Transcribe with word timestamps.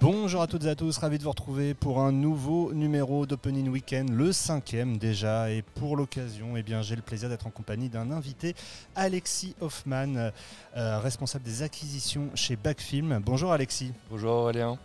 Bonjour 0.00 0.40
à 0.40 0.46
toutes 0.46 0.64
et 0.64 0.70
à 0.70 0.74
tous, 0.74 0.96
ravi 0.96 1.18
de 1.18 1.24
vous 1.24 1.28
retrouver 1.28 1.74
pour 1.74 2.00
un 2.00 2.10
nouveau 2.10 2.72
numéro 2.72 3.26
d'Opening 3.26 3.68
Weekend, 3.68 4.08
le 4.08 4.32
cinquième 4.32 4.96
déjà. 4.96 5.50
Et 5.50 5.60
pour 5.60 5.94
l'occasion, 5.94 6.56
eh 6.56 6.62
bien, 6.62 6.80
j'ai 6.80 6.96
le 6.96 7.02
plaisir 7.02 7.28
d'être 7.28 7.46
en 7.46 7.50
compagnie 7.50 7.90
d'un 7.90 8.10
invité, 8.10 8.56
Alexis 8.96 9.54
Hoffman, 9.60 10.30
euh, 10.74 10.98
responsable 11.00 11.44
des 11.44 11.62
acquisitions 11.62 12.30
chez 12.34 12.56
Backfilm. 12.56 13.20
Bonjour 13.22 13.52
Alexis. 13.52 13.92
Bonjour 14.08 14.30
Aurélien. 14.30 14.78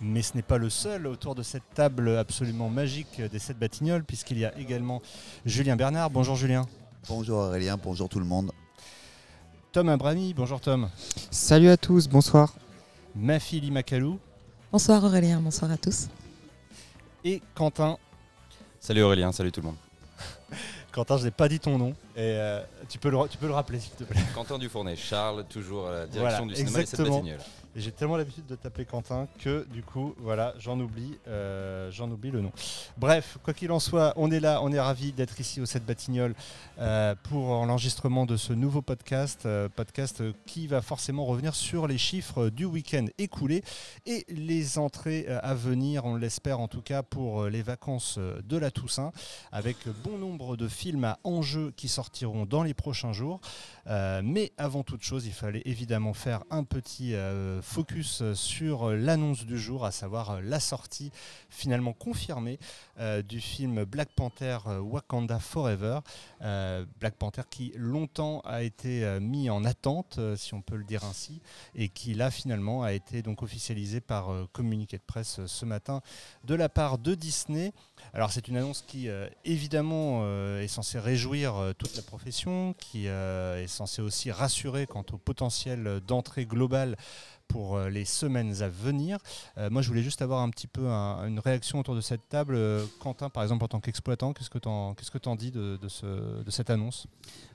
Mais 0.00 0.22
ce 0.22 0.36
n'est 0.36 0.42
pas 0.42 0.56
le 0.56 0.70
seul 0.70 1.08
autour 1.08 1.34
de 1.34 1.42
cette 1.42 1.68
table 1.74 2.16
absolument 2.16 2.68
magique 2.68 3.20
des 3.20 3.40
sept 3.40 3.58
Batignolles, 3.58 4.04
puisqu'il 4.04 4.38
y 4.38 4.44
a 4.44 4.56
également 4.56 5.02
Julien 5.44 5.74
Bernard. 5.74 6.10
Bonjour 6.10 6.36
Julien. 6.36 6.64
Bonjour 7.08 7.38
Aurélien, 7.38 7.76
bonjour 7.76 8.08
tout 8.08 8.20
le 8.20 8.24
monde. 8.24 8.52
Tom 9.72 9.88
Abrami, 9.88 10.32
bonjour 10.32 10.60
Tom. 10.60 10.88
Salut 11.32 11.70
à 11.70 11.76
tous, 11.76 12.08
bonsoir. 12.08 12.54
Mafi 13.16 13.60
Limakalou. 13.60 14.20
Bonsoir 14.72 15.02
Aurélien, 15.02 15.40
bonsoir 15.40 15.68
à 15.72 15.76
tous. 15.76 16.06
Et 17.24 17.42
Quentin. 17.56 17.98
Salut 18.78 19.02
Aurélien, 19.02 19.32
salut 19.32 19.50
tout 19.50 19.60
le 19.62 19.66
monde. 19.66 19.76
Quentin, 20.92 21.16
je 21.16 21.24
n'ai 21.24 21.32
pas 21.32 21.48
dit 21.48 21.58
ton 21.58 21.76
nom. 21.76 21.96
Et 22.16 22.34
euh, 22.36 22.60
tu, 22.88 22.98
peux 22.98 23.10
le, 23.10 23.28
tu 23.28 23.38
peux 23.38 23.46
le 23.46 23.52
rappeler, 23.54 23.78
s'il 23.78 23.92
te 23.92 24.04
plaît. 24.04 24.20
Quentin 24.34 24.58
Dufournet, 24.58 24.96
Charles, 24.96 25.44
toujours 25.48 25.88
à 25.88 25.92
la 25.92 26.06
direction 26.06 26.44
Voilà, 26.44 26.54
du 26.54 26.56
cinéma 26.56 26.80
exactement. 26.80 27.24
Et 27.76 27.80
J'ai 27.80 27.92
tellement 27.92 28.16
l'habitude 28.16 28.46
de 28.46 28.56
t'appeler 28.56 28.84
Quentin 28.84 29.28
que 29.38 29.64
du 29.72 29.84
coup, 29.84 30.16
voilà, 30.18 30.54
j'en 30.58 30.80
oublie, 30.80 31.16
euh, 31.28 31.88
j'en 31.92 32.10
oublie 32.10 32.32
le 32.32 32.40
nom. 32.40 32.50
Bref, 32.98 33.38
quoi 33.44 33.54
qu'il 33.54 33.70
en 33.70 33.78
soit, 33.78 34.12
on 34.16 34.32
est 34.32 34.40
là, 34.40 34.60
on 34.60 34.72
est 34.72 34.80
ravis 34.80 35.12
d'être 35.12 35.38
ici 35.38 35.60
au 35.60 35.66
7 35.66 35.86
Batignolles 35.86 36.34
euh, 36.80 37.14
pour 37.22 37.64
l'enregistrement 37.64 38.26
de 38.26 38.36
ce 38.36 38.52
nouveau 38.52 38.82
podcast, 38.82 39.46
podcast 39.76 40.20
qui 40.46 40.66
va 40.66 40.82
forcément 40.82 41.24
revenir 41.26 41.54
sur 41.54 41.86
les 41.86 41.98
chiffres 41.98 42.48
du 42.48 42.64
week-end 42.64 43.06
écoulé 43.18 43.62
et 44.04 44.26
les 44.28 44.78
entrées 44.78 45.28
à 45.28 45.54
venir, 45.54 46.04
on 46.04 46.16
l'espère 46.16 46.58
en 46.58 46.66
tout 46.66 46.82
cas 46.82 47.04
pour 47.04 47.44
les 47.44 47.62
vacances 47.62 48.18
de 48.18 48.56
la 48.56 48.72
Toussaint, 48.72 49.12
avec 49.52 49.76
bon 50.02 50.18
nombre 50.18 50.56
de 50.56 50.66
films 50.66 51.04
à 51.04 51.20
enjeu 51.22 51.72
qui 51.76 51.86
sortiront 52.10 52.44
dans 52.44 52.64
les 52.64 52.74
prochains 52.74 53.12
jours. 53.12 53.40
Euh, 53.86 54.20
mais 54.24 54.52
avant 54.58 54.82
toute 54.82 55.02
chose, 55.02 55.26
il 55.26 55.32
fallait 55.32 55.62
évidemment 55.64 56.12
faire 56.12 56.42
un 56.50 56.64
petit 56.64 57.14
euh, 57.14 57.62
focus 57.62 58.22
sur 58.34 58.90
l'annonce 58.90 59.46
du 59.46 59.58
jour, 59.58 59.84
à 59.84 59.92
savoir 59.92 60.30
euh, 60.30 60.40
la 60.42 60.58
sortie 60.58 61.12
finalement 61.48 61.92
confirmée 61.92 62.58
euh, 62.98 63.22
du 63.22 63.40
film 63.40 63.84
Black 63.84 64.10
Panther 64.16 64.58
euh, 64.66 64.80
Wakanda 64.80 65.38
Forever. 65.38 66.00
Euh, 66.42 66.84
Black 66.98 67.14
Panther 67.14 67.42
qui 67.48 67.72
longtemps 67.76 68.40
a 68.44 68.62
été 68.62 69.04
euh, 69.04 69.20
mis 69.20 69.48
en 69.48 69.64
attente, 69.64 70.16
euh, 70.18 70.36
si 70.36 70.54
on 70.54 70.62
peut 70.62 70.76
le 70.76 70.84
dire 70.84 71.04
ainsi, 71.04 71.40
et 71.74 71.88
qui 71.88 72.14
là 72.14 72.30
finalement 72.30 72.82
a 72.82 72.92
été 72.92 73.22
donc 73.22 73.42
officialisé 73.42 74.00
par 74.00 74.32
euh, 74.32 74.48
communiqué 74.52 74.96
de 74.96 75.02
presse 75.06 75.38
euh, 75.38 75.46
ce 75.46 75.64
matin 75.64 76.00
de 76.44 76.54
la 76.54 76.68
part 76.68 76.98
de 76.98 77.14
Disney. 77.14 77.72
Alors 78.14 78.32
c'est 78.32 78.48
une 78.48 78.56
annonce 78.56 78.82
qui 78.86 79.08
euh, 79.08 79.28
évidemment 79.44 80.20
euh, 80.22 80.62
est 80.62 80.68
censée 80.68 80.98
réjouir 80.98 81.56
euh, 81.56 81.72
la 81.96 82.02
profession, 82.02 82.74
qui 82.78 83.08
euh, 83.08 83.62
est 83.62 83.66
censée 83.66 84.02
aussi 84.02 84.30
rassurer 84.30 84.86
quant 84.86 85.04
au 85.12 85.18
potentiel 85.18 86.00
d'entrée 86.06 86.46
globale 86.46 86.96
pour 87.48 87.76
euh, 87.76 87.88
les 87.90 88.04
semaines 88.04 88.62
à 88.62 88.68
venir. 88.68 89.18
Euh, 89.58 89.70
moi 89.70 89.82
je 89.82 89.88
voulais 89.88 90.02
juste 90.02 90.22
avoir 90.22 90.40
un 90.40 90.50
petit 90.50 90.68
peu 90.68 90.86
un- 90.86 91.26
une 91.26 91.40
réaction 91.40 91.80
autour 91.80 91.94
de 91.96 92.00
cette 92.00 92.28
table. 92.28 92.56
Quentin 93.00 93.28
par 93.28 93.42
exemple 93.42 93.64
en 93.64 93.68
tant 93.68 93.80
qu'exploitant, 93.80 94.32
qu'est-ce 94.32 94.50
que 94.50 94.58
tu 94.58 94.68
en, 94.68 94.94
que 94.94 95.18
t'en 95.18 95.34
dis 95.34 95.50
de, 95.50 95.76
de 95.76 95.88
ce- 95.88 96.42
de 96.44 96.50
cette 96.50 96.70
annonce? 96.70 97.06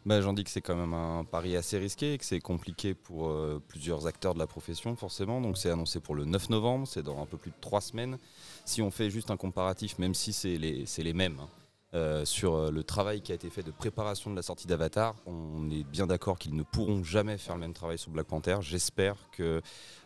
Bah, 0.06 0.22
J'en 0.22 0.33
dis 0.33 0.44
que 0.44 0.50
c'est 0.50 0.61
quand 0.61 0.75
même 0.75 0.94
un 0.94 1.24
pari 1.24 1.56
assez 1.56 1.78
risqué, 1.78 2.18
que 2.18 2.25
c'est 2.25 2.41
compliqué 2.41 2.94
pour 2.94 3.31
plusieurs 3.69 4.06
acteurs 4.07 4.34
de 4.34 4.40
la 4.40 4.47
profession 4.47 4.95
forcément. 4.97 5.40
Donc 5.40 5.57
c'est 5.57 5.69
annoncé 5.69 6.00
pour 6.01 6.16
le 6.16 6.25
9 6.25 6.50
novembre, 6.50 6.85
c'est 6.88 7.03
dans 7.03 7.22
un 7.22 7.25
peu 7.25 7.38
plus 7.38 7.51
de 7.51 7.56
trois 7.62 7.81
semaines. 7.81 8.18
Si 8.66 8.81
on 8.81 8.91
fait 8.91 9.09
juste 9.09 9.31
un 9.31 9.38
comparatif, 9.38 9.97
même 9.97 10.13
si 10.13 10.34
c'est 10.34 10.57
les, 10.57 10.85
les 10.97 11.13
mêmes, 11.13 11.40
hein, 11.40 11.47
euh, 11.94 12.25
sur 12.25 12.56
euh, 12.56 12.72
le 12.72 12.84
travail 12.84 13.22
qui 13.22 13.31
a 13.31 13.35
été 13.35 13.50
fait 13.50 13.63
de 13.63 13.72
préparation 13.72 14.29
de 14.29 14.35
la 14.35 14.41
sortie 14.41 14.68
d'Avatar, 14.68 15.16
on 15.25 15.69
est 15.69 15.84
bien 15.84 16.07
d'accord 16.07 16.38
qu'ils 16.38 16.56
ne 16.56 16.63
pourront 16.63 17.03
jamais 17.03 17.38
faire 17.38 17.56
le 17.56 17.62
même 17.62 17.73
travail 17.73 17.97
sur 17.97 18.12
Black 18.12 18.28
Panther. 18.28 18.57
J'espère 18.62 19.16
que 19.31 19.62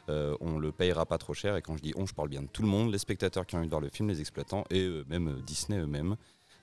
euh, 0.10 0.36
on 0.40 0.60
le 0.60 0.72
payera 0.72 1.06
pas 1.06 1.18
trop 1.18 1.34
cher. 1.34 1.56
Et 1.56 1.62
quand 1.62 1.78
je 1.78 1.82
dis 1.82 1.94
on, 1.96 2.06
je 2.06 2.14
parle 2.14 2.30
bien 2.30 2.44
de 2.44 2.48
tout 2.48 2.62
le 2.62 2.68
monde, 2.68 2.92
les 2.92 3.00
spectateurs 3.00 3.46
qui 3.46 3.56
ont 3.56 3.60
envie 3.60 3.68
de 3.68 3.72
voir 3.72 3.82
le 3.82 3.90
film, 3.90 4.08
les 4.10 4.20
exploitants 4.20 4.66
et 4.70 4.88
même 5.08 5.30
euh, 5.30 5.42
Disney 5.42 5.80
eux-mêmes. 5.80 6.16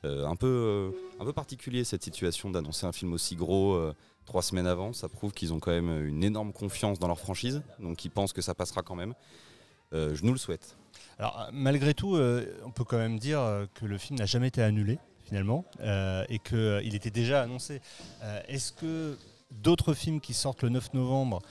Un, 0.05 0.37
peu, 0.37 0.93
un 1.19 1.25
peu 1.25 1.33
particulier 1.33 1.83
cette 1.83 2.05
situation 2.05 2.49
d'annoncer 2.49 2.87
un 2.87 2.93
film 2.93 3.13
aussi 3.13 3.35
gros 3.35 3.77
trois 4.25 4.43
semaines 4.43 4.69
avant. 4.69 4.93
Ça 4.93 5.09
prouve 5.09 5.33
qu'ils 5.33 5.53
ont 5.53 5.59
quand 5.59 5.73
même 5.73 6.07
une 6.07 6.23
énorme 6.23 6.53
confiance 6.53 7.01
dans 7.01 7.09
leur 7.09 7.19
franchise, 7.19 7.61
donc 7.81 8.05
ils 8.05 8.11
pensent 8.11 8.33
que 8.33 8.41
ça 8.41 8.55
passera 8.55 8.83
quand 8.83 8.95
même. 8.95 9.15
Je 9.91 10.23
nous 10.25 10.31
le 10.31 10.39
souhaite. 10.39 10.77
Alors 11.19 11.41
euh, 11.41 11.51
malgré 11.53 11.95
tout, 11.95 12.17
euh, 12.17 12.61
on 12.65 12.71
peut 12.71 12.85
quand 12.85 12.99
même 12.99 13.19
dire 13.19 13.41
euh, 13.41 13.67
que 13.75 13.87
le 13.87 13.99
film 13.99 14.19
n'a 14.19 14.27
jamais 14.27 14.49
été 14.49 14.63
annulé 14.63 14.99
finalement 15.25 15.65
et 16.29 16.39
qu'il 16.39 16.95
était 16.95 17.11
déjà 17.11 17.43
annoncé. 17.43 17.81
Est-ce 18.47 18.73
que 18.73 19.19
d'autres 19.51 19.93
films 19.93 20.21
qui 20.21 20.35
sortent 20.35 20.63
le 20.63 20.69
9 20.69 20.95
novembre 20.95 21.43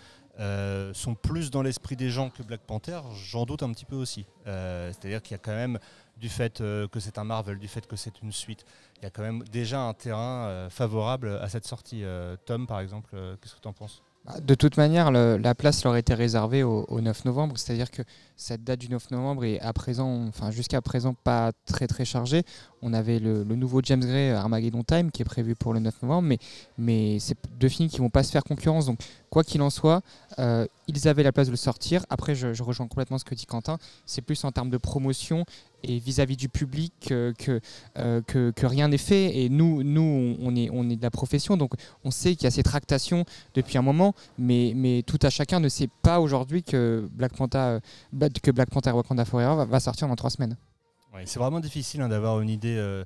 sont 0.94 1.14
plus 1.14 1.52
dans 1.52 1.62
l'esprit 1.62 1.98
des 1.98 2.10
gens 2.10 2.30
que 2.30 2.42
Black 2.42 2.62
Panther? 2.62 3.02
J'en 3.28 3.46
doute 3.46 3.64
un 3.64 3.74
petit 3.74 3.84
peu 3.84 3.98
aussi. 3.98 4.26
C'est-à-dire 4.46 5.22
qu'il 5.22 5.34
y 5.34 5.36
a 5.36 5.40
quand 5.40 5.52
même, 5.52 5.78
du 6.16 6.30
fait 6.30 6.60
que 6.60 7.00
c'est 7.02 7.18
un 7.18 7.26
Marvel, 7.26 7.60
du 7.60 7.68
fait 7.68 7.86
que 7.86 7.98
c'est 7.98 8.22
une 8.22 8.32
suite, 8.32 8.64
il 9.00 9.04
y 9.04 9.08
a 9.08 9.10
quand 9.10 9.24
même 9.24 9.44
déjà 9.52 9.82
un 9.82 9.94
terrain 9.94 10.70
favorable 10.70 11.38
à 11.42 11.50
cette 11.50 11.66
sortie. 11.66 12.06
Tom, 12.46 12.68
par 12.68 12.80
exemple, 12.80 13.14
qu'est-ce 13.42 13.56
que 13.56 13.60
tu 13.60 13.68
en 13.68 13.74
penses? 13.74 14.02
De 14.42 14.56
toute 14.56 14.78
manière, 14.78 15.12
la 15.12 15.56
place 15.56 15.84
leur 15.84 15.96
était 15.98 16.16
réservée 16.16 16.64
au, 16.64 16.86
au 16.88 17.00
9 17.00 17.26
novembre, 17.26 17.58
c'est-à-dire 17.58 17.92
que 17.92 18.02
cette 18.38 18.64
date 18.64 18.80
du 18.80 18.90
9 18.90 19.12
novembre 19.12 19.46
est 19.46 19.60
à 19.62 19.72
présent, 19.72 20.26
enfin 20.28 20.52
jusqu'à 20.52 20.82
présent 20.82 21.14
pas 21.14 21.52
très 21.66 21.88
très 21.88 22.06
chargée. 22.06 22.44
On 22.82 22.94
avait 22.94 23.20
le, 23.20 23.44
nouveau 23.44 23.82
James 23.84 24.02
Gray 24.02 24.32
Armageddon 24.32 24.84
Time 24.84 25.12
qui 25.12 25.22
est 25.22 25.26
prévu 25.26 25.56
pour 25.56 25.74
le 25.74 25.80
9 25.80 26.02
novembre, 26.04 26.28
mais, 26.28 26.38
mais 26.78 27.18
c'est 27.20 27.38
deux 27.60 27.70
films 27.70 27.90
qui 27.90 28.00
vont 28.00 28.10
pas 28.10 28.24
se 28.24 28.32
faire 28.32 28.44
concurrence. 28.44 28.88
Donc 28.88 29.00
quoi 29.30 29.44
qu'il 29.44 29.62
en 29.62 29.70
soit, 29.70 30.02
euh, 30.40 30.68
ils 30.88 31.08
avaient 31.08 31.24
la 31.24 31.32
place 31.32 31.48
de 31.48 31.52
le 31.52 31.58
sortir. 31.58 32.06
Après, 32.10 32.36
je 32.36 32.62
rejoins 32.62 32.88
complètement 32.88 33.18
ce 33.18 33.26
que 33.26 33.36
dit 33.36 33.46
Quentin. 33.46 33.78
C'est 34.06 34.22
plus 34.22 34.44
en 34.44 34.52
termes 34.52 34.70
de 34.70 34.78
promotion 34.78 35.46
et 35.88 36.00
vis-à-vis 36.00 36.38
du 36.38 36.50
public 36.50 36.94
euh, 37.12 37.34
que, 37.34 37.60
euh, 37.98 38.22
que, 38.22 38.66
rien 38.66 38.88
n'est 38.88 38.98
fait. 38.98 39.38
Et 39.38 39.50
nous, 39.50 39.84
nous 39.84 40.36
on, 40.42 40.56
est, 40.56 40.96
de 40.96 41.02
la 41.02 41.12
profession, 41.12 41.58
donc 41.58 41.74
on 42.04 42.12
sait 42.12 42.36
qu'il 42.36 42.44
y 42.44 42.48
a 42.48 42.52
ces 42.52 42.64
tractations 42.64 43.26
depuis 43.54 43.78
un 43.78 43.82
moment, 43.82 44.14
mais, 44.38 45.04
tout 45.06 45.20
à 45.22 45.30
chacun 45.30 45.60
ne 45.60 45.70
sait 45.70 45.90
pas 46.02 46.20
aujourd'hui 46.20 46.64
que 46.64 47.08
Black 47.12 47.36
Panther, 47.36 47.58
euh, 47.58 47.80
Bla- 48.12 48.30
que 48.30 48.52
Black 48.52 48.70
Panther 48.70 48.92
Wakanda 48.92 49.26
Forever 49.26 49.66
va, 49.68 49.80
sortir 49.80 50.08
dans 50.08 50.16
trois 50.16 50.30
semaines. 50.30 50.58
Ouais, 51.14 51.24
c'est 51.26 51.40
vraiment 51.40 51.60
difficile 51.60 52.02
hein, 52.02 52.10
d'avoir 52.10 52.42
une 52.42 52.50
idée 52.50 53.04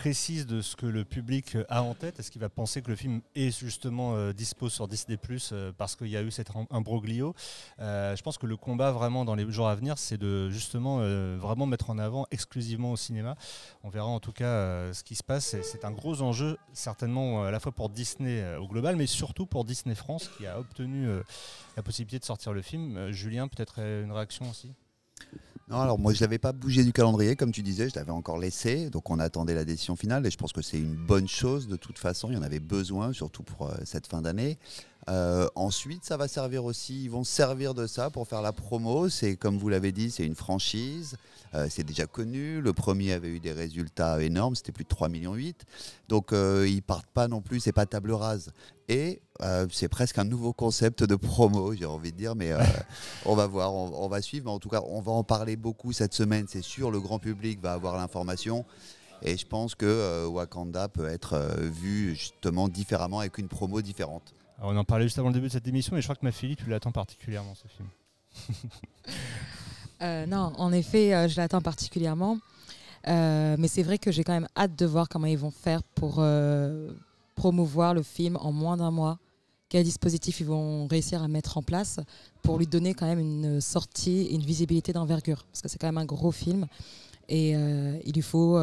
précise 0.00 0.46
de 0.46 0.60
ce 0.60 0.76
que 0.76 0.84
le 0.84 1.06
public 1.06 1.56
euh, 1.56 1.64
a 1.70 1.82
en 1.82 1.94
tête. 1.94 2.20
Est-ce 2.20 2.30
qu'il 2.30 2.40
va 2.42 2.50
penser 2.50 2.82
que 2.82 2.90
le 2.90 2.96
film 2.96 3.22
est 3.34 3.50
justement 3.58 4.14
euh, 4.14 4.34
dispo 4.34 4.68
sur 4.68 4.86
Disney 4.88 5.18
euh, 5.52 5.72
parce 5.78 5.96
qu'il 5.96 6.08
y 6.08 6.18
a 6.18 6.22
eu 6.22 6.30
cet 6.30 6.50
im- 6.54 6.66
imbroglio 6.70 7.34
Je 7.78 8.22
pense 8.22 8.36
que 8.36 8.46
le 8.46 8.58
combat 8.58 8.92
vraiment 8.92 9.24
dans 9.24 9.34
les 9.34 9.50
jours 9.50 9.68
à 9.68 9.74
venir, 9.74 9.96
c'est 9.96 10.18
de 10.18 10.50
justement 10.50 10.98
vraiment 11.38 11.64
mettre 11.64 11.88
en 11.88 11.98
avant 11.98 12.26
exclusivement 12.30 12.92
au 12.92 12.96
cinéma. 12.96 13.36
On 13.84 13.88
verra 13.88 14.06
en 14.08 14.20
tout 14.20 14.32
cas 14.32 14.92
ce 14.92 15.02
qui 15.02 15.14
se 15.14 15.22
passe. 15.24 15.56
C'est- 15.62 15.84
un 15.86 15.92
gros 15.92 16.20
enjeu 16.20 16.58
certainement 16.74 17.44
à 17.44 17.50
la 17.50 17.58
fois 17.60 17.72
pour 17.72 17.88
Disney 17.88 18.44
au 18.56 18.66
global, 18.68 18.96
mais 18.96 19.06
surtout 19.06 19.46
pour 19.46 19.64
Disney 19.64 19.94
France 19.94 20.28
qui 20.36 20.46
a 20.46 20.58
obtenu 20.58 21.08
la 21.76 21.82
possibilité 21.82 22.18
de 22.18 22.24
sortir 22.24 22.52
le 22.52 22.60
film. 22.62 23.10
Julien, 23.12 23.48
peut-être 23.48 23.78
une 23.80 24.12
réaction 24.12 24.50
aussi? 24.50 24.72
Non, 25.68 25.80
alors 25.80 25.98
moi 25.98 26.12
je 26.12 26.20
l'avais 26.20 26.38
pas 26.38 26.52
bougé 26.52 26.84
du 26.84 26.92
calendrier, 26.92 27.34
comme 27.34 27.50
tu 27.50 27.60
disais, 27.60 27.88
je 27.88 27.96
l'avais 27.96 28.12
encore 28.12 28.38
laissé, 28.38 28.88
donc 28.88 29.10
on 29.10 29.18
attendait 29.18 29.54
la 29.54 29.64
décision 29.64 29.96
finale 29.96 30.24
et 30.24 30.30
je 30.30 30.36
pense 30.36 30.52
que 30.52 30.62
c'est 30.62 30.78
une 30.78 30.94
bonne 30.94 31.26
chose 31.26 31.66
de 31.66 31.74
toute 31.74 31.98
façon, 31.98 32.30
il 32.30 32.34
y 32.34 32.36
en 32.36 32.42
avait 32.42 32.60
besoin, 32.60 33.12
surtout 33.12 33.42
pour 33.42 33.66
euh, 33.66 33.74
cette 33.84 34.06
fin 34.06 34.22
d'année. 34.22 34.58
Euh, 35.08 35.46
ensuite, 35.54 36.04
ça 36.04 36.16
va 36.16 36.26
servir 36.26 36.64
aussi, 36.64 37.04
ils 37.04 37.10
vont 37.10 37.22
se 37.22 37.32
servir 37.32 37.74
de 37.74 37.86
ça 37.86 38.10
pour 38.10 38.26
faire 38.26 38.42
la 38.42 38.52
promo. 38.52 39.08
C'est 39.08 39.36
comme 39.36 39.56
vous 39.56 39.68
l'avez 39.68 39.92
dit, 39.92 40.10
c'est 40.10 40.26
une 40.26 40.34
franchise, 40.34 41.16
euh, 41.54 41.68
c'est 41.70 41.84
déjà 41.84 42.06
connu. 42.06 42.60
Le 42.60 42.72
premier 42.72 43.12
avait 43.12 43.28
eu 43.28 43.38
des 43.38 43.52
résultats 43.52 44.20
énormes, 44.20 44.56
c'était 44.56 44.72
plus 44.72 44.84
de 44.84 44.88
3,8 44.88 45.10
millions. 45.10 45.36
Donc 46.08 46.32
euh, 46.32 46.66
ils 46.68 46.82
partent 46.82 47.10
pas 47.14 47.28
non 47.28 47.40
plus, 47.40 47.60
c'est 47.60 47.72
pas 47.72 47.86
table 47.86 48.12
rase. 48.12 48.50
Et 48.88 49.20
euh, 49.42 49.66
c'est 49.70 49.88
presque 49.88 50.18
un 50.18 50.24
nouveau 50.24 50.52
concept 50.52 51.04
de 51.04 51.14
promo, 51.14 51.72
j'ai 51.74 51.86
envie 51.86 52.10
de 52.10 52.16
dire, 52.16 52.34
mais 52.34 52.52
on 53.26 53.36
va 53.36 53.46
voir, 53.46 53.72
on, 53.74 54.04
on 54.04 54.08
va 54.08 54.20
suivre. 54.22 54.46
Mais 54.46 54.52
en 54.52 54.58
tout 54.58 54.68
cas, 54.68 54.82
on 54.88 55.00
va 55.00 55.12
en 55.12 55.22
parler 55.24 55.56
beaucoup 55.56 55.92
cette 55.92 56.14
semaine, 56.14 56.46
c'est 56.48 56.62
sûr. 56.62 56.90
Le 56.90 57.00
grand 57.00 57.20
public 57.20 57.60
va 57.60 57.74
avoir 57.74 57.96
l'information. 57.96 58.64
Et 59.22 59.36
je 59.36 59.46
pense 59.46 59.74
que 59.74 60.26
Wakanda 60.26 60.88
peut 60.88 61.08
être 61.08 61.38
vu 61.58 62.14
justement 62.14 62.68
différemment 62.68 63.20
avec 63.20 63.38
une 63.38 63.48
promo 63.48 63.80
différente. 63.80 64.34
On 64.62 64.76
en 64.76 64.84
parlait 64.84 65.04
juste 65.04 65.18
avant 65.18 65.28
le 65.28 65.34
début 65.34 65.48
de 65.48 65.52
cette 65.52 65.68
émission, 65.68 65.94
mais 65.94 66.00
je 66.00 66.06
crois 66.06 66.16
que 66.16 66.24
ma 66.24 66.32
fille, 66.32 66.56
tu 66.56 66.68
l'attends 66.68 66.92
particulièrement 66.92 67.54
ce 67.54 67.68
film. 67.68 67.88
Euh, 70.02 70.26
non, 70.26 70.52
en 70.58 70.72
effet, 70.74 71.14
euh, 71.14 71.26
je 71.26 71.38
l'attends 71.38 71.62
particulièrement. 71.62 72.36
Euh, 73.08 73.56
mais 73.58 73.66
c'est 73.66 73.82
vrai 73.82 73.96
que 73.96 74.12
j'ai 74.12 74.24
quand 74.24 74.34
même 74.34 74.46
hâte 74.54 74.76
de 74.76 74.84
voir 74.84 75.08
comment 75.08 75.26
ils 75.26 75.38
vont 75.38 75.50
faire 75.50 75.82
pour 75.82 76.22
promouvoir 77.34 77.94
le 77.94 78.02
film 78.02 78.36
en 78.42 78.52
moins 78.52 78.76
d'un 78.76 78.90
mois. 78.90 79.18
quel 79.70 79.84
dispositif 79.84 80.40
ils 80.40 80.46
vont 80.46 80.86
réussir 80.86 81.22
à 81.22 81.28
mettre 81.28 81.56
en 81.56 81.62
place 81.62 81.98
pour 82.42 82.58
lui 82.58 82.66
donner 82.66 82.92
quand 82.92 83.06
même 83.06 83.20
une 83.20 83.62
sortie, 83.62 84.26
une 84.26 84.42
visibilité 84.42 84.92
d'envergure. 84.92 85.46
Parce 85.50 85.62
que 85.62 85.68
c'est 85.68 85.78
quand 85.78 85.88
même 85.88 85.96
un 85.96 86.04
gros 86.04 86.30
film. 86.30 86.66
Et 87.30 87.52
il 87.52 88.12
lui 88.12 88.20
faut 88.20 88.58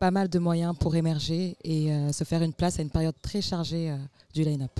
pas 0.00 0.10
mal 0.10 0.28
de 0.28 0.38
moyens 0.40 0.76
pour 0.76 0.96
émerger 0.96 1.56
et 1.62 1.92
euh, 1.92 2.10
se 2.10 2.24
faire 2.24 2.42
une 2.42 2.54
place 2.54 2.80
à 2.80 2.82
une 2.82 2.90
période 2.90 3.14
très 3.22 3.40
chargée 3.40 3.96
du 4.34 4.42
line-up. 4.42 4.72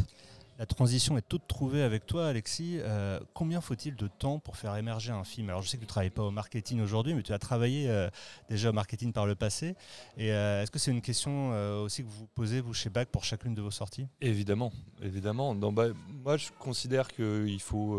La 0.60 0.66
transition 0.66 1.16
est 1.16 1.26
toute 1.26 1.48
trouvée 1.48 1.82
avec 1.82 2.04
toi, 2.04 2.26
Alexis. 2.26 2.80
Euh, 2.80 3.18
combien 3.32 3.62
faut-il 3.62 3.96
de 3.96 4.08
temps 4.08 4.38
pour 4.38 4.58
faire 4.58 4.76
émerger 4.76 5.10
un 5.10 5.24
film? 5.24 5.48
Alors, 5.48 5.62
je 5.62 5.70
sais 5.70 5.78
que 5.78 5.80
tu 5.80 5.86
ne 5.86 5.88
travailles 5.88 6.10
pas 6.10 6.24
au 6.24 6.30
marketing 6.30 6.82
aujourd'hui, 6.82 7.14
mais 7.14 7.22
tu 7.22 7.32
as 7.32 7.38
travaillé 7.38 7.88
euh, 7.88 8.10
déjà 8.50 8.68
au 8.68 8.74
marketing 8.74 9.14
par 9.14 9.24
le 9.24 9.34
passé. 9.34 9.74
Et 10.18 10.34
euh, 10.34 10.62
est-ce 10.62 10.70
que 10.70 10.78
c'est 10.78 10.90
une 10.90 11.00
question 11.00 11.48
aussi 11.80 12.02
que 12.02 12.08
vous 12.08 12.18
vous 12.18 12.28
posez, 12.34 12.60
vous, 12.60 12.74
chez 12.74 12.90
BAC, 12.90 13.08
pour 13.08 13.24
chacune 13.24 13.54
de 13.54 13.62
vos 13.62 13.70
sorties? 13.70 14.06
Évidemment, 14.20 14.70
évidemment. 15.00 15.54
bah, 15.54 15.86
moi, 16.22 16.36
je 16.36 16.50
considère 16.58 17.08
qu'il 17.08 17.60
faut, 17.62 17.98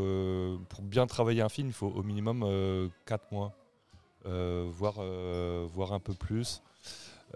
pour 0.69 0.83
bien 0.83 1.07
travailler 1.07 1.41
un 1.41 1.49
film, 1.49 1.69
il 1.69 1.73
faut 1.73 1.87
au 1.87 2.03
minimum 2.03 2.91
4 3.07 3.31
mois, 3.31 3.55
voire, 4.23 5.01
voire 5.65 5.93
un 5.93 5.99
peu 5.99 6.13
plus. 6.13 6.61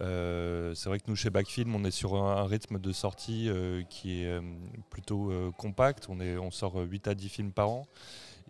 Euh, 0.01 0.73
c'est 0.75 0.89
vrai 0.89 0.99
que 0.99 1.05
nous, 1.07 1.15
chez 1.15 1.29
Backfilm, 1.29 1.73
on 1.75 1.83
est 1.83 1.91
sur 1.91 2.15
un, 2.15 2.45
rythme 2.45 2.79
de 2.79 2.91
sortie 2.91 3.49
euh, 3.49 3.83
qui 3.89 4.21
est 4.21 4.27
euh, 4.27 4.41
plutôt 4.89 5.31
compact. 5.57 6.07
On, 6.09 6.19
est, 6.19 6.37
on 6.37 6.51
sort 6.51 6.75
8 6.75 7.07
à 7.07 7.15
10 7.15 7.29
films 7.29 7.51
par 7.51 7.69
an. 7.69 7.87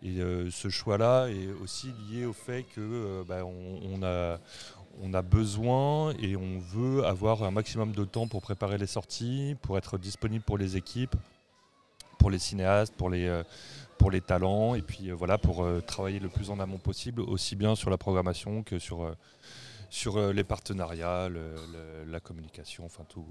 Et 0.02 0.18
ce 0.50 0.68
choix-là 0.68 1.28
est 1.28 1.48
aussi 1.62 1.90
lié 2.10 2.26
au 2.26 2.34
fait 2.34 2.64
que 2.64 3.24
bah, 3.26 3.38
a, 3.40 4.38
on 5.02 5.14
a 5.14 5.22
besoin 5.22 6.12
et 6.20 6.36
on 6.36 6.58
veut 6.58 7.02
avoir 7.06 7.42
un 7.44 7.50
maximum 7.50 7.92
de 7.92 8.04
temps 8.04 8.28
pour 8.28 8.42
préparer 8.42 8.76
les 8.76 8.86
sorties, 8.86 9.56
pour 9.62 9.78
être 9.78 9.96
disponible 9.96 10.44
pour 10.44 10.58
les 10.58 10.76
équipes, 10.76 11.16
pour 12.18 12.28
les 12.28 12.38
cinéastes, 12.38 12.92
pour 12.94 13.08
les, 13.08 13.42
pour 13.96 14.10
les 14.10 14.20
talents, 14.20 14.74
et 14.74 14.82
puis 14.82 15.10
voilà, 15.12 15.38
pour 15.38 15.66
travailler 15.86 16.18
le 16.18 16.28
plus 16.28 16.50
en 16.50 16.60
amont 16.60 16.78
possible, 16.78 17.22
aussi 17.22 17.56
bien 17.56 17.74
sur 17.74 17.88
la 17.88 17.96
programmation 17.96 18.62
que 18.62 18.78
sur 18.78 19.16
sur 19.90 20.16
euh, 20.16 20.32
les 20.32 20.44
partenariats, 20.44 21.28
la 22.06 22.20
communication, 22.20 22.84
enfin 22.84 23.04
tout, 23.08 23.26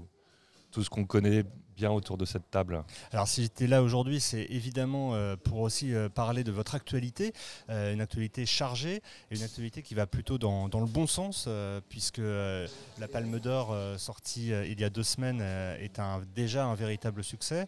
tout 0.70 0.82
ce 0.82 0.90
qu'on 0.90 1.04
connaît 1.04 1.44
bien 1.76 1.90
autour 1.90 2.16
de 2.16 2.24
cette 2.24 2.50
table. 2.50 2.82
Alors 3.12 3.28
si 3.28 3.42
j'étais 3.42 3.66
là 3.66 3.82
aujourd'hui, 3.82 4.20
c'est 4.20 4.46
évidemment 4.50 5.14
euh, 5.14 5.36
pour 5.36 5.60
aussi 5.60 5.94
euh, 5.94 6.08
parler 6.08 6.42
de 6.42 6.52
votre 6.52 6.74
actualité, 6.74 7.32
une 7.68 8.00
actualité 8.00 8.46
chargée 8.46 9.02
et 9.30 9.36
une 9.36 9.42
actualité 9.42 9.82
qui 9.82 9.94
va 9.94 10.06
plutôt 10.06 10.38
dans, 10.38 10.66
le 10.66 10.86
bon 10.86 11.06
sens, 11.06 11.48
puisque 11.88 12.18
la 12.18 13.08
Palme 13.10 13.38
d'Or 13.40 13.76
sortie 13.98 14.48
il 14.48 14.80
y 14.80 14.84
a 14.84 14.90
deux 14.90 15.02
semaines 15.02 15.40
est 15.40 16.00
déjà 16.34 16.64
un 16.66 16.74
véritable 16.74 17.22
succès, 17.22 17.66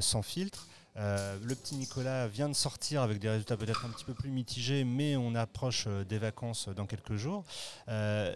sans 0.00 0.22
filtre. 0.22 0.66
Euh, 0.96 1.36
le 1.42 1.54
petit 1.54 1.74
Nicolas 1.76 2.28
vient 2.28 2.48
de 2.48 2.54
sortir 2.54 3.02
avec 3.02 3.18
des 3.18 3.28
résultats 3.28 3.56
peut-être 3.56 3.84
un 3.84 3.88
petit 3.88 4.04
peu 4.04 4.14
plus 4.14 4.30
mitigés, 4.30 4.84
mais 4.84 5.16
on 5.16 5.34
approche 5.34 5.86
euh, 5.88 6.04
des 6.04 6.18
vacances 6.18 6.68
dans 6.68 6.86
quelques 6.86 7.16
jours. 7.16 7.44
Euh, 7.88 8.34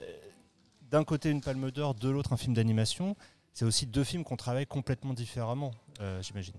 d'un 0.91 1.05
côté 1.05 1.31
une 1.31 1.41
palme 1.41 1.71
d'or, 1.71 1.95
de 1.95 2.09
l'autre 2.09 2.33
un 2.33 2.37
film 2.37 2.55
d'animation. 2.55 3.17
C'est 3.53 3.65
aussi 3.65 3.87
deux 3.87 4.05
films 4.05 4.25
qu'on 4.25 4.37
travaille 4.37 4.67
complètement 4.67 5.15
différemment, 5.15 5.73
j'imagine. 6.21 6.55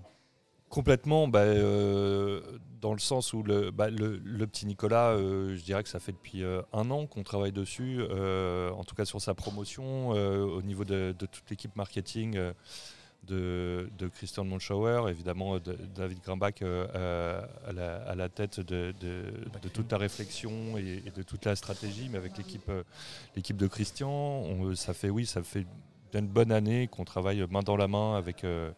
Complètement, 0.67 1.29
bah, 1.29 1.45
dans 1.45 2.91
le 2.91 2.99
sens 2.99 3.31
où 3.31 3.41
le, 3.41 3.71
bah, 3.71 3.87
petit 3.89 4.65
Nicolas, 4.65 5.15
je 5.17 5.61
dirais 5.61 5.81
que 5.81 5.87
ça 5.87 6.01
fait 6.01 6.11
depuis 6.11 6.43
un 6.43 6.91
an 6.91 7.07
qu'on 7.07 7.23
travaille 7.23 7.53
dessus, 7.53 8.01
en 8.03 8.83
tout 8.83 8.95
cas 8.95 9.05
sur 9.05 9.21
sa 9.21 9.33
promotion, 9.33 10.09
au 10.09 10.61
niveau 10.61 10.83
de 10.83 11.13
toute 11.13 11.49
l'équipe 11.49 11.73
marketing 11.77 12.37
de, 13.29 14.07
Christian 14.13 14.43
Monschauer, 14.43 15.09
évidemment 15.09 15.57
David 15.95 16.19
Grimbach 16.21 16.61
euh, 16.61 17.41
à, 17.67 18.15
la, 18.15 18.29
tête 18.29 18.59
de, 18.59 18.93
toute 19.73 19.91
la 19.91 19.97
réflexion 19.97 20.77
et, 20.77 21.03
de 21.15 21.23
toute 21.23 21.45
la 21.45 21.55
stratégie, 21.55 22.09
mais 22.09 22.17
avec 22.17 22.37
l'équipe 22.37 22.67
euh, 22.69 22.83
l'équipe 23.35 23.57
de 23.57 23.67
Christian, 23.67 24.73
ça 24.75 24.93
fait 24.93 25.09
oui, 25.09 25.25
ça 25.25 25.43
fait 25.43 25.65
une 26.13 26.27
bonne 26.27 26.51
année 26.51 26.87
qu'on 26.87 27.05
travaille 27.05 27.45
main 27.49 27.61
dans 27.61 27.77
la 27.77 27.87
main 27.87 28.15
avec 28.15 28.43
euh, 28.43 28.71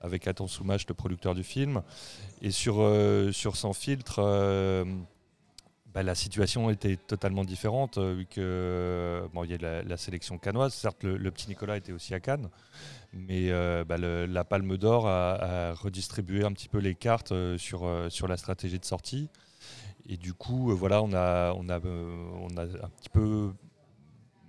avec 0.00 0.26
Athan 0.26 0.48
Soumach, 0.48 0.86
le 0.88 0.94
producteur 0.94 1.34
du 1.34 1.44
film, 1.44 1.82
et 2.42 2.50
sur 2.50 2.76
sur 3.32 3.56
Sans 3.56 3.72
filtre. 3.72 4.20
Bah, 5.94 6.02
la 6.02 6.16
situation 6.16 6.70
était 6.70 6.96
totalement 6.96 7.44
différente, 7.44 7.98
vu 7.98 8.26
que 8.26 9.28
bon, 9.32 9.44
il 9.44 9.52
y 9.52 9.54
a 9.54 9.82
la, 9.84 9.96
sélection 9.96 10.38
canoise. 10.38 10.74
Certes, 10.74 11.04
le, 11.04 11.30
petit 11.30 11.48
Nicolas 11.48 11.76
était 11.76 11.92
aussi 11.92 12.14
à 12.14 12.18
Cannes, 12.20 12.50
mais 13.14 13.50
euh, 13.50 13.84
bah, 13.84 13.96
la 13.96 14.44
Palme 14.44 14.76
d'Or 14.76 15.06
a, 15.06 15.72
redistribué 15.74 16.44
un 16.44 16.52
petit 16.52 16.68
peu 16.68 16.78
les 16.78 16.94
cartes 16.94 17.32
euh, 17.32 17.56
sur, 17.58 17.84
euh, 17.84 18.08
sur 18.10 18.28
la 18.28 18.36
stratégie 18.36 18.78
de 18.78 18.84
sortie. 18.84 19.28
Et 20.08 20.16
du 20.16 20.34
coup, 20.34 20.74
voilà, 20.76 21.02
on 21.02 21.12
a, 21.12 21.54
on, 21.54 21.68
a, 21.68 21.80
on 21.80 22.56
a 22.56 22.62
un 22.62 22.90
petit 23.00 23.08
peu. 23.10 23.52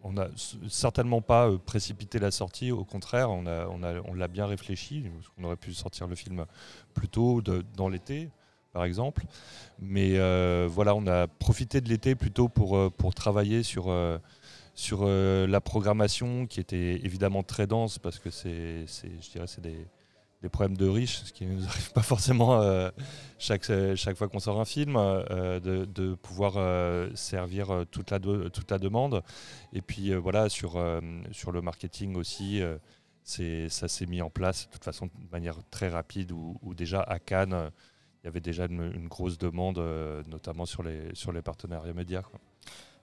On 0.04 0.12
n'a 0.12 0.28
certainement 0.68 1.22
pas 1.22 1.50
précipité 1.66 2.20
la 2.20 2.30
sortie, 2.30 2.72
au 2.72 2.84
contraire, 2.84 3.32
on, 3.32 3.48
a, 3.48 3.66
on, 3.68 3.82
a, 3.82 4.02
on 4.06 4.14
l'a 4.14 4.28
bien 4.28 4.46
réfléchi. 4.46 5.06
On 5.40 5.46
aurait 5.46 5.56
pu 5.56 5.74
sortir 5.74 6.06
le 6.08 6.16
film 6.16 6.46
plus 6.94 7.08
tôt, 7.08 7.42
dans 7.76 7.90
l'été, 7.90 8.30
par 8.72 8.84
exemple. 8.84 9.24
Mais 9.80 10.20
voilà, 10.68 10.94
on 10.94 11.08
a 11.08 11.28
profité 11.28 11.82
de 11.82 11.90
l'été 11.90 12.14
plutôt 12.14 12.50
pour, 12.50 12.92
pour 12.92 13.16
travailler 13.16 13.64
sur 13.64 13.90
sur 14.76 15.00
euh, 15.04 15.48
la 15.48 15.62
programmation 15.62 16.46
qui 16.46 16.60
était 16.60 17.00
évidemment 17.06 17.44
très 17.44 17.66
dense 17.66 17.98
parce 17.98 18.20
que 18.20 18.30
c'est, 18.30 18.86
je 18.86 19.32
dirais, 19.32 19.48
c'est 19.48 19.62
des, 19.62 19.88
problèmes 20.52 20.78
de 20.78 20.88
riches, 20.88 21.24
ce 21.24 21.34
qui 21.34 21.44
ne 21.48 21.56
nous 21.56 21.66
arrive 21.66 21.92
pas 21.94 22.04
forcément 22.04 22.62
euh, 22.62 22.92
chaque, 23.40 23.64
chaque 23.96 24.16
fois 24.16 24.28
qu'on 24.28 24.40
sort 24.40 24.62
un 24.62 24.66
film, 24.66 24.96
euh, 24.96 25.60
de, 25.60 26.14
pouvoir 26.14 26.54
servir 27.18 27.86
toute 27.90 28.12
la, 28.12 28.20
toute 28.20 28.70
la 28.70 28.78
demande. 28.78 29.24
Et 29.74 29.82
puis 29.82 30.14
voilà, 30.14 30.50
sur, 30.50 30.80
sur 31.32 31.52
le 31.52 31.62
marketing 31.62 32.16
aussi, 32.16 32.62
ça 33.24 33.88
s'est 33.88 34.06
mis 34.06 34.22
en 34.22 34.30
place 34.30 34.68
de 34.68 34.74
toute 34.74 34.84
façon 34.84 35.08
de 35.08 35.32
manière 35.32 35.58
très 35.72 35.90
rapide, 35.90 36.32
où, 36.32 36.76
déjà 36.76 37.02
à 37.02 37.18
Cannes, 37.18 37.72
il 38.24 38.28
y 38.28 38.30
avait 38.30 38.40
déjà 38.40 38.66
une, 38.66 39.08
grosse 39.08 39.40
demande, 39.40 39.80
notamment 40.28 40.68
sur 40.68 40.84
les, 40.84 41.16
sur 41.16 41.32
les 41.32 41.42
partenariats 41.42 41.94
médias. 41.94 42.22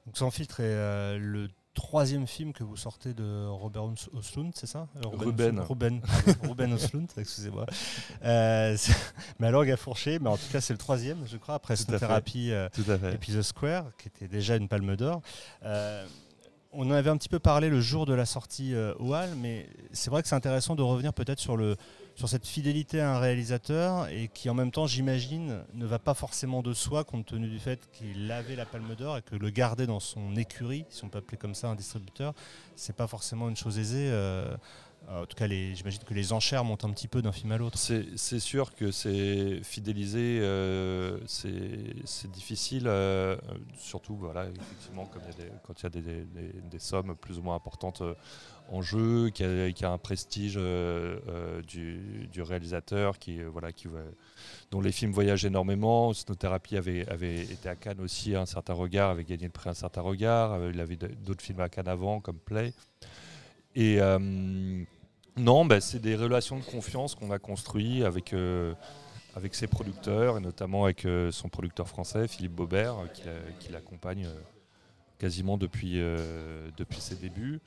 Donc 0.06 0.16
Sans 0.16 0.30
filtre 0.30 0.60
est 0.60 1.19
le 1.19 1.48
troisième 1.74 2.26
film 2.26 2.52
que 2.52 2.64
vous 2.64 2.76
sortez 2.76 3.14
de 3.14 3.46
Robert 3.46 3.84
Oslund, 4.12 4.52
c'est 4.55 4.67
ça 4.67 4.88
euh, 4.96 5.08
Ruben. 5.08 5.60
Ruben, 5.60 6.00
Ruben 6.43 6.72
Oslund, 6.74 7.08
excusez-moi. 7.17 7.67
Euh, 8.24 8.76
ma 9.38 9.50
langue 9.50 9.70
a 9.70 9.76
fourché, 9.76 10.19
mais 10.19 10.29
en 10.29 10.36
tout 10.36 10.50
cas 10.52 10.60
c'est 10.60 10.74
le 10.74 10.79
troisième, 10.79 11.26
je 11.26 11.36
crois, 11.36 11.55
après 11.55 11.76
cette 11.76 11.98
thérapie 11.98 12.50
euh, 12.52 12.69
et 13.12 13.19
puis 13.19 13.32
The 13.32 13.43
Square, 13.43 13.86
qui 13.96 14.08
était 14.08 14.29
déjà 14.29 14.56
une 14.56 14.69
palme 14.69 14.96
d'or. 14.96 15.22
Euh, 15.64 16.05
on 16.72 16.88
en 16.88 16.93
avait 16.93 17.10
un 17.10 17.17
petit 17.17 17.29
peu 17.29 17.38
parlé 17.38 17.69
le 17.69 17.81
jour 17.81 18.06
de 18.06 18.14
la 18.14 18.24
sortie 18.24 18.74
au 18.98 19.14
Hall, 19.14 19.29
mais 19.36 19.69
c'est 19.93 20.10
vrai 20.10 20.22
que 20.22 20.29
c'est 20.29 20.34
intéressant 20.34 20.74
de 20.74 20.82
revenir 20.82 21.12
peut-être 21.12 21.38
sur 21.41 21.58
le, 21.58 21.76
sur 22.22 22.29
cette 22.29 22.46
fidélité 22.46 23.00
à 23.00 23.17
un 23.17 23.19
réalisateur 23.19 24.06
et 24.06 24.29
qui 24.29 24.48
en 24.48 24.55
même 24.55 24.70
temps, 24.70 24.86
j'imagine, 24.86 25.64
ne 25.74 25.86
va 25.86 25.98
pas 25.98 26.14
forcément 26.14 26.62
de 26.62 26.72
soi 26.72 27.02
compte 27.02 27.26
tenu 27.26 27.48
du 27.48 27.58
fait 27.58 27.91
qu'il 27.91 28.31
avait 28.31 28.55
la 28.55 28.64
Palme 28.64 28.94
d'Or 28.94 29.17
et 29.17 29.22
que 29.22 29.34
le 29.34 29.50
garder 29.50 29.88
dans 29.88 29.98
son 29.98 30.36
écurie, 30.36 30.84
si 30.88 31.02
on 31.02 31.08
peut 31.08 31.19
appeler 31.19 31.36
comme 31.36 31.56
ça 31.56 31.67
un 31.67 31.74
distributeur, 31.74 32.32
c'est 32.76 32.94
pas 32.94 33.08
forcément 33.08 33.48
une 33.48 33.56
chose 33.56 33.76
aisée. 33.76 34.08
Euh, 34.12 34.55
en 35.10 35.26
tout 35.26 35.34
cas, 35.36 35.48
j'imagine 35.48 36.05
que 36.05 36.14
les 36.14 36.32
enchères 36.32 36.62
montent 36.62 36.84
un 36.84 36.91
petit 36.91 37.08
peu 37.08 37.22
d'un 37.22 37.32
film 37.32 37.50
à 37.50 37.58
l'autre. 37.58 37.76
C'est 37.76 38.38
sûr 38.38 38.72
que 38.72 38.93
c'est 38.93 39.60
fidélisé, 39.64 40.38
euh, 40.41 41.19
c'est 41.26 42.31
difficile, 42.31 42.84
euh, 42.86 43.36
surtout 43.76 44.14
voilà, 44.14 44.44
effectivement, 44.44 45.10
quand 45.64 45.74
il 45.81 45.82
y 45.82 45.86
a 45.86 46.24
des, 46.70 46.79
sommes 46.79 47.17
plus 47.17 47.38
ou 47.38 47.43
moins 47.43 47.56
importantes 47.56 48.05
en 48.69 48.82
jeu, 48.82 49.31
qui 49.31 49.44
a, 49.44 49.92
un 49.92 49.98
prestige 49.98 50.54
euh, 50.56 51.19
euh, 51.28 51.62
du, 51.62 52.42
réalisateur, 52.42 53.19
qui, 53.19 53.40
euh, 53.40 53.48
voilà, 53.50 53.72
qui, 53.72 53.88
dont 54.70 54.81
les 54.81 54.92
films 54.92 55.12
voyagent 55.12 55.44
énormément. 55.44 56.12
Snothérapie 56.12 56.76
avait, 56.76 57.08
avait 57.08 57.42
été 57.42 57.69
à 57.69 57.76
Cannes 57.76 58.00
aussi, 58.00 58.34
un 58.34 58.46
certain 58.46 58.72
regard, 58.72 59.10
avait 59.10 59.24
gagné 59.24 59.44
le 59.44 59.50
prix 59.50 59.70
Un 59.70 59.74
certain 59.74 60.00
regard. 60.00 60.58
il 60.70 60.81
avait 60.81 60.96
d'autres 60.96 61.42
films 61.42 61.60
à 61.60 61.69
Cannes 61.69 61.88
avant, 61.88 62.20
comme 62.20 62.38
Play. 62.38 62.72
Et 63.74 64.00
non, 65.36 65.64
bah, 65.64 65.81
c'est 65.81 66.00
des 66.00 66.16
relations 66.16 66.58
de 66.58 66.64
confiance 66.64 67.14
qu'on 67.14 67.31
a 67.31 67.38
construites 67.38 68.04
avec 68.04 68.34
avec 69.34 69.54
ses 69.54 69.66
producteurs 69.66 70.36
et 70.36 70.40
notamment 70.40 70.84
avec 70.84 71.06
son 71.31 71.48
producteur 71.48 71.88
français 71.88 72.28
Philippe 72.28 72.52
Baubert 72.52 72.96
qui 73.60 73.72
l'accompagne 73.72 74.28
quasiment 75.22 75.56
depuis, 75.56 76.00
euh, 76.00 76.69
depuis 76.76 77.00
ses 77.00 77.14
débuts. 77.14 77.60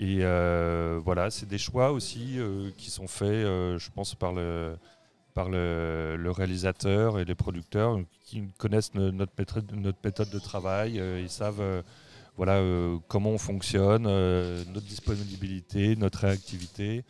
Et 0.00 0.18
euh, 0.22 1.00
voilà, 1.04 1.30
c'est 1.30 1.46
des 1.46 1.56
choix 1.56 1.92
aussi 1.92 2.40
euh, 2.40 2.70
qui 2.76 2.90
sont 2.90 3.06
faits, 3.06 3.46
je 3.84 3.88
pense, 3.94 4.16
par 4.16 4.32
le, 4.32 4.76
par 5.32 5.48
le, 5.48 6.30
réalisateur 6.36 7.20
et 7.20 7.24
les 7.24 7.36
producteurs 7.36 8.00
qui 8.24 8.42
connaissent 8.58 8.94
notre, 8.94 9.32
méthode, 9.38 9.72
notre 9.72 9.98
méthode 10.04 10.30
de 10.30 10.40
travail. 10.40 11.00
ils 11.22 11.30
savent 11.30 11.84
voilà, 12.36 12.60
comment 13.06 13.30
on 13.30 13.38
fonctionne, 13.38 14.02
notre 14.02 14.86
disponibilité, 14.86 15.94
notre 15.94 16.20
réactivité. 16.20 17.04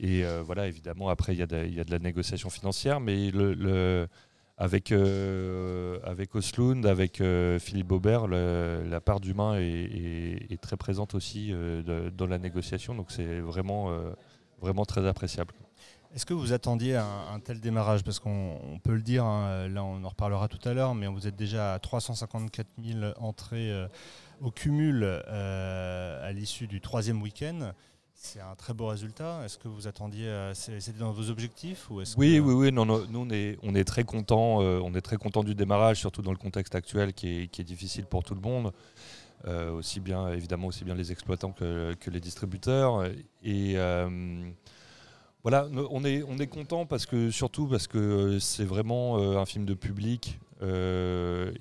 Et 0.00 0.24
voilà, 0.44 0.66
évidemment, 0.66 1.08
après, 1.08 1.32
il 1.34 1.38
y, 1.38 1.42
a 1.42 1.46
de 1.84 1.90
la 1.90 1.98
négociation 2.00 2.50
financière, 2.50 2.98
mais 2.98 3.30
le, 3.30 4.08
avec, 4.58 4.92
avec 4.92 6.34
Oslund, 6.34 6.84
avec 6.84 7.22
Philippe 7.60 7.92
Aubert, 7.92 8.26
la 8.26 9.00
part 9.00 9.20
d'humain 9.20 9.56
est, 9.58 10.60
très 10.60 10.76
présente 10.76 11.14
aussi 11.14 11.52
dans 12.16 12.26
la 12.26 12.38
négociation. 12.38 12.94
Donc 12.94 13.10
c'est 13.10 13.40
vraiment, 13.40 13.90
vraiment 14.60 14.84
très 14.84 15.06
appréciable. 15.06 15.54
Est-ce 16.14 16.24
que 16.24 16.32
vous 16.32 16.54
attendiez 16.54 16.96
un, 16.96 17.38
tel 17.44 17.60
démarrage? 17.60 18.02
Parce 18.02 18.18
qu'on 18.18 18.80
peut 18.82 18.94
le 18.94 19.02
dire, 19.02 19.24
hein, 19.24 19.68
là 19.68 19.84
on 19.84 20.02
en 20.02 20.08
reparlera 20.08 20.48
tout 20.48 20.66
à 20.66 20.72
l'heure, 20.72 20.94
mais 20.94 21.06
vous 21.06 21.26
êtes 21.26 21.36
déjà 21.36 21.74
à 21.74 21.78
354 21.78 22.66
000 22.82 23.12
entrées 23.18 23.70
euh, 23.70 23.86
au 24.40 24.50
cumul 24.50 25.02
euh, 25.04 26.26
à 26.26 26.32
l'issue 26.32 26.66
du 26.66 26.80
troisième 26.80 27.20
week-end. 27.20 27.72
C'est 28.20 28.40
un 28.40 28.56
très 28.56 28.74
beau 28.74 28.88
résultat. 28.88 29.42
Est-ce 29.44 29.58
que 29.58 29.68
vous 29.68 29.86
attendiez, 29.86 30.28
c'était 30.52 30.98
dans 30.98 31.12
vos 31.12 31.30
objectifs 31.30 31.88
ou 31.88 32.02
Oui, 32.16 32.40
oui, 32.40 32.52
oui. 32.52 32.72
Non, 32.72 32.84
nous 32.84 32.98
on 33.14 33.30
est, 33.30 33.56
on 33.62 33.76
est 33.76 33.84
très 33.84 34.02
content, 34.02 34.60
euh, 34.60 34.80
on 34.82 34.92
est 34.94 35.00
très 35.00 35.16
content 35.16 35.44
du 35.44 35.54
démarrage, 35.54 36.00
surtout 36.00 36.20
dans 36.20 36.32
le 36.32 36.36
contexte 36.36 36.74
actuel 36.74 37.12
qui 37.12 37.48
est, 37.56 37.62
difficile 37.62 38.06
pour 38.06 38.24
tout 38.24 38.34
le 38.34 38.40
monde. 38.40 38.72
aussi 39.46 40.00
bien 40.00 40.32
évidemment 40.32 40.66
aussi 40.66 40.84
bien 40.84 40.96
les 40.96 41.12
exploitants 41.12 41.52
que, 41.52 41.94
que 42.00 42.10
les 42.10 42.20
distributeurs 42.20 43.04
et 43.44 43.76
voilà, 45.42 45.68
on 45.90 46.04
est, 46.04 46.22
on 46.28 46.36
est 46.38 46.46
content 46.46 46.84
parce 46.84 47.06
que, 47.06 47.30
surtout 47.30 47.68
parce 47.68 47.86
que 47.86 47.98
euh, 47.98 48.40
c'est 48.40 48.64
vraiment 48.64 49.18
euh, 49.18 49.38
un 49.38 49.46
film 49.46 49.64
de 49.64 49.74
public 49.74 50.38
euh, 50.62 51.52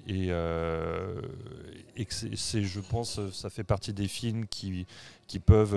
et, 1.97 2.07
c'est, 2.09 2.63
je 2.63 2.79
pense, 2.79 3.19
ça 3.31 3.49
fait 3.49 3.63
partie 3.63 3.93
des 3.93 4.07
films 4.07 4.47
qui, 4.47 4.85
qui 5.27 5.39
peuvent 5.39 5.75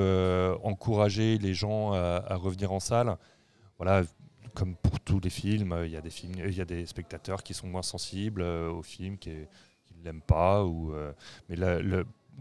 encourager 0.63 1.39
les 1.39 1.55
gens 1.55 1.93
à, 1.93 2.37
revenir 2.37 2.73
en 2.73 2.81
salle. 2.81 3.17
Voilà, 3.79 4.03
comme 4.55 4.77
pour 4.77 5.01
tous 5.01 5.21
les 5.21 5.31
films, 5.31 5.75
il 5.85 5.91
y 5.91 5.97
a 5.97 6.01
des 6.01 6.11
films, 6.11 6.35
il 6.47 6.57
y 6.57 6.61
a 6.61 6.65
des 6.65 6.85
spectateurs 6.87 7.43
qui 7.43 7.55
sont 7.55 7.67
moins 7.67 7.83
sensibles 7.83 8.43
au 8.43 8.83
film, 8.83 9.17
qui, 9.19 9.31
ne 9.31 10.05
l'aiment 10.05 10.23
pas, 10.23 10.65
ou, 10.65 10.93
mais 11.49 11.57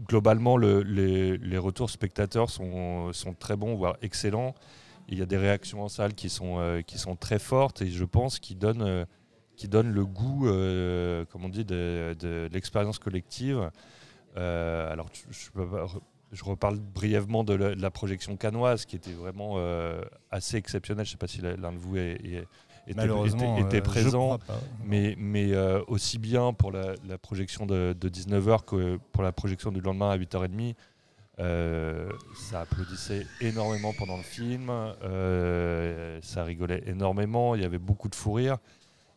globalement, 0.06 0.56
les, 0.56 1.58
retours 1.58 1.90
spectateurs 1.90 2.50
sont, 2.50 3.12
sont 3.12 3.34
très 3.34 3.56
bons, 3.56 3.74
voire 3.74 3.96
excellents 4.02 4.54
il 5.10 5.18
y 5.18 5.22
a 5.22 5.26
des 5.26 5.36
réactions 5.36 5.82
en 5.82 5.88
salle 5.88 6.14
qui 6.14 6.30
sont, 6.30 6.58
euh, 6.58 6.82
qui 6.82 6.98
sont 6.98 7.16
très 7.16 7.38
fortes 7.38 7.82
et 7.82 7.90
je 7.90 8.04
pense 8.04 8.38
qui 8.38 8.54
donnent, 8.54 8.82
euh, 8.82 9.04
qui 9.60 9.68
donnent 9.68 9.92
le 9.92 10.06
goût, 10.06 10.48
euh, 10.48 11.26
comme 11.26 11.44
on 11.44 11.50
dit, 11.50 11.66
de, 11.66 12.48
l'expérience 12.50 12.98
collective. 12.98 13.70
alors, 14.34 15.10
je, 16.32 16.44
reparle 16.44 16.78
brièvement 16.78 17.44
de 17.44 17.52
la, 17.52 17.90
projection 17.90 18.38
canoise 18.38 18.86
qui 18.86 18.96
était 18.96 19.12
vraiment 19.12 19.58
assez 20.30 20.56
exceptionnelle. 20.56 21.04
Je 21.04 21.10
ne 21.10 21.12
sais 21.12 21.18
pas 21.18 21.26
si 21.26 21.42
l'un 21.42 21.72
de 21.72 21.78
vous 21.78 21.98
est, 21.98 22.46
était, 22.86 23.82
présent, 23.82 24.38
mais, 24.82 25.14
mais 25.18 25.54
aussi 25.88 26.18
bien 26.18 26.54
pour 26.54 26.72
la, 26.72 27.18
projection 27.18 27.66
de, 27.66 27.94
de, 28.00 28.08
19h 28.08 28.64
que 28.64 28.98
pour 29.12 29.22
la 29.22 29.32
projection 29.32 29.72
du 29.72 29.82
lendemain 29.82 30.08
à 30.08 30.16
8h30. 30.16 30.74
Euh, 31.40 32.10
ça 32.34 32.60
applaudissait 32.60 33.26
énormément 33.40 33.94
pendant 33.96 34.18
le 34.18 34.22
film, 34.22 34.68
euh, 34.70 36.18
ça 36.22 36.44
rigolait 36.44 36.82
énormément, 36.86 37.54
il 37.54 37.62
y 37.62 37.64
avait 37.64 37.78
beaucoup 37.78 38.08
de 38.08 38.14
fou 38.14 38.32
rire. 38.34 38.58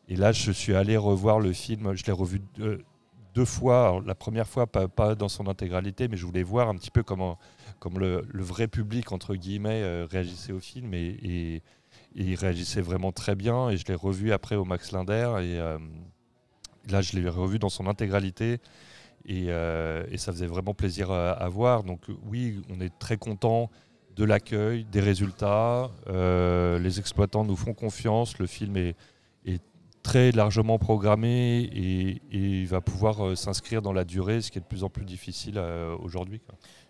Et 0.07 0.15
là, 0.15 0.31
je 0.31 0.51
suis 0.51 0.75
allé 0.75 0.98
revoir 0.98 1.39
le 1.39 1.53
film, 1.53 1.95
je 1.95 2.03
l'ai 2.05 2.12
revu 2.12 2.41
deux, 2.55 3.45
fois. 3.45 4.01
la 4.05 4.15
première 4.15 4.48
fois, 4.48 4.67
pas, 4.67 5.15
dans 5.15 5.29
son 5.29 5.48
intégralité, 5.48 6.07
mais 6.07 6.17
je 6.17 6.25
voulais 6.25 6.43
voir 6.43 6.69
un 6.69 6.75
petit 6.75 6.91
peu 6.91 7.03
comment, 7.03 7.39
comme 7.79 8.00
le, 8.00 8.25
vrai 8.33 8.67
public, 8.67 9.12
entre 9.12 9.36
guillemets, 9.36 9.81
euh, 9.81 10.05
réagissait 10.10 10.53
au 10.53 10.60
film. 10.60 10.93
Et, 10.93 11.62
il 12.15 12.36
réagissait 12.36 12.81
vraiment 12.81 13.12
très 13.12 13.36
bien. 13.36 13.69
Et 13.69 13.77
je 13.77 13.86
l'ai 13.88 13.95
revu 13.95 14.33
après 14.33 14.55
au 14.55 14.65
Max 14.65 14.91
Linder. 14.91 15.36
Et 15.41 15.57
là, 16.91 17.01
je 17.01 17.17
l'ai 17.17 17.27
revu 17.27 17.60
dans 17.60 17.69
son 17.69 17.88
intégralité. 17.88 18.60
Euh, 19.29 20.05
et, 20.12 20.17
ça 20.17 20.31
faisait 20.31 20.48
vraiment 20.48 20.74
plaisir 20.74 21.12
à, 21.12 21.48
voir. 21.50 21.83
Donc 21.83 22.01
oui, 22.25 22.62
on 22.69 22.79
est 22.81 22.98
très 23.00 23.17
content 23.17 23.69
de 24.15 24.25
l'accueil, 24.25 24.86
des 24.86 25.00
résultats. 25.00 25.89
Euh, 26.07 26.77
les 26.79 27.00
exploitants 27.00 27.43
nous 27.43 27.55
font 27.55 27.74
confiance. 27.74 28.38
Le 28.39 28.48
film 28.48 28.77
est, 28.77 28.95
très 30.03 30.31
largement 30.31 30.77
programmé 30.77 31.62
et, 31.62 32.22
il 32.31 32.67
va 32.67 32.81
pouvoir 32.81 33.25
euh, 33.25 33.36
s'inscrire 33.36 33.81
dans 33.81 33.93
la 33.93 34.03
durée, 34.03 34.41
ce 34.41 34.51
qui 34.51 34.57
est 34.57 34.62
de 34.62 34.67
plus 34.67 34.83
en 34.83 34.89
plus 34.89 35.05
difficile 35.05 35.60
aujourd'hui. 36.01 36.41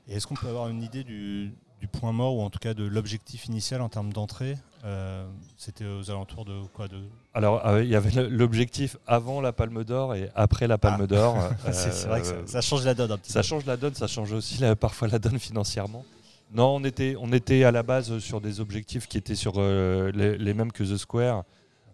Et 0.08 0.16
est-ce 0.16 0.28
qu'on 0.28 0.36
peut 0.36 0.48
avoir 0.48 0.68
une 0.68 0.84
idée 0.84 1.04
du, 1.04 1.54
du 1.84 1.90
point 1.90 2.14
mort 2.14 2.38
ou 2.38 2.42
en 2.42 2.50
tout 2.50 2.60
cas 2.60 2.74
de 2.74 2.86
l'objectif 2.86 3.48
initial 3.48 3.82
en 3.82 3.90
termes 3.90 4.14
d'entrée 4.14 4.58
euh, 4.86 5.28
C'était 5.58 5.84
aux 5.84 6.10
alentours 6.10 6.46
de 6.46 6.62
quoi 6.74 6.88
de... 6.88 6.96
Alors, 7.34 7.68
euh, 7.68 7.84
il 7.84 7.90
y 7.90 7.96
avait 7.98 8.30
l'objectif 8.30 8.96
avant 9.06 9.42
la 9.42 9.52
Palme 9.52 9.84
d'Or 9.84 10.16
et 10.16 10.30
après 10.34 10.66
la 10.68 10.78
Palme 10.78 11.02
ah. 11.02 11.08
d'Or. 11.08 11.38
c'est 11.74 12.08
vrai 12.08 12.22
que 12.22 12.28
ça, 12.46 12.62
change 12.62 12.86
la 12.86 12.94
donne 12.94 13.12
un 13.12 13.18
petit 13.18 13.34
Ça 13.34 13.42
change 13.42 13.66
la 13.66 13.76
donne, 13.76 13.94
ça 13.96 14.08
change 14.08 14.32
aussi 14.32 14.64
parfois 14.80 15.10
la 15.10 15.20
donne 15.20 15.38
financièrement. 15.40 16.06
Non, 16.54 16.76
on 16.76 16.84
était, 16.86 17.18
on 17.20 17.34
était 17.34 17.66
à 17.66 17.72
la 17.72 17.84
base 17.84 18.18
sur 18.20 18.40
des 18.40 18.62
objectifs 18.62 19.08
qui 19.08 19.18
étaient 19.18 19.36
sur 19.36 19.56
euh, 19.58 20.10
les, 20.14 20.54
mêmes 20.54 20.72
que 20.72 20.86
The 20.86 20.96
Square, 20.96 21.44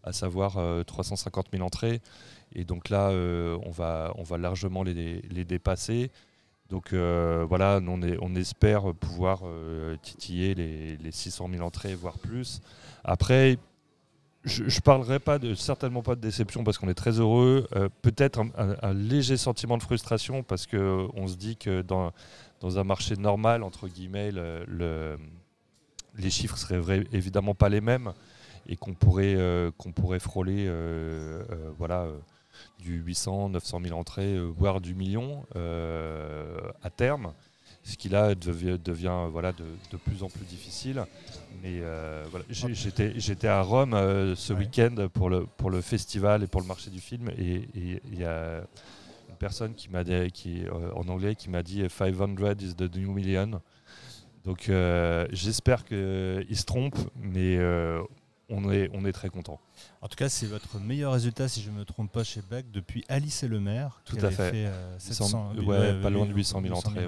à 0.10 0.14
savoir 0.14 0.58
350 0.86 1.48
000 1.52 1.64
entrées. 1.64 2.02
Et 2.54 2.64
donc 2.66 2.90
là, 2.90 3.10
on, 3.12 3.72
va, 3.72 4.12
on 4.16 4.24
va 4.24 4.38
largement 4.38 4.84
les, 4.84 5.22
les 5.22 5.46
dépasser. 5.46 6.12
Donc 6.70 6.94
euh, 6.94 7.46
voilà, 7.50 7.80
on, 7.86 8.00
on, 8.22 8.36
espère 8.36 8.94
pouvoir 8.94 9.42
euh, 9.44 9.98
titiller 10.02 10.54
les, 10.54 11.12
600 11.12 11.50
000 11.52 11.64
entrées, 11.64 11.96
voire 11.96 12.20
plus. 12.20 12.62
Après, 13.04 13.58
je 14.46 14.64
ne 14.64 14.82
parlerai 14.82 15.20
pas 15.20 15.40
de, 15.40 15.56
certainement 15.56 16.04
pas 16.04 16.16
de 16.16 16.22
déception 16.22 16.64
parce 16.64 16.78
qu'on 16.78 16.88
est 16.88 16.94
très 16.94 17.20
heureux. 17.20 17.68
Euh, 17.76 17.90
peut-être 18.04 18.40
un, 18.56 18.94
léger 18.94 19.36
sentiment 19.36 19.78
de 19.78 19.84
frustration 19.84 20.44
parce 20.44 20.68
qu'on 20.68 21.28
se 21.28 21.36
dit 21.36 21.58
que 21.58 21.82
dans, 21.82 22.14
dans, 22.60 22.78
un 22.78 22.84
marché 22.84 23.16
normal, 23.16 23.64
entre 23.64 23.88
guillemets, 23.88 24.32
le, 24.32 25.18
les 26.18 26.30
chiffres 26.30 26.58
seraient 26.58 27.04
évidemment 27.12 27.56
pas 27.56 27.70
les 27.70 27.82
mêmes 27.82 28.14
et 28.70 28.78
qu'on 28.78 28.94
pourrait, 28.94 29.36
qu'on 29.78 29.92
pourrait 29.92 30.20
frôler 30.20 30.72
voilà, 31.78 32.08
du 32.80 32.98
800, 33.00 33.50
900 33.50 33.82
000 33.84 34.00
entrées, 34.00 34.36
euh, 34.36 34.46
voire 34.46 34.82
du 34.82 34.96
million 34.96 35.46
euh, 35.56 36.60
à 36.84 36.90
terme. 36.90 37.34
Ce 37.84 37.98
qui 37.98 38.10
là 38.10 38.36
devient, 38.36 39.28
voilà, 39.32 39.52
de, 39.54 39.98
plus 39.98 40.22
en 40.22 40.30
plus 40.30 40.46
difficile. 40.46 41.06
Mais 41.64 41.80
euh, 41.82 42.26
voilà, 42.30 42.46
j'étais 42.50 43.48
à 43.48 43.62
Rome 43.62 43.94
ce 44.36 44.54
week-end 44.54 45.08
pour 45.12 45.30
le, 45.30 45.46
pour 45.46 45.72
le 45.72 45.82
festival 45.82 46.44
et 46.44 46.48
pour 46.48 46.62
le 46.62 46.68
marché 46.68 46.92
du 46.92 47.00
film. 47.00 47.30
Et 47.38 47.68
il 47.74 48.20
y 48.20 48.26
a 48.26 48.58
une 49.30 49.36
personne 49.40 49.74
qui 49.74 49.90
m'a 49.90 50.04
qui, 50.30 50.66
en 50.94 51.08
anglais 51.08 51.36
qui 51.36 51.50
m'a 51.50 51.64
dit 51.64 51.84
500 51.90 52.36
is 52.60 52.76
the 52.76 52.96
new 52.96 53.12
million. 53.12 53.60
Donc 54.44 54.70
j'espère 55.32 55.86
qu'il 55.86 56.46
se 56.52 56.66
trompe, 56.66 56.98
mais 57.16 57.58
on 58.50 58.72
est, 58.72 58.90
on 58.94 59.06
est 59.06 59.12
très 59.12 59.30
content. 59.30 59.60
En 60.02 60.08
tout 60.08 60.16
cas, 60.16 60.30
c'est 60.30 60.48
votre 60.48 60.80
meilleur 60.80 61.14
résultat, 61.14 61.48
si 61.48 61.62
je 61.62 61.70
ne 61.70 61.78
me 61.78 61.86
trompe 61.86 62.12
pas, 62.12 62.24
chez 62.24 62.42
Beck 62.50 62.72
depuis 62.72 63.04
Alice 63.08 63.44
et 63.44 63.48
le 63.48 63.60
maire. 63.60 64.02
Tout 64.06 64.18
à 64.22 64.32
fait. 64.32 64.52
Euh, 64.56 66.02
pas 66.02 66.10
loin 66.10 66.26
de 66.26 66.34
800 66.34 66.62
000 66.64 66.76
entrées. 66.76 67.08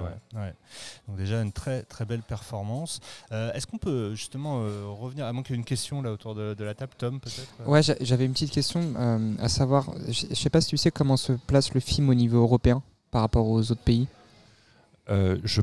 Donc 1.08 1.16
déjà 1.16 1.42
une 1.42 1.52
très 1.52 1.82
très 1.82 2.04
belle 2.04 2.22
performance. 2.22 3.00
Euh, 3.32 3.52
est-ce 3.52 3.66
qu'on 3.66 3.78
peut 3.78 4.14
justement 4.14 4.62
euh, 4.62 4.86
revenir, 4.86 5.26
à 5.26 5.32
moins 5.32 5.42
qu'il 5.42 5.54
y 5.54 5.58
ait 5.58 5.60
une 5.60 5.64
question 5.64 6.02
là 6.02 6.12
autour 6.12 6.34
de, 6.34 6.62
la 6.62 6.74
table, 6.74 6.92
Tom 6.96 7.20
peut-être 7.20 7.68
Ouais, 7.68 7.82
j'avais 7.82 8.24
une 8.24 8.32
petite 8.32 8.52
question, 8.52 8.94
à 9.38 9.48
savoir, 9.48 9.92
je 10.08 10.26
ne 10.28 10.34
sais 10.34 10.50
pas 10.50 10.60
si 10.60 10.68
tu 10.68 10.76
sais 10.76 10.90
comment 10.90 11.16
se 11.16 11.32
place 11.32 11.74
le 11.74 11.80
film 11.80 12.08
au 12.08 12.14
niveau 12.14 12.42
européen 12.42 12.82
par 13.10 13.22
rapport 13.22 13.48
aux 13.48 13.70
autres 13.70 13.82
pays. 13.82 14.06
je, 15.08 15.60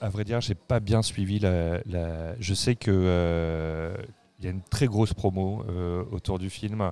à 0.00 0.08
vrai 0.08 0.24
dire, 0.24 0.40
j'ai 0.40 0.54
pas 0.54 0.80
bien 0.80 1.02
suivi 1.02 1.38
la. 1.38 1.82
Je 2.40 2.54
sais 2.54 2.74
que 2.74 3.94
il 4.42 4.46
y 4.46 4.48
a 4.48 4.50
une 4.50 4.62
très 4.62 4.86
grosse 4.86 5.14
promo 5.14 5.64
euh, 5.68 6.02
autour 6.10 6.40
du 6.40 6.50
film. 6.50 6.90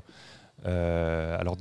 Euh, 0.67 1.37
alors, 1.39 1.57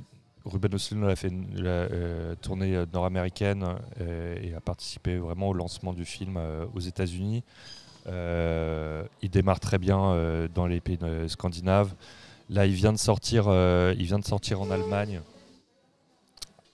Ruben 0.46 0.74
Östlund 0.74 1.10
a 1.10 1.15
fait 1.15 1.29
une 1.29 1.48
euh, 1.58 2.36
tournée 2.41 2.84
nord-américaine 2.93 3.65
et 4.00 4.53
a 4.53 4.62
participé 4.62 5.17
vraiment 5.17 5.50
au 5.50 5.53
lancement 5.53 5.93
du 5.93 6.05
film 6.05 6.39
aux 6.74 6.79
États-Unis. 6.79 7.43
il 8.08 9.29
démarre 9.29 9.60
très 9.60 9.77
bien 9.77 10.48
dans 10.53 10.65
les 10.65 10.79
pays 10.79 11.00
scandinaves. 11.27 11.93
Là, 12.50 12.65
il 12.65 12.74
vient 12.74 12.93
de 12.93 12.98
sortir, 12.98 13.48
il 13.98 14.05
vient 14.05 14.19
de 14.19 14.25
sortir 14.25 14.62
en 14.62 14.72
Allemagne. 14.72 15.22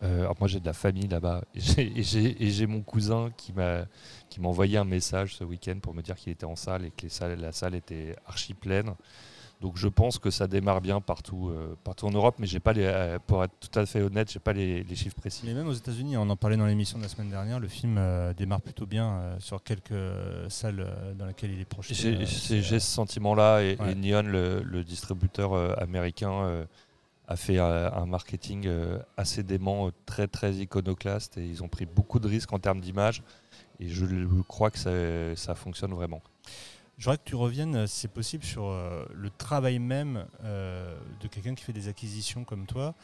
Alors 0.06 0.36
moi 0.40 0.48
j'ai 0.48 0.60
de 0.60 0.66
la 0.66 0.74
famille 0.74 1.08
là-bas 1.08 1.44
et 1.78 2.04
j'ai 2.04 2.68
mon 2.68 2.82
cousin 2.82 3.32
qui 3.38 3.54
m'a 3.54 3.86
qui 4.30 4.42
m'a 4.42 4.48
envoyé 4.48 4.78
un 4.78 4.84
message 4.84 5.36
ce 5.36 5.44
week-end 5.44 5.78
pour 5.82 5.94
me 5.94 6.02
dire 6.02 6.16
qu'il 6.16 6.32
était 6.32 6.46
en 6.46 6.56
salle 6.56 6.86
et 6.86 6.92
que 6.92 7.08
la 7.36 7.52
salle 7.52 7.76
était 7.76 8.16
archi 8.28 8.54
pleine. 8.54 8.94
Donc 9.62 9.78
je 9.78 9.88
pense 9.88 10.20
que 10.20 10.30
ça 10.30 10.48
démarre 10.48 10.82
bien 10.82 11.00
partout, 11.00 11.50
euh, 11.50 11.78
partout 11.84 12.06
en 12.08 12.12
Europe, 12.12 12.36
mais 12.40 12.48
j'ai 12.48 12.60
pas 12.60 12.74
les, 12.74 12.84
euh, 12.84 13.20
pour 13.26 13.44
être 13.44 13.54
tout 13.60 13.80
à 13.80 13.86
fait 13.86 14.02
honnête, 14.02 14.30
j'ai 14.32 14.40
pas 14.40 14.54
les, 14.54 14.84
les 14.84 14.96
chiffres 14.96 15.16
précis. 15.16 15.44
Mais 15.46 15.54
même 15.54 15.68
aux 15.68 15.74
États-Unis, 15.74 16.18
on 16.18 16.30
en 16.30 16.36
parlait 16.36 16.58
dans 16.58 16.66
l'émission 16.66 16.98
de 16.98 17.04
la 17.04 17.10
semaine 17.10 17.30
dernière, 17.30 17.60
le 17.60 17.70
film 17.70 17.96
euh, 17.98 18.34
démarre 18.34 18.62
plutôt 18.62 18.86
bien 18.86 19.08
euh, 19.08 19.36
sur 19.40 19.64
quelques 19.64 19.92
euh, 19.94 20.50
salles 20.50 20.82
euh, 20.82 21.14
dans 21.14 21.26
lesquelles 21.26 21.52
il 21.52 21.62
est 21.62 21.66
projeté. 21.66 21.96
J'ai 21.96 22.16
euh, 22.16 22.22
euh, 22.22 22.26
ce 22.26 22.80
sentiment-là 22.80 23.62
et, 23.62 23.78
ouais. 23.80 23.94
et 23.94 23.96
Neon, 23.96 24.24
le, 24.24 24.62
le 24.62 24.84
distributeur 24.84 25.54
euh, 25.54 25.74
américain, 25.78 26.34
euh, 26.34 26.66
a 27.28 27.36
fait 27.36 27.58
euh, 27.60 27.92
un 27.92 28.06
marketing 28.06 28.68
euh, 28.68 29.00
assez 29.18 29.44
dément, 29.44 29.88
euh, 29.88 29.92
très 30.06 30.28
très 30.28 30.54
iconoclaste 30.54 31.38
et 31.38 31.46
ils 31.46 31.64
ont 31.64 31.68
pris 31.68 31.86
beaucoup 31.86 32.20
de 32.20 32.28
risques 32.28 32.54
en 32.54 32.60
termes 32.60 32.82
d'image 32.82 33.24
et 33.80 33.90
je 33.90 34.06
crois 34.44 34.72
que 34.72 34.78
ça, 34.78 34.92
ça 35.36 35.56
fonctionne 35.56 35.94
vraiment. 35.94 36.22
Je 36.98 37.06
voudrais 37.06 37.18
que 37.18 37.24
tu 37.26 37.36
reviennes, 37.36 37.88
si 37.88 38.02
c'est 38.02 38.08
possible, 38.08 38.46
sur 38.46 38.70
le 38.70 39.30
travail 39.38 39.80
même 39.80 40.26
de 40.42 41.28
quelqu'un 41.28 41.54
qui 41.54 41.66
fait 41.66 41.74
des 41.74 41.90
acquisitions 41.90 42.46
comme 42.46 42.66
toi. 42.66 42.96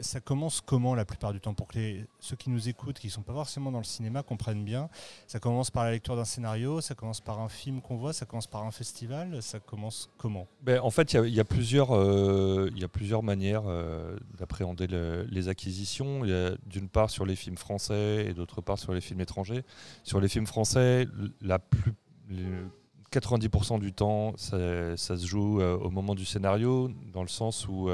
Ça 0.00 0.20
commence 0.20 0.60
comment 0.60 0.94
la 0.94 1.04
plupart 1.04 1.32
du 1.32 1.40
temps? 1.40 1.54
Pour 1.54 1.68
que 1.68 1.78
ceux 2.18 2.36
qui 2.36 2.50
nous 2.50 2.68
écoutent, 2.68 2.98
qui 2.98 3.06
ne 3.06 3.12
sont 3.12 3.22
pas 3.22 3.32
forcément 3.32 3.70
dans 3.70 3.78
le 3.78 3.84
cinéma, 3.84 4.22
comprennent 4.22 4.64
bien. 4.64 4.88
Ça 5.26 5.38
commence 5.38 5.70
par 5.70 5.84
la 5.84 5.92
lecture 5.92 6.16
d'un 6.16 6.24
scénario, 6.24 6.80
ça 6.80 6.94
commence 6.94 7.20
par 7.20 7.40
un 7.40 7.48
film 7.48 7.80
qu'on 7.80 7.96
voit, 7.96 8.12
ça 8.12 8.26
commence 8.26 8.46
par 8.46 8.64
un 8.64 8.70
festival, 8.70 9.42
ça 9.42 9.60
commence 9.60 10.10
comment? 10.18 10.46
Ben, 10.62 10.80
en 10.80 10.90
fait, 10.90 11.12
il 11.14 11.28
y 11.34 11.40
a- 11.40 11.44
plusieurs, 11.44 11.94
euh, 11.94 12.70
y 12.74 12.84
a 12.84 12.88
plusieurs 12.88 13.22
manières 13.22 13.64
euh, 13.66 14.16
d'appréhender 14.38 14.86
le- 14.86 15.26
les 15.30 15.48
acquisitions. 15.48 16.22
D'une 16.66 16.88
part 16.88 17.10
sur 17.10 17.24
les 17.26 17.36
films 17.36 17.56
français 17.56 18.26
et 18.28 18.34
d'autre 18.34 18.60
part 18.60 18.78
sur 18.78 18.92
les 18.94 19.00
films 19.00 19.20
étrangers. 19.20 19.62
Sur 20.02 20.20
les 20.20 20.28
films 20.28 20.46
français, 20.46 21.06
la 21.40 21.58
plus, 21.58 21.92
le 22.28 22.66
90% 23.12 23.78
du 23.78 23.92
temps, 23.92 24.32
ça, 24.36 24.96
se 24.96 25.16
joue 25.26 25.60
euh, 25.60 25.76
au 25.76 25.90
moment 25.90 26.14
du 26.14 26.24
scénario, 26.24 26.90
dans 27.12 27.22
le 27.22 27.28
sens 27.28 27.68
où 27.68 27.88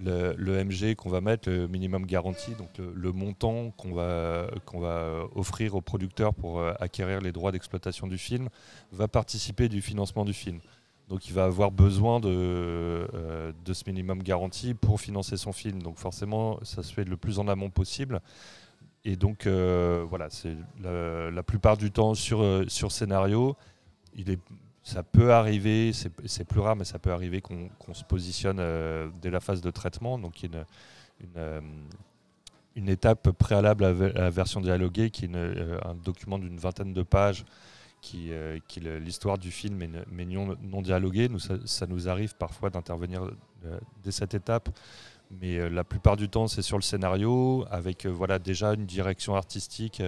le, 0.00 0.64
MG 0.64 0.94
qu'on 0.94 1.10
va 1.10 1.20
mettre, 1.20 1.50
le 1.50 1.68
minimum 1.68 2.06
garanti, 2.06 2.52
donc 2.54 2.70
le, 2.78 3.12
montant 3.12 3.70
qu'on 3.76 3.92
va, 3.92 4.48
va 4.74 5.24
offrir 5.34 5.74
aux 5.74 5.80
producteurs 5.80 6.34
pour 6.34 6.60
euh, 6.60 6.72
acquérir 6.80 7.20
les 7.20 7.32
droits 7.32 7.52
d'exploitation 7.52 8.06
du 8.06 8.18
film, 8.18 8.48
va 8.92 9.08
participer 9.08 9.68
du 9.68 9.82
financement 9.82 10.24
du 10.24 10.32
film. 10.32 10.60
Donc 11.08 11.26
il 11.28 11.34
va 11.34 11.44
avoir 11.44 11.70
besoin 11.70 12.20
de, 12.20 12.28
euh, 12.28 13.52
de 13.64 13.72
ce 13.72 13.82
minimum 13.86 14.22
garanti 14.22 14.74
pour 14.74 15.00
financer 15.00 15.36
son 15.36 15.52
film. 15.52 15.82
Donc 15.82 15.98
forcément, 15.98 16.58
ça 16.62 16.82
se 16.82 16.92
fait 16.92 17.04
le 17.04 17.16
plus 17.16 17.38
en 17.38 17.48
amont 17.48 17.70
possible. 17.70 18.20
Et 19.04 19.16
donc 19.16 19.46
euh, 19.46 20.04
voilà, 20.08 20.30
c'est 20.30 20.54
la, 20.80 21.30
la 21.30 21.42
plupart 21.42 21.76
du 21.76 21.90
temps 21.90 22.14
sur, 22.14 22.64
sur 22.68 22.92
scénario, 22.92 23.56
il 24.14 24.30
est, 24.30 24.38
ça 24.82 25.02
peut 25.02 25.32
arriver, 25.32 25.92
c'est 25.92 26.44
plus 26.44 26.60
rare, 26.60 26.74
mais 26.74 26.84
ça 26.84 26.98
peut 26.98 27.12
arriver 27.12 27.40
qu'on 27.40 27.94
se 27.94 28.04
positionne 28.04 28.58
euh, 28.60 29.08
dès 29.20 29.30
la 29.30 29.40
phase 29.40 29.60
de 29.60 29.70
traitement. 29.70 30.18
Donc 30.18 30.42
une, 30.42 30.64
une, 31.20 31.36
euh, 31.36 31.60
une 32.76 32.88
étape 32.88 33.30
préalable 33.32 33.84
à 33.84 33.92
la- 33.92 34.30
version 34.30 34.60
dialoguée, 34.60 35.10
qui 35.10 35.26
est 35.26 35.34
euh, 35.34 35.78
un 35.84 35.94
document 35.94 36.38
d'une 36.38 36.58
vingtaine 36.58 36.94
de 36.94 37.02
pages 37.02 37.44
qui, 38.00 38.30
est 38.30 38.62
l'histoire 38.98 39.36
du 39.36 39.50
film, 39.50 39.76
mais, 40.10 40.24
non, 40.24 40.56
non 40.62 40.80
dialogué. 40.80 41.28
Nous, 41.28 41.38
ça, 41.38 41.86
nous 41.86 42.08
arrive 42.08 42.34
parfois 42.34 42.70
d'intervenir 42.70 43.30
dès 44.02 44.10
cette 44.10 44.32
étape, 44.32 44.70
mais 45.30 45.68
la 45.68 45.84
plupart 45.84 46.16
du 46.16 46.30
temps, 46.30 46.46
c'est 46.46 46.62
sur 46.62 46.78
le 46.78 46.82
scénario, 46.82 47.66
avec 47.70 48.06
voilà, 48.06 48.38
déjà 48.38 48.72
une 48.72 48.86
direction 48.86 49.34
artistique 49.34 50.02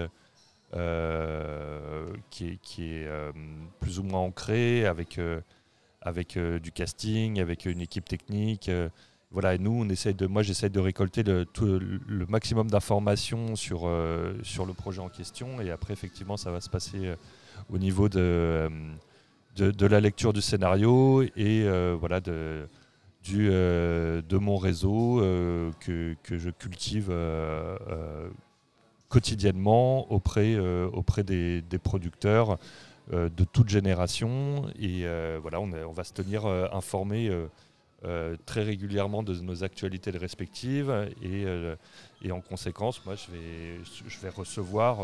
euh, 0.75 2.15
qui 2.31 2.47
est, 2.47 3.07
euh, 3.07 3.31
plus 3.81 3.99
ou 3.99 4.05
moins 4.05 4.21
ancrée, 4.21 4.87
avec, 4.87 5.19
euh, 5.19 5.41
avec 6.01 6.39
du 6.39 6.73
casting, 6.73 7.41
avec 7.41 7.67
une 7.67 7.83
équipe 7.83 8.09
technique. 8.09 8.71
voilà, 9.31 9.55
et 9.55 9.59
nous, 9.59 9.73
on 9.73 9.89
essaye 9.91 10.15
de, 10.15 10.27
moi, 10.27 10.43
j'essaye 10.43 10.71
de 10.71 10.81
récolter 10.81 11.23
le, 11.23 11.47
maximum 12.27 12.71
d'informations 12.71 13.55
sur, 13.55 13.89
sur 14.43 14.67
le 14.67 14.73
projet 14.73 15.01
en 15.01 15.09
question, 15.09 15.61
et 15.61 15.71
après, 15.71 15.93
effectivement, 15.93 16.37
ça 16.37 16.51
va 16.51 16.61
se 16.61 16.71
passer 16.71 17.15
au 17.71 17.79
niveau 17.79 18.09
de, 18.09 18.71
de, 19.57 19.71
de 19.71 19.87
la 19.87 20.01
lecture 20.01 20.33
du 20.33 20.41
scénario 20.41 21.23
et 21.37 21.67
voilà 21.99 22.21
de, 22.21 22.67
du, 23.23 23.49
de 23.49 24.39
mon 24.39 24.57
réseau 24.57 25.21
que, 25.81 26.17
que 26.23 26.39
je 26.39 26.51
cultive 26.51 27.13
quotidiennement 29.13 30.11
auprès, 30.11 30.55
euh, 30.55 30.89
auprès 30.91 31.23
des, 31.23 31.61
des 31.61 31.79
producteurs 31.79 32.57
euh, 33.13 33.29
de 33.29 33.45
toute 33.45 33.69
génération. 33.69 34.71
Et 34.81 35.05
euh, 35.05 35.39
voilà, 35.43 35.61
on, 35.61 35.71
on 35.71 35.93
va 35.93 36.03
se 36.03 36.15
tenir 36.15 36.47
informé 36.47 37.31
très 38.47 38.63
régulièrement 38.63 39.23
de 39.23 39.35
nos 39.41 39.63
actualités 39.63 40.11
respectives. 40.11 40.91
Et, 41.23 41.45
et 42.23 42.33
en 42.33 42.41
conséquence, 42.41 43.05
moi, 43.07 43.15
je 43.15 43.31
vais, 43.31 43.85
je 44.09 44.19
vais 44.19 44.29
recevoir 44.31 44.99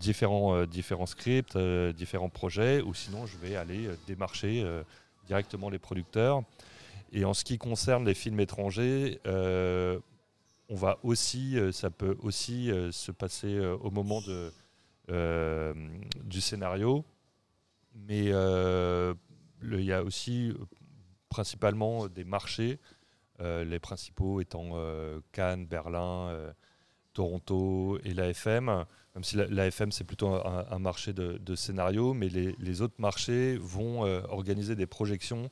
différents, 0.00 0.64
différents 0.64 1.04
scripts, 1.04 1.58
différents 1.94 2.30
projets, 2.30 2.80
ou 2.80 2.94
sinon 2.94 3.26
je 3.26 3.36
vais 3.36 3.56
aller 3.56 3.90
démarcher 4.06 4.64
directement 5.26 5.68
les 5.68 5.78
producteurs. 5.78 6.42
Et 7.12 7.26
en 7.26 7.34
ce 7.34 7.44
qui 7.44 7.58
concerne 7.58 8.06
les 8.06 8.14
films 8.14 8.40
étrangers, 8.40 9.20
on 10.68 10.74
va 10.74 10.98
aussi, 11.02 11.58
euh, 11.58 11.72
ça 11.72 11.90
peut 11.90 12.16
aussi 12.20 12.70
euh, 12.70 12.90
se 12.90 13.12
passer 13.12 13.54
euh, 13.54 13.76
au 13.76 13.90
moment 13.90 14.20
de, 14.22 14.52
du 16.24 16.40
scénario, 16.40 17.04
mais 17.94 18.24
il 18.24 19.84
y 19.84 19.92
a 19.92 20.02
aussi 20.02 20.52
principalement 21.28 22.08
des 22.08 22.24
marchés, 22.24 22.80
les 23.38 23.78
principaux 23.78 24.40
étant 24.40 24.72
Cannes, 25.30 25.64
Berlin, 25.66 26.36
Toronto 27.12 28.00
et 28.02 28.14
l'AFM, 28.14 28.84
même 29.14 29.22
si 29.22 29.36
la- 29.36 29.46
l'AFM 29.46 29.92
c'est 29.92 30.02
plutôt 30.02 30.34
un, 30.44 30.78
marché 30.80 31.12
de, 31.12 31.54
scénario, 31.54 32.12
mais 32.12 32.28
les, 32.28 32.80
autres 32.82 32.98
marchés 32.98 33.56
vont 33.58 34.00
organiser 34.28 34.74
des 34.74 34.86
projections 34.86 35.48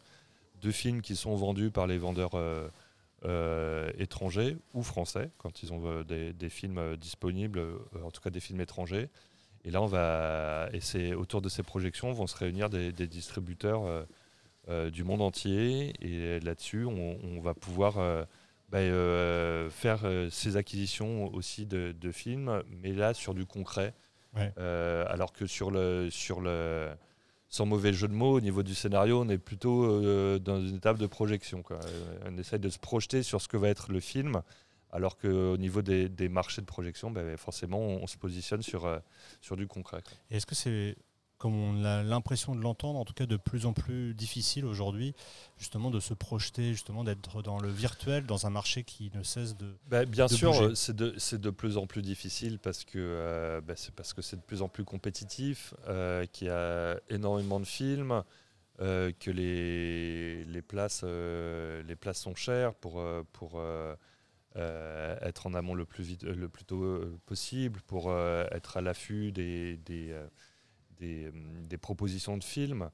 de 0.63 0.73
films 0.73 1.01
qui 1.01 1.15
sont 1.15 1.37
vendus 1.37 1.71
par 1.71 1.87
les 1.87 1.99
vendeurs 1.99 2.33
euh, 3.25 3.91
étrangers 3.99 4.57
ou 4.75 4.83
français, 4.83 5.31
quand 5.39 5.63
ils 5.63 5.73
ont 5.73 5.83
euh, 5.85 6.05
des, 6.05 6.33
des 6.33 6.49
films 6.49 6.79
euh, 6.79 6.97
disponibles, 6.97 7.61
en 8.05 8.11
tout 8.11 8.21
cas 8.21 8.31
des 8.31 8.41
films 8.41 8.61
étrangers. 8.61 9.09
Et 9.65 9.71
là, 9.71 9.81
on 9.81 9.87
va, 9.87 10.69
et 10.73 10.81
c'est 10.81 11.15
autour 11.15 11.41
de 11.41 11.49
ces 11.49 11.63
projections 11.63 12.13
vont 12.13 12.27
se 12.27 12.37
réunir 12.37 12.69
des, 12.69 12.93
des 12.93 13.07
distributeurs 13.07 14.07
euh, 14.69 14.91
du 14.91 15.05
monde 15.05 15.23
entier. 15.23 15.95
Et 16.01 16.39
là-dessus, 16.41 16.85
on, 16.85 17.19
on 17.23 17.41
va 17.41 17.55
pouvoir 17.55 17.99
euh, 17.99 18.25
bah, 18.69 18.79
euh, 18.79 19.71
faire 19.71 20.01
ces 20.31 20.57
acquisitions 20.57 21.33
aussi 21.33 21.65
de, 21.65 21.95
de 21.99 22.13
films, 22.13 22.63
mais 22.83 22.93
là 22.93 23.15
sur 23.15 23.33
du 23.35 23.47
concret. 23.47 23.95
Ouais. 24.37 24.53
Alors 25.09 25.33
que 25.33 25.47
sur 25.47 25.71
le, 25.71 26.11
sur 26.11 26.41
le, 26.41 26.91
sans 27.55 27.67
mauvais 27.67 27.93
jeu 27.93 28.09
de 28.09 28.13
mots, 28.13 28.33
au 28.33 28.41
niveau 28.41 28.65
du 28.65 28.75
scénario, 28.75 29.21
on 29.21 29.29
est 29.29 29.39
plutôt 29.39 29.85
euh, 29.85 30.41
dans 30.41 30.61
une 30.61 30.75
étape 30.75 30.99
de 30.99 31.07
projection. 31.07 31.63
On 32.27 32.37
essaie 32.37 32.59
de 32.59 32.69
se 32.69 32.81
projeter 32.81 33.23
sur 33.23 33.41
ce 33.41 33.47
que 33.47 33.57
va 33.57 33.69
être 33.69 33.93
le 33.93 34.01
film, 34.01 34.43
alors 34.91 35.17
qu'au 35.17 35.57
niveau 35.57 35.81
des, 35.81 36.29
marchés 36.29 36.63
de 36.63 36.67
projection, 36.67 37.13
ben, 37.13 37.37
forcément, 37.37 37.79
on, 37.79 38.09
se 38.09 38.17
positionne 38.17 38.63
sur, 38.63 38.87
euh, 38.87 38.99
sur 39.41 39.55
du 39.57 39.69
concret. 39.69 40.03
Est-ce 40.33 40.47
que 40.47 40.57
c'est, 40.57 40.97
comme 41.45 41.61
on 41.61 41.85
a 41.85 42.03
l'impression 42.03 42.55
de 42.55 42.63
l'entendre, 42.63 42.99
en 42.99 43.05
tout 43.05 43.13
cas 43.13 43.27
de 43.27 43.37
plus 43.37 43.67
en 43.67 43.75
plus 43.75 44.15
difficile 44.15 44.65
aujourd'hui, 44.65 45.15
justement 45.59 45.91
de 45.91 46.01
se 46.01 46.15
projeter, 46.15 46.73
justement 46.73 47.05
d'être 47.05 47.43
dans 47.43 47.59
le 47.59 47.69
virtuel, 47.69 48.25
dans 48.25 48.47
un 48.47 48.51
marché 48.51 48.83
qui 48.83 49.11
ne 49.15 49.23
cesse 49.23 49.55
de... 49.55 49.77
Bah, 49.91 50.07
bien 50.07 50.25
de 50.25 50.33
sûr, 50.33 50.59
euh, 50.59 50.75
c'est 50.75 50.97
de, 50.97 51.15
de 51.37 51.51
plus 51.51 51.77
en 51.77 51.87
plus 51.87 52.01
difficile 52.01 52.59
parce 52.59 52.87
que 52.87 52.93
euh, 52.97 53.61
bah, 53.61 53.75
c'est 53.77 53.95
parce 53.95 54.15
que 54.15 54.23
c'est 54.23 54.37
de 54.37 54.41
plus 54.41 54.63
en 54.63 54.71
plus 54.71 54.85
compétitif, 54.85 55.75
euh, 55.87 56.25
qu'il 56.25 56.47
y 56.47 56.51
a 56.51 56.99
énormément 57.11 57.61
de 57.61 57.67
films, 57.67 58.23
euh, 58.81 59.13
que 59.21 59.31
les, 59.31 60.47
les, 60.47 60.63
places, 60.63 61.05
les 61.05 61.95
places 61.95 62.23
sont 62.23 62.35
chères 62.35 62.73
pour, 62.73 63.05
pour 63.35 63.61
euh, 64.57 65.17
être 65.21 65.47
en 65.47 65.53
amont 65.53 65.75
le 65.75 65.85
plus, 65.85 66.05
vite, 66.05 66.23
le 66.23 66.49
plus 66.49 66.65
tôt 66.65 67.03
possible, 67.27 67.83
pour 67.87 68.11
euh, 68.11 68.47
être 68.51 68.79
à 68.79 68.81
l'affût 68.81 69.31
des, 69.31 69.77
des, 69.85 70.19
des, 70.99 71.27
euh, 71.27 71.33
des 71.69 71.79
propositions 71.79 72.37
de 72.37 72.45
films. 72.45 72.91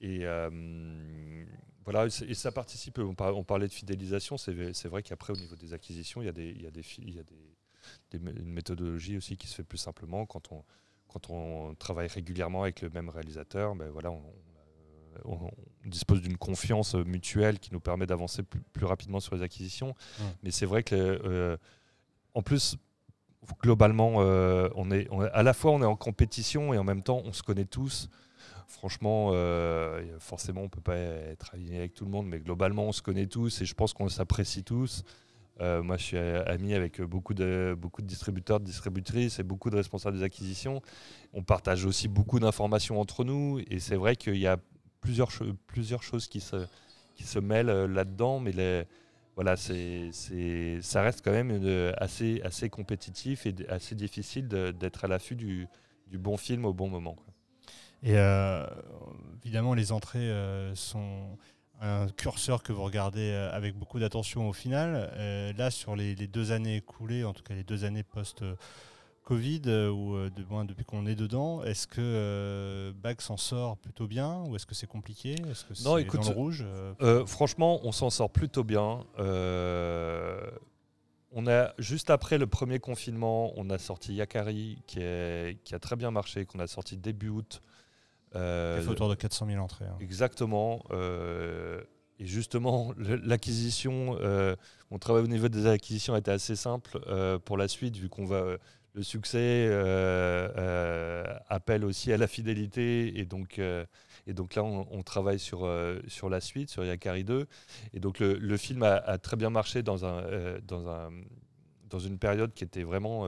Et 0.00 0.20
euh, 0.22 1.44
voilà, 1.84 2.06
et 2.06 2.34
ça 2.34 2.52
participe. 2.52 2.98
On, 2.98 3.14
par- 3.14 3.36
on 3.36 3.44
parlait 3.44 3.68
de 3.68 3.72
fidélisation, 3.72 4.36
c'est 4.38 4.52
vrai 4.88 5.02
qu'après, 5.02 5.32
au 5.32 5.36
niveau 5.36 5.56
des 5.56 5.72
acquisitions, 5.74 6.22
il 6.22 6.26
y 6.26 6.28
a, 6.28 6.32
des, 6.32 6.50
il 6.50 6.62
y 6.62 6.66
a, 6.66 6.70
des, 6.70 6.84
il 6.98 7.14
y 7.14 7.18
a 7.18 7.22
des, 7.22 8.18
une 8.18 8.52
méthodologie 8.52 9.16
aussi 9.16 9.36
qui 9.36 9.46
se 9.46 9.54
fait 9.54 9.64
plus 9.64 9.78
simplement 9.78 10.26
quand 10.26 10.52
on, 10.52 10.64
quand 11.08 11.30
on 11.30 11.74
travaille 11.74 12.06
régulièrement 12.08 12.62
avec 12.62 12.82
le 12.82 12.90
même 12.90 13.08
réalisateur. 13.08 13.74
Ben 13.74 13.90
voilà, 13.90 14.10
on, 14.10 14.22
on- 15.24 15.50
on 15.84 15.88
dispose 15.88 16.22
d'une 16.22 16.36
confiance 16.38 16.94
mutuelle 16.94 17.58
qui 17.58 17.72
nous 17.72 17.80
permet 17.80 18.06
d'avancer 18.06 18.42
plus, 18.42 18.60
plus 18.72 18.86
rapidement 18.86 19.18
sur 19.20 19.34
les 19.34 19.42
acquisitions. 19.42 19.94
Mais 20.42 20.50
c'est 20.50 20.66
vrai 20.66 20.82
que, 20.82 20.94
euh, 20.94 21.56
en 22.34 22.42
plus, 22.42 22.76
globalement, 23.62 24.16
euh, 24.18 24.68
on 24.74 24.90
est, 24.90 25.08
à 25.32 25.42
la 25.42 25.52
fois 25.52 25.72
on 25.72 25.82
est 25.82 25.86
en 25.86 25.96
compétition 25.96 26.74
et 26.74 26.78
en 26.78 26.84
même 26.84 27.02
temps 27.02 27.22
on 27.24 27.32
se 27.32 27.42
connaît 27.42 27.64
tous. 27.64 28.08
franchement, 28.66 29.30
euh, 29.32 30.18
forcément, 30.18 30.62
on 30.62 30.68
peut 30.68 30.80
pas 30.80 30.96
être 30.96 31.54
aligné 31.54 31.78
avec 31.78 31.94
tout 31.94 32.04
le 32.04 32.10
monde, 32.10 32.26
mais 32.26 32.38
globalement, 32.38 32.84
on 32.84 32.92
se 32.92 33.02
connaît 33.02 33.26
tous 33.26 33.62
et 33.62 33.64
je 33.64 33.74
pense 33.74 33.92
qu'on 33.92 34.08
s'apprécie 34.08 34.62
tous. 34.62 35.04
Euh, 35.60 35.82
moi, 35.82 35.96
je 35.98 36.04
suis 36.04 36.16
ami 36.16 36.72
avec 36.74 37.02
beaucoup 37.02 37.34
de, 37.34 37.76
beaucoup 37.76 38.00
de 38.00 38.06
distributeurs, 38.06 38.60
de 38.60 38.64
distributrices 38.64 39.38
et 39.38 39.42
beaucoup 39.42 39.68
de 39.70 39.76
responsables 39.76 40.16
des 40.16 40.22
acquisitions. 40.22 40.80
On 41.34 41.42
partage 41.42 41.84
aussi 41.84 42.08
beaucoup 42.08 42.40
d'informations 42.40 43.00
entre 43.00 43.24
nous 43.24 43.60
et 43.70 43.80
c'est 43.80 43.96
vrai 43.96 44.16
qu'il 44.16 44.38
y 44.38 44.46
a 44.46 44.56
plusieurs, 45.00 45.30
plusieurs 45.66 46.02
choses 46.02 46.28
qui 46.28 46.40
se, 46.40 46.64
qui 47.14 47.24
se 47.24 47.38
mêlent 47.38 47.86
là-dedans, 47.86 48.38
mais 48.40 48.52
les, 48.52 48.84
voilà, 49.40 49.56
c'est, 49.56 50.10
ça 50.82 51.02
reste 51.02 51.24
quand 51.24 51.32
même 51.32 51.92
assez, 51.96 52.42
assez 52.42 52.68
compétitif 52.68 53.46
et 53.46 53.54
assez 53.70 53.94
difficile 53.94 54.48
d'être 54.48 55.04
à 55.04 55.08
l'affût 55.08 55.34
du, 55.34 55.66
du, 56.08 56.18
bon 56.18 56.36
film 56.36 56.66
au 56.66 56.74
bon 56.74 56.88
moment. 56.88 57.16
Et 58.02 58.18
euh, 58.18 58.66
évidemment, 59.42 59.72
les 59.72 59.92
entrées 59.92 60.30
sont 60.74 61.38
un 61.80 62.08
curseur 62.08 62.62
que 62.62 62.72
vous 62.72 62.82
regardez 62.82 63.30
euh, 63.30 63.50
avec 63.52 63.74
beaucoup 63.74 63.98
d'attention 63.98 64.48
au 64.48 64.52
final. 64.52 65.10
Euh, 65.14 65.52
là, 65.54 65.70
sur 65.70 65.96
les, 65.96 66.14
deux 66.14 66.52
années 66.52 66.76
écoulées, 66.76 67.24
en 67.24 67.32
tout 67.32 67.42
cas 67.42 67.54
les 67.54 67.64
deux 67.64 67.84
années 67.84 68.02
post-Covid, 68.02 68.56
euh, 69.30 69.90
ou 69.90 70.28
de 70.28 70.44
moins 70.44 70.64
depuis 70.64 70.84
qu'on 70.84 71.06
est 71.06 71.14
dedans, 71.14 71.62
est-ce 71.62 71.86
que 71.86 72.92
BAC 73.02 73.22
s'en 73.22 73.36
sort 73.36 73.76
plutôt 73.76 74.06
bien 74.06 74.42
ou 74.44 74.56
est-ce 74.56 74.66
que 74.66 74.74
c'est 74.74 74.88
compliqué? 74.88 75.36
Est-ce 75.50 75.64
que 75.64 75.74
c'est 75.74 75.84
dans 75.84 75.96
le 75.96 76.34
rouge 76.34 76.64
Franchement, 77.26 77.80
on 77.84 77.92
s'en 77.92 78.10
sort 78.10 78.30
plutôt 78.30 78.64
bien. 78.64 79.04
on 81.32 81.46
a, 81.46 81.72
juste 81.78 82.10
après 82.10 82.38
le 82.38 82.46
premier 82.46 82.80
confinement, 82.80 83.52
on 83.56 83.70
a 83.70 83.78
sorti 83.78 84.14
Yakari 84.14 84.82
qui, 84.86 85.00
qui 85.64 85.74
a 85.74 85.78
très 85.78 85.96
bien 85.96 86.10
marché, 86.10 86.44
qu'on 86.44 86.58
a 86.58 86.66
sorti 86.66 86.96
début 86.96 87.28
août. 87.28 87.62
Euh, 88.36 88.76
Il 88.78 88.84
fait 88.84 88.90
autour 88.90 89.08
de 89.08 89.14
400 89.14 89.46
000 89.46 89.62
entrées. 89.62 89.86
Hein. 89.86 89.96
Exactement. 90.00 90.82
Euh, 90.90 91.80
et 92.18 92.26
justement, 92.26 92.92
l'acquisition, 92.98 94.16
euh, 94.20 94.54
mon 94.90 94.98
travail 94.98 95.24
au 95.24 95.28
niveau 95.28 95.48
des 95.48 95.66
acquisitions 95.66 96.14
a 96.14 96.18
été 96.18 96.30
assez 96.30 96.54
simple 96.54 97.00
pour 97.44 97.56
la 97.56 97.66
suite, 97.66 97.96
vu 97.96 98.08
qu'on 98.08 98.26
va 98.26 98.58
le 98.94 99.02
succès 99.02 99.68
appelle 101.48 101.84
aussi 101.84 102.12
à 102.12 102.16
la 102.16 102.26
fidélité 102.26 103.18
et 103.18 103.24
donc 103.24 103.60
et 104.26 104.34
donc 104.34 104.54
là 104.54 104.62
on, 104.64 105.02
travaille 105.02 105.38
sur 105.38 105.68
sur 106.08 106.28
la 106.28 106.40
suite 106.40 106.70
sur 106.70 106.84
Yakari 106.84 107.24
2 107.24 107.46
et 107.94 108.00
donc 108.00 108.18
le, 108.20 108.56
film 108.56 108.82
a, 108.82 109.18
très 109.18 109.36
bien 109.36 109.50
marché 109.50 109.82
dans 109.82 110.04
un 110.04 110.24
dans 110.66 110.88
un 110.88 111.10
dans 111.88 111.98
une 111.98 112.18
période 112.18 112.52
qui 112.52 112.64
était 112.64 112.82
vraiment 112.84 113.26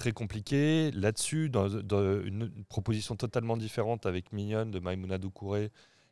très 0.00 0.12
compliqué. 0.12 0.90
Là-dessus, 0.92 1.50
dans, 1.50 1.68
une, 1.68 2.50
proposition 2.68 3.16
totalement 3.16 3.56
différente 3.56 4.06
avec 4.06 4.32
Mignonne 4.32 4.70
de 4.70 4.78
Maïmouna 4.80 5.18
Doucouré, 5.18 5.70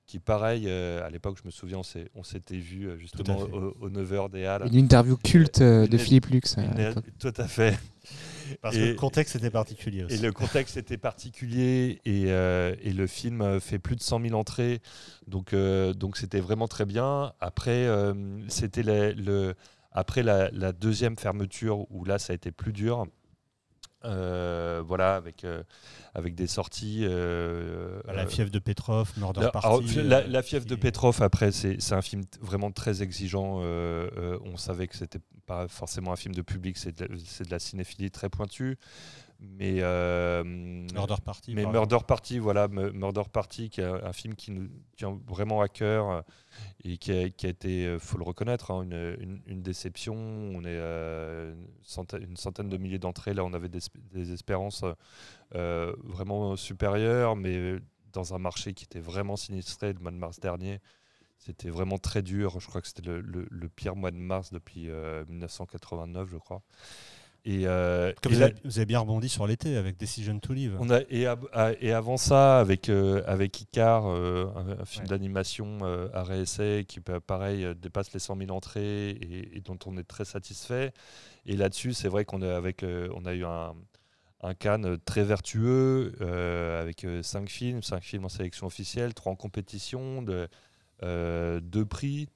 qui, 0.08 0.18
pareil, 0.18 0.64
euh, 0.66 1.06
à 1.06 1.10
l'époque, 1.10 1.36
je 1.40 1.46
me 1.46 1.50
souviens, 1.50 1.82
on 2.14 2.22
s'était 2.22 2.56
vu 2.56 2.86
euh, 2.86 2.96
justement 2.96 3.40
au, 3.40 3.90
9h 3.90 4.30
des 4.30 4.46
Halles. 4.46 4.66
Une 4.66 4.74
interview 4.74 5.18
culte 5.18 5.60
euh, 5.60 5.86
de 5.86 5.98
Philippe 5.98 6.26
Lux. 6.28 6.56
tout 7.18 7.34
à 7.36 7.46
fait. 7.46 7.78
Parce 8.62 8.74
que 8.74 8.80
le 8.80 8.94
contexte 8.94 9.36
était 9.36 9.50
particulier 9.50 10.04
aussi. 10.04 10.14
Et 10.14 10.18
le 10.18 10.32
contexte 10.32 10.78
était 10.78 10.96
particulier 10.96 12.00
et, 12.06 12.22
et, 12.22 12.92
le 12.94 13.06
film 13.06 13.60
fait 13.60 13.78
plus 13.78 13.96
de 13.96 14.00
100 14.00 14.22
000 14.22 14.34
entrées. 14.34 14.80
Donc 15.26 15.54
donc 15.54 16.16
c'était 16.16 16.40
vraiment 16.40 16.68
très 16.68 16.86
bien. 16.86 17.34
Après, 17.40 17.86
c'était 18.48 18.82
le, 18.82 19.52
après 19.92 20.22
la, 20.22 20.50
la, 20.52 20.72
deuxième 20.72 21.18
fermeture 21.18 21.84
où 21.90 22.06
là, 22.06 22.18
ça 22.18 22.32
a 22.32 22.34
été 22.34 22.50
plus 22.50 22.72
dur. 22.72 23.06
Euh, 24.04 24.80
voilà, 24.86 25.16
avec, 25.16 25.44
euh, 25.44 25.62
avec 26.18 26.34
des 26.34 26.46
sorties. 26.46 27.04
Euh, 27.04 28.00
la 28.06 28.26
fièvre 28.26 28.50
de 28.50 28.58
Petrov, 28.58 29.12
Murder 29.16 29.48
Party. 29.52 30.02
la, 30.02 30.26
la, 30.26 30.42
fièvre 30.42 30.66
de 30.66 30.74
Petrov, 30.74 31.22
après, 31.22 31.52
c'est 31.52 31.92
un 31.92 32.02
film 32.02 32.24
vraiment 32.40 32.70
très 32.70 33.02
exigeant. 33.02 33.60
on 33.60 34.56
savait 34.56 34.88
que 34.88 34.96
c'était 34.96 35.20
pas 35.46 35.68
forcément 35.68 36.12
un 36.12 36.16
film 36.16 36.34
de 36.34 36.42
public, 36.42 36.76
c'est 36.76 36.98
de, 36.98 37.06
de, 37.06 37.50
la 37.50 37.58
cinéphilie 37.58 38.10
très 38.10 38.28
pointue. 38.28 38.76
Mais 39.40 39.74
Murder 40.92 41.14
Party. 41.24 41.54
Mais 41.54 41.64
Murder 41.64 41.98
Party, 42.06 42.38
voilà, 42.40 42.66
Murder 42.68 43.22
Party, 43.32 43.70
qui 43.70 43.80
est 43.80 43.84
un 43.84 44.12
film 44.12 44.34
qui 44.34 44.50
nous 44.50 44.68
tient 44.96 45.18
vraiment 45.28 45.60
à 45.60 45.68
cœur 45.68 46.24
et 46.84 46.96
qui 46.96 47.12
a, 47.12 47.28
qui 47.30 47.46
a 47.46 47.48
été, 47.48 47.86
euh, 47.86 47.98
faut 47.98 48.18
le 48.18 48.24
reconnaître, 48.24 48.70
hein, 48.70 48.82
une, 48.82 49.40
une, 49.46 49.62
déception. 49.62 50.14
On 50.14 50.62
est 50.62 50.78
euh, 50.78 51.54
une 52.20 52.36
centaine 52.36 52.68
de 52.68 52.76
milliers 52.76 52.98
d'entrées. 52.98 53.34
Là, 53.34 53.44
on 53.44 53.52
avait 53.52 53.68
des, 53.68 53.80
des 54.12 54.32
espérances 54.32 54.84
euh, 55.54 55.94
vraiment 56.04 56.56
supérieures, 56.56 57.36
mais 57.36 57.78
dans 58.12 58.34
un 58.34 58.38
marché 58.38 58.74
qui 58.74 58.84
était 58.84 59.00
vraiment 59.00 59.36
sinistré 59.36 59.92
le 59.92 59.98
mois 60.00 60.10
de 60.10 60.16
mars 60.16 60.40
dernier. 60.40 60.80
C'était 61.38 61.70
vraiment 61.70 61.98
très 61.98 62.22
dur. 62.22 62.58
Je 62.58 62.66
crois 62.66 62.80
que 62.80 62.88
c'était 62.88 63.02
le, 63.02 63.20
le, 63.20 63.68
pire 63.68 63.94
mois 63.94 64.10
de 64.10 64.16
mars 64.16 64.50
depuis 64.50 64.88
1989, 65.28 66.28
je 66.30 66.36
crois. 66.36 66.62
Et, 67.44 67.62
euh, 67.64 68.12
vous, 68.24 68.42
avez, 68.42 68.84
bien 68.84 68.98
rebondi 68.98 69.28
sur 69.30 69.46
l'été 69.46 69.76
avec 69.76 69.96
Decision 69.96 70.38
to 70.38 70.52
Live. 70.52 70.76
On 70.80 70.90
a, 70.90 71.00
et, 71.08 71.26
et 71.80 71.92
avant 71.92 72.16
ça, 72.16 72.58
avec, 72.58 72.88
euh, 72.88 73.22
avec 73.26 73.60
Icar, 73.60 74.06
euh, 74.06 74.48
un, 74.54 74.84
film 74.84 75.06
d'animation 75.06 75.78
à 76.12 76.22
réessai 76.24 76.84
qui, 76.86 77.00
pareil, 77.00 77.66
dépasse 77.80 78.12
les 78.12 78.20
100 78.20 78.36
000 78.36 78.50
entrées 78.50 79.10
et, 79.10 79.62
dont 79.64 79.78
on 79.86 79.96
est 79.96 80.06
très 80.06 80.24
satisfait. 80.24 80.92
Et 81.46 81.56
là-dessus, 81.56 81.94
c'est 81.94 82.08
vrai 82.08 82.24
qu'on 82.24 82.42
avec, 82.42 82.84
on 82.84 83.24
a 83.24 83.32
eu 83.32 83.44
un, 83.44 83.74
un 84.40 84.54
Cannes 84.54 84.98
très 85.04 85.24
vertueux 85.24 86.14
avec 86.80 87.06
5 87.22 87.48
films, 87.48 87.82
5 87.82 88.02
films 88.02 88.24
en 88.24 88.28
sélection 88.28 88.66
officielle, 88.66 89.14
3 89.14 89.32
en 89.32 89.36
compétition, 89.36 90.22
de, 90.22 90.48
deux 91.02 91.84
prix. 91.84 92.28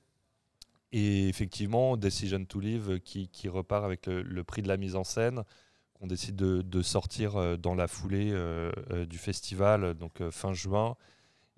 Et 0.93 1.29
effectivement, 1.29 1.97
Decision 1.97 2.45
to 2.45 2.61
Live 2.61 3.01
qui, 3.01 3.29
qui 3.29 3.49
repart 3.49 3.85
avec 3.85 4.07
le, 4.07 4.45
prix 4.45 4.63
de 4.63 4.69
la 4.69 4.77
mise 4.77 4.95
en 4.95 5.05
scène 5.05 5.43
qu'on 6.03 6.09
décide 6.09 6.35
de, 6.35 6.83
sortir 6.83 7.37
euh, 7.37 7.57
dans 7.57 7.77
la 7.77 7.87
foulée 7.87 8.33
euh, 8.33 8.73
euh, 8.91 9.07
du 9.07 9.19
festival, 9.19 9.95
donc 9.95 10.21
fin 10.31 10.53
juin, 10.53 10.97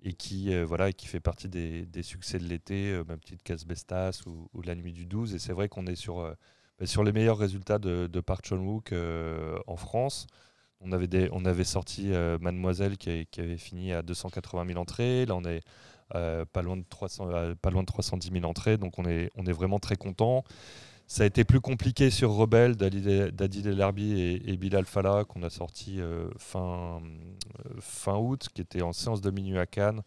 et 0.03 0.13
qui, 0.13 0.55
voilà, 0.63 0.93
qui 0.93 1.07
fait 1.07 1.19
partie 1.19 1.49
des, 1.49 2.03
succès 2.03 2.37
de 2.37 2.43
l'été, 2.43 2.91
même 3.07 3.17
petite 3.17 3.41
Casbestas 3.41 4.21
ou, 4.27 4.61
La 4.61 4.75
Nuit 4.75 4.93
du 4.93 5.07
12. 5.07 5.33
Et 5.33 5.39
c'est 5.39 5.51
vrai 5.51 5.67
qu'on 5.67 5.87
est 5.87 5.95
sur, 5.95 6.31
sur 6.83 7.03
les 7.03 7.11
meilleurs 7.11 7.37
résultats 7.37 7.79
de, 7.79 8.07
de 8.07 8.19
Park 8.19 8.45
Chan-wook 8.45 8.93
en 9.67 9.75
France. 9.77 10.27
On 10.81 10.91
avait, 10.91 11.63
sorti 11.63 12.11
Mademoiselle 12.41 12.97
qui, 12.97 13.27
avait 13.37 13.57
fini 13.57 13.93
à 13.93 14.01
280 14.01 14.67
000 14.67 14.79
entrées. 14.79 15.25
Là, 15.25 15.35
on 15.35 15.43
est 15.43 15.61
euh, 16.13 16.45
pas, 16.45 16.61
loin 16.61 16.77
de 16.77 16.83
300, 16.87 17.29
euh, 17.31 17.55
pas 17.59 17.71
loin 17.71 17.81
de 17.81 17.87
310 17.87 18.31
000 18.31 18.45
entrées, 18.45 18.77
donc 18.77 18.99
on 18.99 19.05
est, 19.05 19.31
vraiment 19.51 19.79
très 19.79 19.95
content. 19.95 20.43
Ça 21.07 21.23
a 21.23 21.25
été 21.25 21.43
plus 21.43 21.61
compliqué 21.61 22.09
sur 22.11 22.31
Rebelle 22.31 22.75
d'Adil 22.75 23.67
El 23.67 23.81
et, 23.97 24.57
Bilal 24.57 24.85
Fallah 24.85 25.23
qu'on 25.23 25.43
a 25.43 25.49
sorti 25.49 25.99
euh, 25.99 26.29
fin, 26.37 27.01
fin 27.79 28.17
août, 28.17 28.47
qui 28.53 28.61
était 28.61 28.81
en 28.81 28.93
séance 28.93 29.21
de 29.21 29.31
minuit 29.31 29.57
à 29.57 29.65
Cannes. 29.65 30.01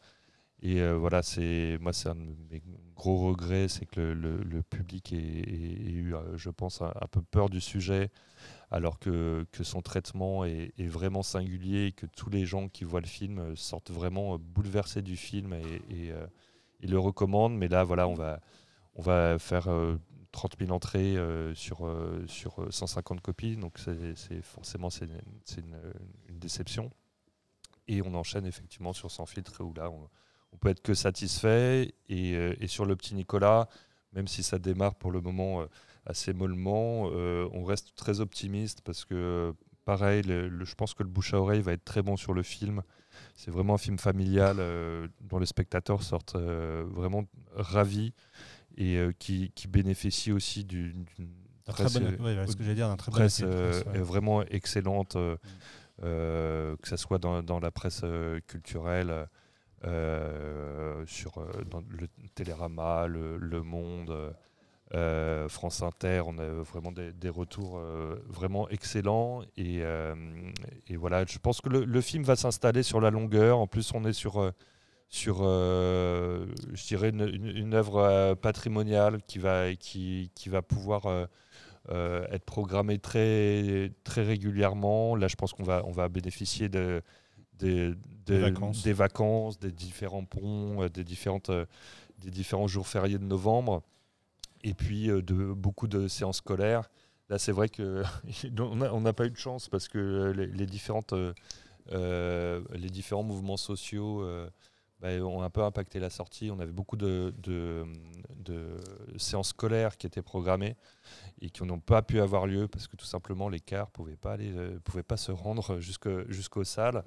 Et 0.62 0.86
voilà, 0.92 1.22
c'est 1.22 1.78
moi 1.80 1.92
c'est 1.92 2.08
un 2.08 2.16
de 2.16 2.34
mes 2.50 2.62
gros 2.96 3.28
regrets, 3.28 3.68
c'est 3.68 3.86
que 3.86 4.00
le, 4.00 4.62
public 4.62 5.12
ait, 5.12 5.16
eu, 5.16 6.14
je 6.34 6.50
pense, 6.50 6.82
un, 6.82 7.06
peu 7.10 7.22
peur 7.22 7.48
du 7.48 7.60
sujet 7.60 8.10
alors 8.70 8.98
que, 8.98 9.46
son 9.62 9.80
traitement 9.80 10.44
est, 10.44 10.72
vraiment 10.86 11.22
singulier 11.22 11.86
et 11.86 11.92
que 11.92 12.06
tous 12.06 12.30
les 12.30 12.44
gens 12.44 12.68
qui 12.68 12.84
voient 12.84 13.00
le 13.00 13.06
film 13.06 13.38
euh, 13.38 13.56
sortent 13.56 13.90
vraiment 13.90 14.34
euh, 14.34 14.38
bouleversés 14.38 15.02
du 15.02 15.16
film 15.16 15.54
et, 15.54 16.10
euh, 16.10 16.26
le 16.80 16.98
recommandent. 16.98 17.56
Mais 17.56 17.68
là, 17.68 17.84
voilà, 17.84 18.06
on 18.08 18.14
va, 18.14 18.40
on 18.94 19.02
va 19.02 19.38
faire 19.38 19.68
30 20.32 20.56
000 20.60 20.70
entrées 20.70 21.16
sur, 21.54 21.90
sur 22.28 22.72
150 22.72 23.20
copies, 23.20 23.56
donc 23.56 23.78
c'est 24.14 24.42
forcément 24.42 24.90
c'est 24.90 25.06
une, 25.06 25.76
déception. 26.30 26.90
Et 27.88 28.00
on 28.02 28.14
enchaîne 28.14 28.46
effectivement 28.46 28.92
sur 28.92 29.10
Sans 29.10 29.26
filtre 29.26 29.64
où 29.64 29.72
là, 29.74 29.90
on, 29.90 30.08
on 30.52 30.56
peut 30.56 30.68
être 30.68 30.82
que 30.82 30.94
satisfait. 30.94 31.94
Et, 32.08 32.66
sur 32.66 32.86
le 32.86 32.96
petit 32.96 33.14
Nicolas, 33.14 33.68
même 34.12 34.28
si 34.28 34.42
ça 34.42 34.58
démarre 34.58 34.94
pour 34.94 35.10
le 35.10 35.20
moment 35.20 35.66
assez 36.08 36.32
mollement. 36.32 37.10
Euh, 37.12 37.48
on 37.52 37.64
reste 37.64 37.94
très 37.94 38.20
optimiste 38.20 38.80
parce 38.82 39.04
que, 39.04 39.54
pareil, 39.84 40.22
je 40.24 40.74
pense 40.74 40.94
que 40.94 41.02
le 41.02 41.08
bouche 41.08 41.34
à 41.34 41.40
oreille 41.40 41.60
va 41.60 41.72
être 41.72 41.84
très 41.84 42.02
bon 42.02 42.16
sur 42.16 42.34
le 42.34 42.42
film. 42.42 42.82
C'est 43.34 43.50
vraiment 43.50 43.74
un 43.74 43.78
film 43.78 43.98
familial 43.98 44.56
euh, 44.58 45.06
dont 45.20 45.38
les 45.38 45.46
spectateurs 45.46 46.02
sortent 46.02 46.36
euh, 46.36 46.84
vraiment 46.88 47.24
ravis 47.54 48.12
et 48.76 49.00
qui, 49.18 49.52
bénéficie 49.68 50.30
aussi 50.30 50.64
d'une 50.64 51.04
presse, 51.64 51.94
ce 51.94 52.56
que 52.56 52.74
dire, 52.74 52.96
très 52.96 53.10
presse, 53.10 53.42
vraiment 53.42 54.42
excellente, 54.44 55.16
mm. 55.16 55.36
que 56.00 56.76
ce 56.84 56.96
soit 56.96 57.18
dans, 57.18 57.42
dans 57.42 57.58
la 57.58 57.72
presse 57.72 58.04
culturelle. 58.46 59.26
Sur 59.82 61.32
dans 61.70 61.82
le 61.88 62.08
Télérama, 62.34 63.06
le, 63.06 63.62
Monde, 63.62 64.34
Euh, 64.94 65.50
France 65.50 65.82
Inter, 65.82 66.22
on 66.26 66.38
a 66.38 66.46
vraiment 66.62 66.92
des, 66.92 67.28
retours 67.28 67.76
euh, 67.78 68.16
vraiment 68.26 68.68
excellents. 68.70 69.42
Et, 69.56 69.82
voilà, 70.96 71.24
je 71.26 71.38
pense 71.38 71.60
que 71.60 71.68
le, 71.68 72.00
film 72.00 72.24
va 72.24 72.36
s'installer 72.36 72.82
sur 72.82 73.00
la 73.00 73.10
longueur. 73.10 73.58
En 73.58 73.66
plus, 73.66 73.92
on 73.94 74.04
est 74.04 74.12
sur, 74.12 74.52
sur 75.08 75.38
je 75.42 76.86
dirais, 76.86 77.10
une, 77.10 77.74
œuvre 77.74 78.34
patrimoniale 78.34 79.20
qui 79.26 79.38
va, 79.38 79.74
qui 79.74 80.30
va 80.46 80.62
pouvoir 80.62 81.28
être 81.90 82.44
programmée 82.44 82.98
très, 82.98 83.92
très 84.04 84.22
régulièrement. 84.22 85.16
Là, 85.16 85.28
je 85.28 85.36
pense 85.36 85.52
qu'on 85.52 85.64
va, 85.64 85.82
on 85.86 85.92
va 85.92 86.08
bénéficier 86.08 86.68
de 86.68 87.02
des, 87.58 87.94
des, 88.26 88.92
vacances. 88.92 89.58
des, 89.58 89.72
différents 89.72 90.24
ponts, 90.24 90.82
euh, 90.82 90.88
des, 90.88 91.04
différentes, 91.04 91.50
euh, 91.50 91.66
des 92.18 92.30
différents 92.30 92.66
jours 92.68 92.86
fériés 92.86 93.18
de 93.18 93.24
novembre, 93.24 93.82
et 94.64 94.74
puis 94.74 95.10
euh, 95.10 95.22
de 95.22 95.52
beaucoup 95.52 95.88
de 95.88 96.08
séances 96.08 96.38
scolaires. 96.38 96.90
Là, 97.28 97.38
c'est 97.38 97.52
vrai 97.52 97.68
qu'on 97.68 98.74
n'a 99.00 99.12
pas 99.12 99.26
eu 99.26 99.30
de 99.30 99.36
chance 99.36 99.68
parce 99.68 99.88
que 99.88 100.32
les, 100.34 100.66
différentes, 100.66 101.12
les 101.92 102.90
différents 102.90 103.22
mouvements 103.22 103.58
sociaux 103.58 104.24
bah, 105.00 105.10
ont 105.22 105.42
un 105.42 105.50
peu 105.50 105.62
impacté 105.62 106.00
la 106.00 106.08
sortie. 106.08 106.50
On 106.50 106.58
avait 106.58 106.72
beaucoup 106.72 106.96
de, 106.96 107.34
de, 107.36 107.84
séances 109.18 109.48
scolaires 109.48 109.98
qui 109.98 110.06
étaient 110.06 110.22
programmées 110.22 110.74
et 111.42 111.50
qui 111.50 111.62
n'ont 111.64 111.80
pas 111.80 112.00
pu 112.00 112.18
avoir 112.18 112.46
lieu 112.46 112.66
parce 112.66 112.88
que 112.88 112.96
tout 112.96 113.04
simplement 113.04 113.50
les 113.50 113.60
cars 113.60 113.88
ne 113.88 113.92
pouvaient, 113.92 114.16
pas 114.16 114.38
pouvaient 114.84 115.02
pas 115.02 115.18
se 115.18 115.30
rendre 115.30 115.80
jusqu'aux 115.80 116.64
salles. 116.64 117.04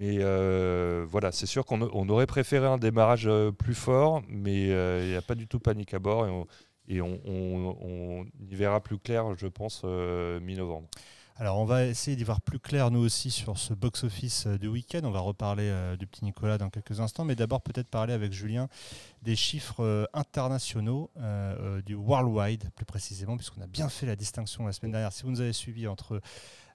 Mais 0.00 0.18
euh, 0.20 1.06
voilà, 1.08 1.30
c'est 1.30 1.46
sûr 1.46 1.64
qu'on 1.64 2.08
aurait 2.08 2.26
préféré 2.26 2.66
un 2.66 2.78
démarrage 2.78 3.26
euh, 3.26 3.52
plus 3.52 3.74
fort, 3.74 4.22
mais 4.28 4.70
euh, 4.70 5.04
il 5.04 5.10
n'y 5.10 5.16
a 5.16 5.22
pas 5.22 5.34
du 5.34 5.46
tout 5.46 5.60
panique 5.60 5.94
à 5.94 5.98
bord 5.98 6.26
et 6.88 7.00
on, 7.00 8.26
y 8.40 8.54
verra 8.54 8.82
plus 8.82 8.98
clair, 8.98 9.36
je 9.36 9.46
pense, 9.46 9.84
mi-novembre. 9.84 10.88
Alors 11.36 11.58
on 11.58 11.64
va 11.64 11.84
essayer 11.86 12.16
d'y 12.16 12.22
voir 12.22 12.40
plus 12.40 12.60
clair 12.60 12.92
nous 12.92 13.00
aussi 13.00 13.32
sur 13.32 13.58
ce 13.58 13.74
box-office 13.74 14.46
du 14.46 14.68
week-end. 14.68 15.00
On 15.02 15.10
va 15.10 15.18
reparler 15.18 15.72
du 15.98 16.06
petit 16.06 16.24
Nicolas 16.24 16.58
dans 16.58 16.70
quelques 16.70 17.00
instants, 17.00 17.24
mais 17.24 17.34
d'abord 17.34 17.60
peut-être 17.62 17.88
parler 17.88 18.12
avec 18.12 18.32
Julien 18.32 18.68
des 19.22 19.34
chiffres 19.34 20.08
internationaux 20.12 21.10
du 21.84 21.94
worldwide 21.94 22.70
plus 22.76 22.84
précisément, 22.84 23.36
puisqu'on 23.36 23.62
a 23.62 23.66
bien 23.66 23.88
fait 23.88 24.06
la 24.06 24.14
distinction 24.14 24.66
la 24.66 24.72
semaine 24.72 24.92
dernière. 24.92 25.12
Si 25.12 25.24
vous 25.24 25.30
nous 25.30 25.40
avez 25.40 25.52
suivis 25.52 25.88
entre 25.88 26.20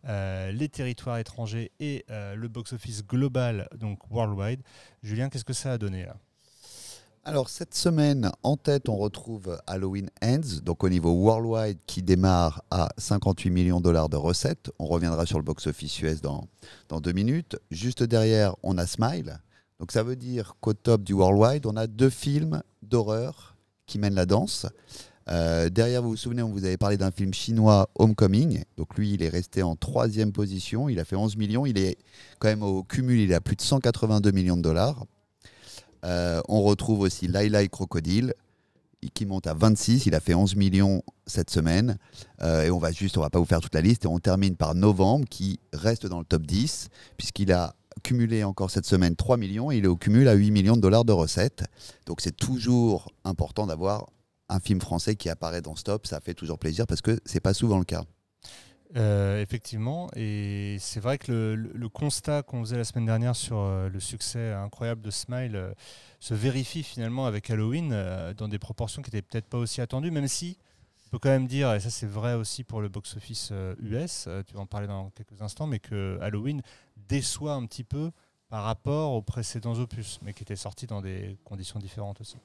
euh, 0.08 0.52
les 0.52 0.70
territoires 0.70 1.18
étrangers 1.18 1.72
et 1.80 2.06
euh, 2.10 2.36
le 2.36 2.48
box-office 2.48 3.06
global, 3.06 3.68
donc 3.78 4.00
worldwide. 4.10 4.62
Julien, 5.04 5.30
qu'est-ce 5.30 5.46
que 5.46 5.54
ça 5.54 5.74
a 5.74 5.78
donné 5.78 6.06
là? 6.06 6.16
Alors 7.26 7.50
cette 7.50 7.76
semaine, 7.76 8.32
en 8.44 8.56
tête, 8.56 8.88
on 8.88 8.96
retrouve 8.96 9.60
Halloween 9.68 10.10
Ends, 10.24 10.62
donc 10.64 10.84
au 10.84 10.90
niveau 10.90 11.12
worldwide, 11.12 11.78
qui 11.86 12.02
démarre 12.02 12.64
à 12.72 12.90
58 12.98 13.50
millions 13.50 13.80
de 13.80 13.84
dollars 13.84 14.10
de 14.10 14.16
recettes. 14.16 14.72
On 14.80 14.86
reviendra 14.86 15.26
sur 15.26 15.38
le 15.38 15.44
box-office 15.44 16.02
US 16.02 16.22
dans, 16.22 16.48
dans 16.88 17.02
deux 17.02 17.12
minutes. 17.12 17.58
Juste 17.70 18.04
derrière, 18.04 18.56
on 18.64 18.78
a 18.78 18.88
Smile. 18.88 19.42
Donc 19.80 19.92
ça 19.92 20.02
veut 20.02 20.16
dire 20.16 20.56
qu'au 20.62 20.74
top 20.74 21.04
du 21.04 21.14
worldwide, 21.14 21.66
on 21.66 21.76
a 21.76 21.88
deux 21.88 22.10
films 22.10 22.64
d'horreur 22.82 23.58
qui 23.86 24.00
mènent 24.00 24.16
la 24.16 24.26
danse. 24.26 24.66
Euh, 25.32 25.70
derrière, 25.70 26.02
vous 26.02 26.10
vous 26.10 26.18
souvenez, 26.18 26.42
on 26.42 26.50
vous 26.50 26.66
avait 26.66 26.78
parlé 26.78 26.98
d'un 26.98 27.12
film 27.12 27.34
chinois, 27.34 27.90
Homecoming. 27.96 28.64
Donc 28.78 28.98
lui, 28.98 29.14
il 29.14 29.24
est 29.24 29.30
resté 29.30 29.62
en 29.62 29.76
troisième 29.76 30.32
position. 30.32 30.90
Il 30.90 31.00
a 31.00 31.06
fait 31.06 31.16
11 31.16 31.38
millions. 31.38 31.66
Il 31.66 31.78
est 31.78 31.98
quand 32.40 32.48
même 32.48 32.64
au 32.64 32.84
cumul, 32.84 33.20
il 33.20 33.34
a 33.34 33.42
plus 33.42 33.56
de 33.56 33.62
182 33.62 34.32
millions 34.32 34.58
de 34.58 34.62
dollars. 34.62 35.06
Euh, 36.06 36.42
on 36.48 36.62
retrouve 36.64 37.02
aussi 37.02 37.28
Laila 37.28 37.68
Crocodile 37.68 38.34
qui 39.14 39.26
monte 39.26 39.48
à 39.48 39.54
26. 39.54 40.08
Il 40.08 40.16
a 40.16 40.20
fait 40.20 40.34
11 40.34 40.56
millions 40.56 41.04
cette 41.28 41.50
semaine. 41.50 41.98
Euh, 42.42 42.64
et 42.64 42.72
on 42.72 42.80
va 42.80 42.92
juste, 42.92 43.18
on 43.18 43.22
va 43.22 43.30
pas 43.30 43.40
vous 43.40 43.46
faire 43.46 43.62
toute 43.62 43.76
la 43.76 43.82
liste. 43.82 44.06
Et 44.06 44.08
on 44.08 44.20
termine 44.20 44.56
par 44.56 44.76
Novembre 44.76 45.26
qui 45.30 45.60
reste 45.74 46.08
dans 46.08 46.20
le 46.20 46.26
top 46.26 46.46
10 46.46 46.90
puisqu'il 47.18 47.52
a 47.52 47.76
cumulé 48.04 48.44
encore 48.44 48.72
cette 48.72 48.86
semaine 48.86 49.18
3 49.18 49.36
millions 49.36 49.72
il 49.72 49.84
est 49.84 49.88
au 49.88 49.98
cumul 49.98 50.30
à 50.30 50.34
8 50.34 50.52
millions 50.52 50.76
de 50.76 50.82
dollars 50.82 51.06
de 51.06 51.12
recettes. 51.12 51.66
Donc 52.06 52.22
c'est 52.22 52.36
toujours 52.36 53.12
important 53.26 53.68
d'avoir 53.68 54.08
un 54.50 54.60
film 54.60 54.82
français 54.82 55.16
qui 55.16 55.30
apparaît 55.30 55.62
dans 55.62 55.76
Stop, 55.76 56.08
ça 56.08 56.20
fait 56.20 56.34
toujours 56.34 56.60
plaisir 56.60 56.88
parce 56.88 57.02
que 57.02 57.20
c'est 57.26 57.40
pas 57.40 57.54
souvent 57.54 57.78
le 57.78 57.86
cas. 57.86 58.04
Euh, 58.96 59.40
effectivement, 59.40 60.10
et 60.16 60.78
c'est 60.80 61.00
vrai 61.00 61.20
que 61.20 61.54
le, 61.54 61.90
constat 61.90 62.42
qu'on 62.42 62.62
faisait 62.62 62.78
la 62.78 62.84
semaine 62.84 63.06
dernière 63.06 63.36
sur 63.36 63.60
euh, 63.60 63.88
le 63.88 64.00
succès 64.00 64.52
incroyable 64.52 65.02
de 65.02 65.12
Smile 65.12 65.56
euh, 65.56 65.72
se 66.20 66.34
vérifie 66.34 66.82
finalement 66.82 67.28
avec 67.28 67.52
Halloween 67.52 67.96
dans 68.36 68.48
des 68.48 68.58
proportions 68.58 69.04
qui 69.04 69.12
n'étaient 69.14 69.22
peut-être 69.22 69.46
pas 69.46 69.60
aussi 69.60 69.80
attendues, 69.80 70.10
même 70.10 70.28
si 70.28 70.58
on 71.06 71.10
peut 71.12 71.20
quand 71.20 71.30
même 71.30 71.46
dire, 71.46 71.72
et 71.74 71.80
ça 71.80 71.92
c'est 71.92 72.08
vrai 72.08 72.34
aussi 72.34 72.64
pour 72.64 72.82
le 72.82 72.90
box-office 72.90 73.54
US, 73.80 74.28
tu 74.48 74.56
vas 74.56 74.62
en 74.62 74.66
parler 74.66 74.88
dans 74.88 75.12
quelques 75.12 75.40
instants, 75.42 75.68
mais 75.68 75.80
que 75.80 76.18
Halloween 76.22 76.62
déçoit 76.98 77.54
un 77.54 77.66
petit 77.68 77.84
peu 77.84 78.12
par 78.50 78.64
rapport 78.64 79.14
aux 79.14 79.22
précédents 79.22 79.76
opus, 79.76 80.20
mais 80.24 80.34
qui 80.34 80.42
étaient 80.42 80.56
sortis 80.56 80.88
dans 80.88 81.02
des 81.02 81.38
conditions 81.44 81.80
différentes 81.80 82.22
aussi. 82.22 82.38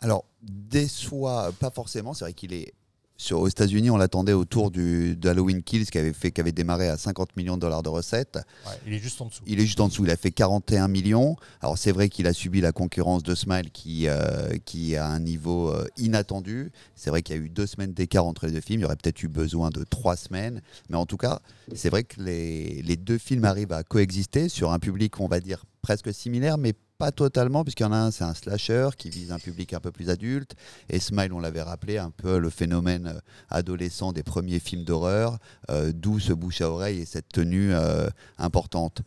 Alors, 0.00 0.24
déçoit 0.42 1.52
pas 1.58 1.70
forcément. 1.70 2.14
C'est 2.14 2.24
vrai 2.24 2.34
qu'il 2.34 2.52
est. 2.52 2.74
Sur, 3.16 3.38
aux 3.38 3.48
États-Unis, 3.48 3.90
on 3.90 3.96
l'attendait 3.96 4.32
autour 4.32 4.72
du, 4.72 5.14
de 5.14 5.28
Halloween 5.28 5.62
Kills 5.62 5.86
qui 5.86 5.98
avait, 5.98 6.12
fait, 6.12 6.32
qui 6.32 6.40
avait 6.40 6.50
démarré 6.50 6.88
à 6.88 6.96
50 6.96 7.36
millions 7.36 7.54
de 7.54 7.60
dollars 7.60 7.84
de 7.84 7.88
recettes. 7.88 8.40
il 8.84 8.92
est 8.92 8.98
juste 8.98 9.20
en 9.20 9.26
dessous. 9.26 9.44
Il 9.46 9.60
est 9.60 9.64
juste 9.64 9.78
en 9.78 9.86
dessous. 9.86 10.04
Il 10.04 10.10
a 10.10 10.16
fait 10.16 10.32
41 10.32 10.88
millions. 10.88 11.36
Alors, 11.60 11.78
c'est 11.78 11.92
vrai 11.92 12.08
qu'il 12.08 12.26
a 12.26 12.32
subi 12.32 12.60
la 12.60 12.72
concurrence 12.72 13.22
de 13.22 13.36
Smile 13.36 13.70
qui, 13.70 14.08
euh, 14.08 14.58
qui 14.64 14.96
a 14.96 15.06
un 15.06 15.20
niveau 15.20 15.68
euh, 15.68 15.86
inattendu. 15.96 16.72
C'est 16.96 17.10
vrai 17.10 17.22
qu'il 17.22 17.36
y 17.36 17.38
a 17.38 17.42
eu 17.42 17.50
deux 17.50 17.66
semaines 17.68 17.92
d'écart 17.92 18.26
entre 18.26 18.46
les 18.46 18.52
deux 18.52 18.60
films. 18.60 18.80
Il 18.80 18.82
y 18.82 18.86
aurait 18.86 18.96
peut-être 18.96 19.22
eu 19.22 19.28
besoin 19.28 19.70
de 19.70 19.84
trois 19.84 20.16
semaines. 20.16 20.60
Mais 20.88 20.96
en 20.96 21.06
tout 21.06 21.16
cas, 21.16 21.38
c'est 21.72 21.90
vrai 21.90 22.02
que 22.02 22.20
les, 22.20 22.82
les 22.82 22.96
deux 22.96 23.18
films 23.18 23.44
arrivent 23.44 23.72
à 23.72 23.84
coexister 23.84 24.48
sur 24.48 24.72
un 24.72 24.80
public, 24.80 25.20
on 25.20 25.28
va 25.28 25.38
dire, 25.38 25.64
presque 25.82 26.12
similaire, 26.12 26.58
mais 26.58 26.74
pas 27.04 27.12
totalement, 27.12 27.64
puisqu'il 27.64 27.82
y 27.82 27.86
en 27.86 27.92
a 27.92 27.98
un, 27.98 28.10
c'est 28.10 28.24
un 28.24 28.32
slasher 28.32 28.88
qui 28.96 29.10
vise 29.10 29.30
un 29.30 29.38
public 29.38 29.74
un 29.74 29.80
peu 29.80 29.92
plus 29.92 30.08
adulte. 30.08 30.54
Et 30.88 31.00
Smile, 31.00 31.34
on 31.34 31.38
l'avait 31.38 31.60
rappelé, 31.60 31.98
un 31.98 32.08
peu 32.08 32.38
le 32.38 32.48
phénomène 32.48 33.08
euh, 33.08 33.20
adolescent 33.50 34.14
des 34.14 34.22
premiers 34.22 34.58
films 34.58 34.84
d'horreur, 34.84 35.36
euh, 35.70 35.92
d'où 35.94 36.18
ce 36.18 36.32
bouche 36.32 36.62
à 36.62 36.70
oreille 36.70 37.00
et 37.00 37.04
cette 37.04 37.28
tenue 37.28 37.74
euh, 37.74 38.08
importante. 38.38 39.02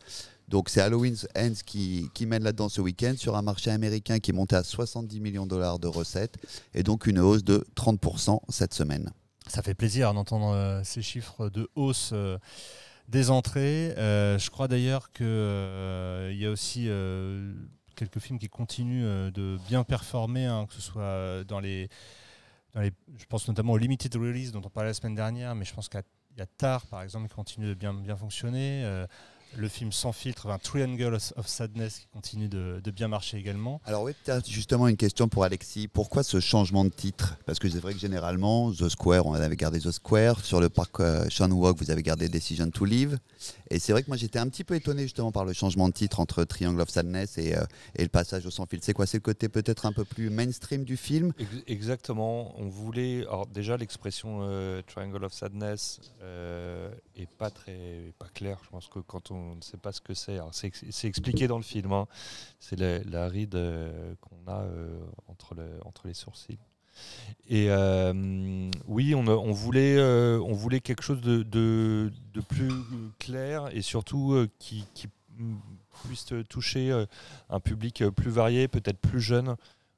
Donc 0.46 0.68
c'est 0.68 0.80
Halloween 0.80 1.16
Ends 1.36 1.60
qui, 1.66 2.08
qui 2.14 2.26
mène 2.26 2.44
là-dedans 2.44 2.68
ce 2.68 2.80
week-end 2.80 3.14
sur 3.16 3.34
un 3.34 3.42
marché 3.42 3.72
américain 3.72 4.20
qui 4.20 4.32
monté 4.32 4.54
à 4.54 4.62
70 4.62 5.18
millions 5.18 5.44
de 5.44 5.50
dollars 5.50 5.80
de 5.80 5.88
recettes 5.88 6.36
et 6.74 6.84
donc 6.84 7.08
une 7.08 7.18
hausse 7.18 7.42
de 7.42 7.66
30% 7.74 8.38
cette 8.48 8.74
semaine. 8.74 9.10
Ça 9.48 9.60
fait 9.60 9.74
plaisir 9.74 10.14
d'entendre 10.14 10.82
ces 10.84 11.02
chiffres 11.02 11.48
de 11.48 11.68
hausse 11.74 12.14
des 13.08 13.30
entrées. 13.30 13.92
je 13.96 14.50
crois 14.50 14.68
d'ailleurs 14.68 15.10
qu'il 15.10 15.26
il 15.26 16.38
y 16.38 16.46
a 16.46 16.50
aussi 16.50 16.88
quelques 17.98 18.20
films 18.20 18.38
qui 18.38 18.48
continuent 18.48 19.04
euh, 19.04 19.30
de 19.30 19.58
bien 19.68 19.84
performer, 19.84 20.46
hein, 20.46 20.66
que 20.66 20.74
ce 20.74 20.80
soit 20.80 21.44
dans 21.44 21.60
les, 21.60 21.88
dans 22.74 22.80
les. 22.80 22.92
Je 23.18 23.24
pense 23.26 23.48
notamment 23.48 23.72
au 23.72 23.78
Limited 23.78 24.14
Release 24.14 24.52
dont 24.52 24.62
on 24.64 24.70
parlait 24.70 24.90
la 24.90 24.94
semaine 24.94 25.14
dernière, 25.14 25.54
mais 25.54 25.64
je 25.64 25.74
pense 25.74 25.88
qu'il 25.88 26.00
y 26.36 26.40
a 26.40 26.46
Tar, 26.46 26.86
par 26.86 27.02
exemple, 27.02 27.28
qui 27.28 27.34
continue 27.34 27.66
de 27.66 27.74
bien, 27.74 27.92
bien 27.92 28.16
fonctionner. 28.16 28.84
Euh, 29.56 29.60
le 29.60 29.68
film 29.68 29.92
sans 29.92 30.12
filtre, 30.12 30.48
un 30.48 30.58
Triangle 30.58 31.18
of 31.36 31.46
Sadness 31.46 31.98
qui 32.00 32.06
continue 32.08 32.48
de, 32.48 32.80
bien 32.90 33.08
marcher 33.08 33.36
également. 33.36 33.80
Alors 33.84 34.02
oui, 34.02 34.12
peut-être 34.24 34.48
justement 34.48 34.88
une 34.88 34.96
question 34.96 35.28
pour 35.28 35.44
Alexis. 35.44 35.88
Pourquoi 35.88 36.22
ce 36.22 36.40
changement 36.40 36.84
de 36.84 36.90
titre? 36.90 37.36
Parce 37.46 37.58
que 37.58 37.68
c'est 37.68 37.80
vrai 37.80 37.92
que 37.92 37.98
généralement, 37.98 38.72
The 38.72 38.88
Square, 38.88 39.26
on 39.26 39.34
avait 39.34 39.56
gardé 39.56 39.80
The 39.80 39.90
Square. 39.90 40.44
Sur 40.44 40.60
le 40.60 40.68
parc 40.68 41.00
euh, 41.00 41.26
Sean 41.28 41.50
Walk, 41.50 41.78
vous 41.78 41.90
avez 41.90 42.02
gardé 42.02 42.28
Decision 42.28 42.70
to 42.70 42.84
Live. 42.84 43.18
Et 43.70 43.78
c'est 43.78 43.92
vrai 43.92 44.02
que 44.02 44.08
moi 44.08 44.16
j'étais 44.16 44.38
un 44.38 44.48
petit 44.48 44.64
peu 44.64 44.74
étonné 44.74 45.02
justement 45.02 45.32
par 45.32 45.44
le 45.44 45.52
changement 45.52 45.88
de 45.88 45.92
titre 45.92 46.20
entre 46.20 46.44
Triangle 46.44 46.80
of 46.80 46.88
Sadness 46.88 47.38
et, 47.38 47.54
euh, 47.54 47.64
et 47.94 48.02
le 48.02 48.08
passage 48.08 48.46
au 48.46 48.50
sans 48.50 48.66
filtre. 48.66 48.84
C'est 48.84 48.94
quoi? 48.94 49.06
C'est 49.06 49.18
le 49.18 49.22
côté 49.22 49.48
peut-être 49.48 49.86
un 49.86 49.92
peu 49.92 50.04
plus 50.04 50.30
mainstream 50.30 50.84
du 50.84 50.96
film? 50.96 51.32
Exactement. 51.66 52.54
On 52.58 52.68
voulait... 52.68 53.22
Alors 53.26 53.46
déjà 53.46 53.76
l'expression 53.76 54.40
euh, 54.42 54.82
Triangle 54.86 55.24
of 55.24 55.32
Sadness 55.32 56.00
est 57.16 57.28
pas 57.38 57.50
très 57.50 58.12
pas 58.18 58.28
claire. 58.32 58.58
Je 58.64 58.70
pense 58.70 58.88
que 58.88 59.00
quand 59.00 59.30
on 59.30 59.37
on 59.38 59.54
ne 59.56 59.60
sait 59.60 59.76
pas 59.76 59.92
ce 59.92 60.00
que 60.00 60.14
c'est. 60.14 60.38
C'est 60.52 61.08
expliqué 61.08 61.46
dans 61.46 61.56
le 61.56 61.62
film. 61.62 61.92
Hein. 61.92 62.06
C'est 62.58 62.78
la, 62.78 63.28
ride 63.28 63.54
euh, 63.54 64.14
qu'on 64.20 64.50
a 64.50 64.62
euh, 64.62 65.00
entre, 65.28 65.54
les 66.04 66.14
sourcils. 66.14 66.58
Et 67.48 67.66
euh, 67.70 68.70
oui, 68.86 69.14
on, 69.14 69.52
voulait, 69.52 70.00
on 70.00 70.52
voulait 70.52 70.80
quelque 70.80 71.02
chose 71.02 71.20
de, 71.20 72.12
plus 72.48 72.72
clair 73.18 73.68
et 73.72 73.82
surtout 73.82 74.46
qui, 74.58 74.84
puisse 76.04 76.26
toucher 76.48 77.04
un 77.48 77.60
public 77.60 78.04
plus 78.10 78.30
varié, 78.30 78.68
peut-être 78.68 78.98
plus 78.98 79.20
jeune 79.20 79.56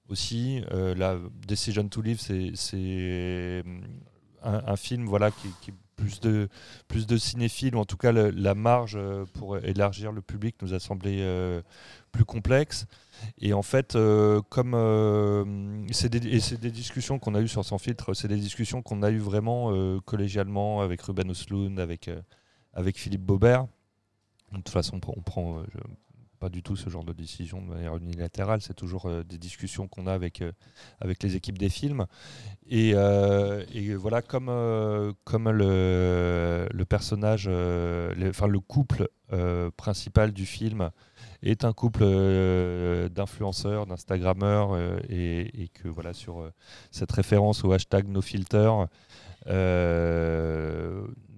aussi. 0.08 0.62
la 0.70 1.18
Decision 1.46 1.88
to 1.88 2.02
Live, 2.02 2.20
c'est 2.20 3.64
un, 4.42 4.76
film 4.76 5.06
voilà, 5.06 5.30
qui 5.30 5.72
plus 6.00 6.20
de, 6.20 6.48
plus 6.88 7.06
de 7.06 7.16
cinéphiles, 7.16 7.76
ou 7.76 7.78
en 7.78 7.84
tout 7.84 7.96
cas 7.96 8.12
la 8.12 8.54
marge 8.54 8.98
pour 9.34 9.58
élargir 9.58 10.12
le 10.12 10.22
public 10.22 10.56
nous 10.62 10.74
a 10.74 10.80
semblé 10.80 11.24
plus 12.12 12.24
complexe. 12.24 12.86
Et 13.38 13.52
en 13.52 13.62
fait, 13.62 13.96
comme 14.48 15.86
c'est 15.92 16.08
des, 16.08 16.20
des, 16.20 16.70
discussions 16.70 17.18
qu'on 17.18 17.34
a 17.34 17.40
eues 17.40 17.48
sur 17.48 17.64
Sans 17.64 17.78
filtre, 17.78 18.14
c'est 18.14 18.28
des 18.28 18.38
discussions 18.38 18.82
qu'on 18.82 19.02
a 19.02 19.10
eues 19.10 19.18
vraiment 19.18 20.00
collégialement 20.00 20.80
avec 20.80 21.02
Ruben 21.02 21.30
Osloon, 21.30 21.76
avec, 21.76 22.10
avec 22.72 22.98
Philippe 22.98 23.22
Baubert. 23.22 23.66
De 24.52 24.56
toute 24.56 24.70
façon, 24.70 25.00
on 25.06 25.20
prend, 25.20 25.62
pas 26.40 26.48
du 26.48 26.62
tout 26.62 26.74
ce 26.74 26.88
genre 26.88 27.04
de 27.04 27.12
décision 27.12 27.60
de 27.60 27.66
manière 27.66 27.96
unilatérale. 27.96 28.62
C'est 28.62 28.74
toujours 28.74 29.06
euh, 29.06 29.22
des 29.22 29.36
discussions 29.36 29.86
qu'on 29.86 30.06
a 30.06 30.14
avec, 30.14 30.40
euh, 30.40 30.52
avec 31.00 31.22
les 31.22 31.36
équipes 31.36 31.58
des 31.58 31.68
films. 31.68 32.06
Et, 32.66 32.92
euh, 32.94 33.62
voilà, 33.98 34.22
comme, 34.22 34.48
le 34.48 35.14
personnage, 36.88 37.46
enfin 37.46 38.46
le 38.46 38.60
couple 38.60 39.08
principal 39.76 40.32
du 40.32 40.46
film 40.46 40.90
est 41.42 41.64
un 41.64 41.72
couple 41.72 42.04
d'influenceurs, 43.10 43.86
d'instagrammeurs, 43.86 44.78
et, 45.08 45.62
et, 45.62 45.68
que 45.68 45.88
voilà, 45.88 46.14
sur 46.14 46.50
cette 46.90 47.12
référence 47.12 47.64
au 47.64 47.72
hashtag 47.72 48.08
NoFilter, 48.08 48.70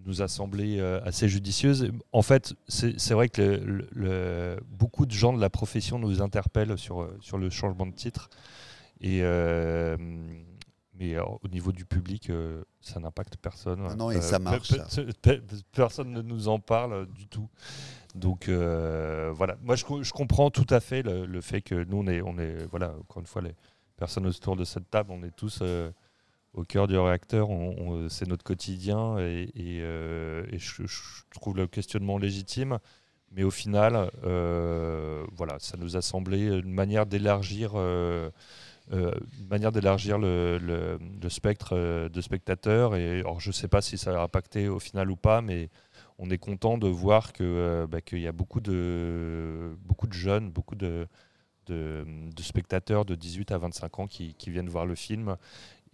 nous 0.07 0.23
a 0.23 0.29
semblé 0.29 0.79
euh, 0.79 1.01
assez 1.05 1.29
judicieuse. 1.29 1.91
En 2.12 2.23
fait, 2.23 2.55
c'est 2.69 3.12
vrai 3.12 3.29
que 3.29 3.87
le, 3.93 4.59
beaucoup 4.71 5.07
de 5.07 5.12
gens 5.12 5.33
de 5.33 5.41
la 5.41 5.51
profession 5.51 5.99
nous 5.99 6.23
interpellent 6.23 6.79
sur, 6.79 7.03
euh, 7.03 7.17
sur 7.21 7.38
le 7.38 7.51
changement 7.51 7.87
de 7.87 7.95
titre. 7.95 8.31
Et, 9.01 9.21
euh, 9.23 9.97
mais 10.99 11.19
au 11.19 11.49
niveau 11.51 11.73
du 11.73 11.85
public, 11.85 12.31
ça 12.81 13.01
n'impacte 13.01 13.37
personne. 13.37 13.85
Ah 13.88 13.97
non, 13.97 14.11
et 14.11 14.21
ça 14.21 14.38
marche. 14.38 14.73
personne 15.73 16.12
ne 16.12 16.23
nous 16.23 16.49
en 16.49 16.61
parle 16.61 17.07
du 17.12 17.27
tout. 17.27 17.49
Donc 18.15 18.49
voilà, 18.49 19.57
moi 19.62 19.75
je, 19.75 19.85
je, 20.03 20.12
comprends 20.12 20.51
tout 20.51 20.67
à 20.71 20.79
fait 20.79 21.03
le, 21.03 21.41
fait 21.41 21.61
que 21.62 21.83
nous, 21.85 21.97
on 21.97 22.07
est, 22.07 22.23
on 22.23 22.38
est, 22.38 22.67
voilà, 22.67 22.95
encore 23.01 23.19
une 23.19 23.27
fois, 23.27 23.43
les 23.43 23.55
personnes 23.97 24.27
autour 24.27 24.55
de 24.55 24.65
cette 24.65 24.91
table, 24.91 25.11
on 25.12 25.25
est 25.25 25.35
tous 25.35 25.61
au 26.55 26.65
cœur 26.65 26.87
du 26.87 26.99
réacteur, 26.99 27.49
c'est 28.09 28.29
notre 28.29 28.45
quotidien 28.45 29.19
et, 29.19 29.51
euh, 29.59 30.45
je, 30.53 30.85
trouve 31.35 31.57
le 31.57 31.67
questionnement 31.67 32.19
légitime. 32.19 32.79
Mais 33.35 33.45
au 33.45 33.51
final, 33.51 34.11
euh, 34.25 35.25
voilà, 35.33 35.57
ça 35.59 35.79
nous 35.79 35.97
a 35.97 36.03
semblé 36.03 36.45
une 36.45 36.73
manière 36.73 37.07
d'élargir, 37.07 37.73
euh, 37.77 38.31
manière 39.49 39.73
d'élargir 39.73 40.19
le, 40.19 40.99
spectre 41.31 42.09
de 42.09 42.21
spectateurs. 42.21 42.95
Et 42.97 43.21
alors, 43.21 43.41
je 43.41 43.49
ne 43.49 43.55
sais 43.55 43.69
pas 43.69 43.81
si 43.81 43.97
ça 43.97 44.21
a 44.21 44.23
impacté 44.23 44.69
au 44.69 44.79
final 44.79 45.11
ou 45.11 45.17
pas, 45.17 45.41
mais 45.41 45.71
on 46.19 46.29
est 46.29 46.37
content 46.37 46.77
de 46.77 46.88
voir 46.88 47.33
bah, 47.88 48.03
qu'il 48.03 48.21
y 48.21 48.29
a 48.29 48.33
beaucoup 48.33 48.61
de 48.61 49.75
beaucoup 49.87 50.07
de 50.07 50.12
jeunes, 50.12 50.51
beaucoup 50.51 50.75
de 50.75 51.09
spectateurs 52.38 53.07
de 53.07 53.15
18 53.15 53.51
à 53.53 53.59
25 53.59 53.99
ans 53.99 54.07
qui, 54.07 54.35
viennent 54.49 54.69
voir 54.69 54.85
le 54.85 54.95
film 54.95 55.37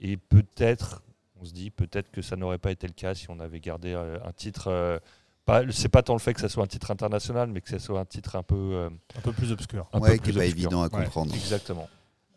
et 0.01 0.17
peut-être, 0.17 1.03
on 1.41 1.45
se 1.45 1.53
dit, 1.53 1.71
peut-être 1.71 2.11
que 2.11 2.23
ça 2.23 2.37
n'aurait 2.37 2.59
pas 2.59 2.71
été 2.71 2.87
le 2.87 2.93
cas 2.93 3.15
si 3.15 3.31
on 3.31 3.41
avait 3.41 3.61
gardé 3.61 3.93
euh, 3.93 4.19
un 4.25 4.33
titre. 4.33 4.69
Euh, 4.69 4.99
c'est 5.71 5.89
pas 5.89 6.03
tant 6.03 6.13
le 6.13 6.19
fait 6.19 6.35
que 6.35 6.41
ça 6.41 6.49
soit 6.49 6.63
un 6.63 6.69
titre 6.69 6.91
international, 6.91 7.51
mais 7.51 7.61
que 7.61 7.71
ça 7.71 7.79
soit 7.79 7.99
un 7.99 8.05
titre 8.05 8.37
un 8.37 8.43
peu. 8.43 8.55
Euh, 8.57 8.91
un 9.17 9.21
peu 9.21 9.33
plus 9.33 9.51
obscur. 9.51 9.89
Un 9.93 10.01
ouais, 10.01 10.19
qui 10.19 10.29
n'est 10.29 10.39
pas 10.39 10.45
évident 10.45 10.83
à 10.83 10.89
comprendre. 10.89 11.35
exactement. 11.35 11.89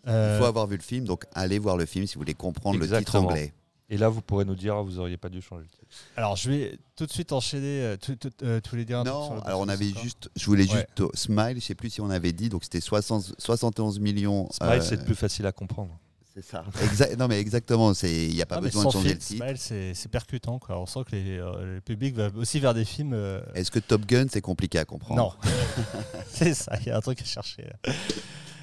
Il 0.06 0.38
faut 0.39 0.45
avoir 0.45 0.65
vu 0.65 0.78
le 0.78 0.82
film, 0.82 1.06
donc 1.06 1.26
allez 1.34 1.60
voir 1.60 1.78
le 1.78 1.86
film 1.86 2.08
si 2.08 2.15
vous 2.15 2.21
voulez 2.21 2.34
comprendre 2.34 2.80
le 2.80 2.88
titre 2.88 3.15
anglais. 3.15 3.54
Et 3.93 3.97
là, 3.97 4.08
vous 4.08 4.21
pourrez 4.21 4.45
nous 4.45 4.56
dire, 4.56 4.78
ah, 4.78 4.82
vous 4.82 4.93
n'auriez 4.93 5.17
pas 5.17 5.28
dû 5.28 5.41
changer 5.41 5.63
le 5.63 5.69
titre. 5.69 5.86
Alors, 6.15 6.38
je 6.38 6.50
vais 6.50 6.80
tout 6.95 7.06
de 7.06 7.12
suite 7.12 7.34
enchaîner. 7.34 7.95
tous 8.00 8.76
les 8.76 8.86
dire 8.86 9.04
Non, 9.04 9.41
alors 9.41 9.60
on 9.60 9.67
avait 9.67 9.89
juste. 10.02 10.32
Je 10.38 10.45
voulais 10.45 10.63
juste. 10.63 10.88
Smile, 11.13 11.50
je 11.50 11.56
ne 11.56 11.60
sais 11.60 11.76
plus 11.76 11.89
si 11.89 12.02
on 12.02 12.10
avait 12.10 12.32
dit, 12.32 12.47
donc 12.47 12.63
c'était 12.63 12.80
71 12.80 14.00
millions. 14.00 14.50
Smile, 14.52 14.82
c'est 14.82 15.04
plus 15.04 15.15
facile 15.15 15.45
à 15.45 15.52
comprendre. 15.52 16.00
C'est 16.34 16.46
ça. 16.46 16.63
non, 17.17 17.28
mais 17.28 17.39
exactement. 17.39 17.91
Il 18.04 18.34
n'y 18.34 18.41
a 18.41 18.46
pas 18.46 18.58
ah, 18.58 18.62
besoin 18.62 18.86
de 18.86 18.91
changer 18.91 19.13
le 19.13 19.17
titre. 19.17 19.46
C'est 19.58 20.10
percutant. 20.10 20.60
Quoi. 20.60 20.80
On 20.80 20.86
sent 20.86 21.02
que 21.10 21.15
les, 21.15 21.39
euh, 21.39 21.76
le 21.76 21.82
public 21.82 22.15
va 22.15 22.30
aussi 22.36 22.60
vers 22.60 22.74
des 22.74 22.86
films. 22.86 23.13
Euh, 23.13 23.41
Est-ce 23.54 23.72
que 23.72 23.80
Top 23.80 24.06
Gun, 24.06 24.26
c'est 24.30 24.41
compliqué 24.41 24.80
à 24.80 24.86
comprendre? 24.86 25.38
Non. 25.44 25.52
c'est 26.30 26.54
ça. 26.54 26.78
Il 26.82 26.88
y 26.88 26.89
a 26.91 26.98
un 26.98 27.02
truc 27.02 27.22
à 27.22 27.26
chercher. 27.26 27.70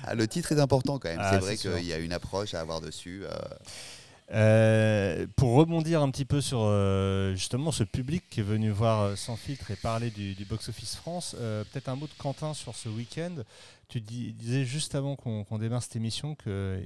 Ah, 0.05 0.15
le 0.15 0.27
titre 0.27 0.53
est 0.53 0.61
important 0.61 0.99
quand 0.99 1.09
même. 1.09 1.19
Ah, 1.21 1.33
c'est 1.33 1.41
vrai 1.41 1.57
qu'il 1.57 1.87
y 1.87 1.93
a 1.93 1.99
une 1.99 2.13
approche 2.13 2.55
à 2.55 2.61
avoir 2.61 2.81
dessus. 2.81 3.25
Euh. 3.25 3.37
Euh, 4.31 5.27
pour 5.37 5.55
rebondir 5.55 6.03
un 6.03 6.11
petit 6.11 6.27
peu 6.27 6.43
sur 6.43 6.61
euh, 6.61 7.35
justement 7.35 7.73
ce 7.73 7.83
public 7.83 8.25
qui 8.29 8.41
est 8.41 8.43
venu 8.43 8.71
voir 8.71 9.01
euh, 9.01 9.17
Sans 9.17 9.37
filtre 9.37 9.71
et 9.71 9.77
parler 9.77 10.11
du, 10.11 10.45
box-office 10.45 10.97
France, 10.97 11.35
peut-être 11.73 11.89
un 11.89 11.97
mot 11.97 12.07
de 12.07 12.13
Quentin 12.19 12.55
sur 12.55 12.75
ce 12.75 12.89
week-end. 12.89 13.37
Tu 13.89 14.03
disais 14.03 14.67
juste 14.67 14.95
avant 14.95 15.17
qu'on 15.17 15.59
démarre 15.59 15.83
cette 15.83 15.97
émission 15.97 16.35
que 16.35 16.79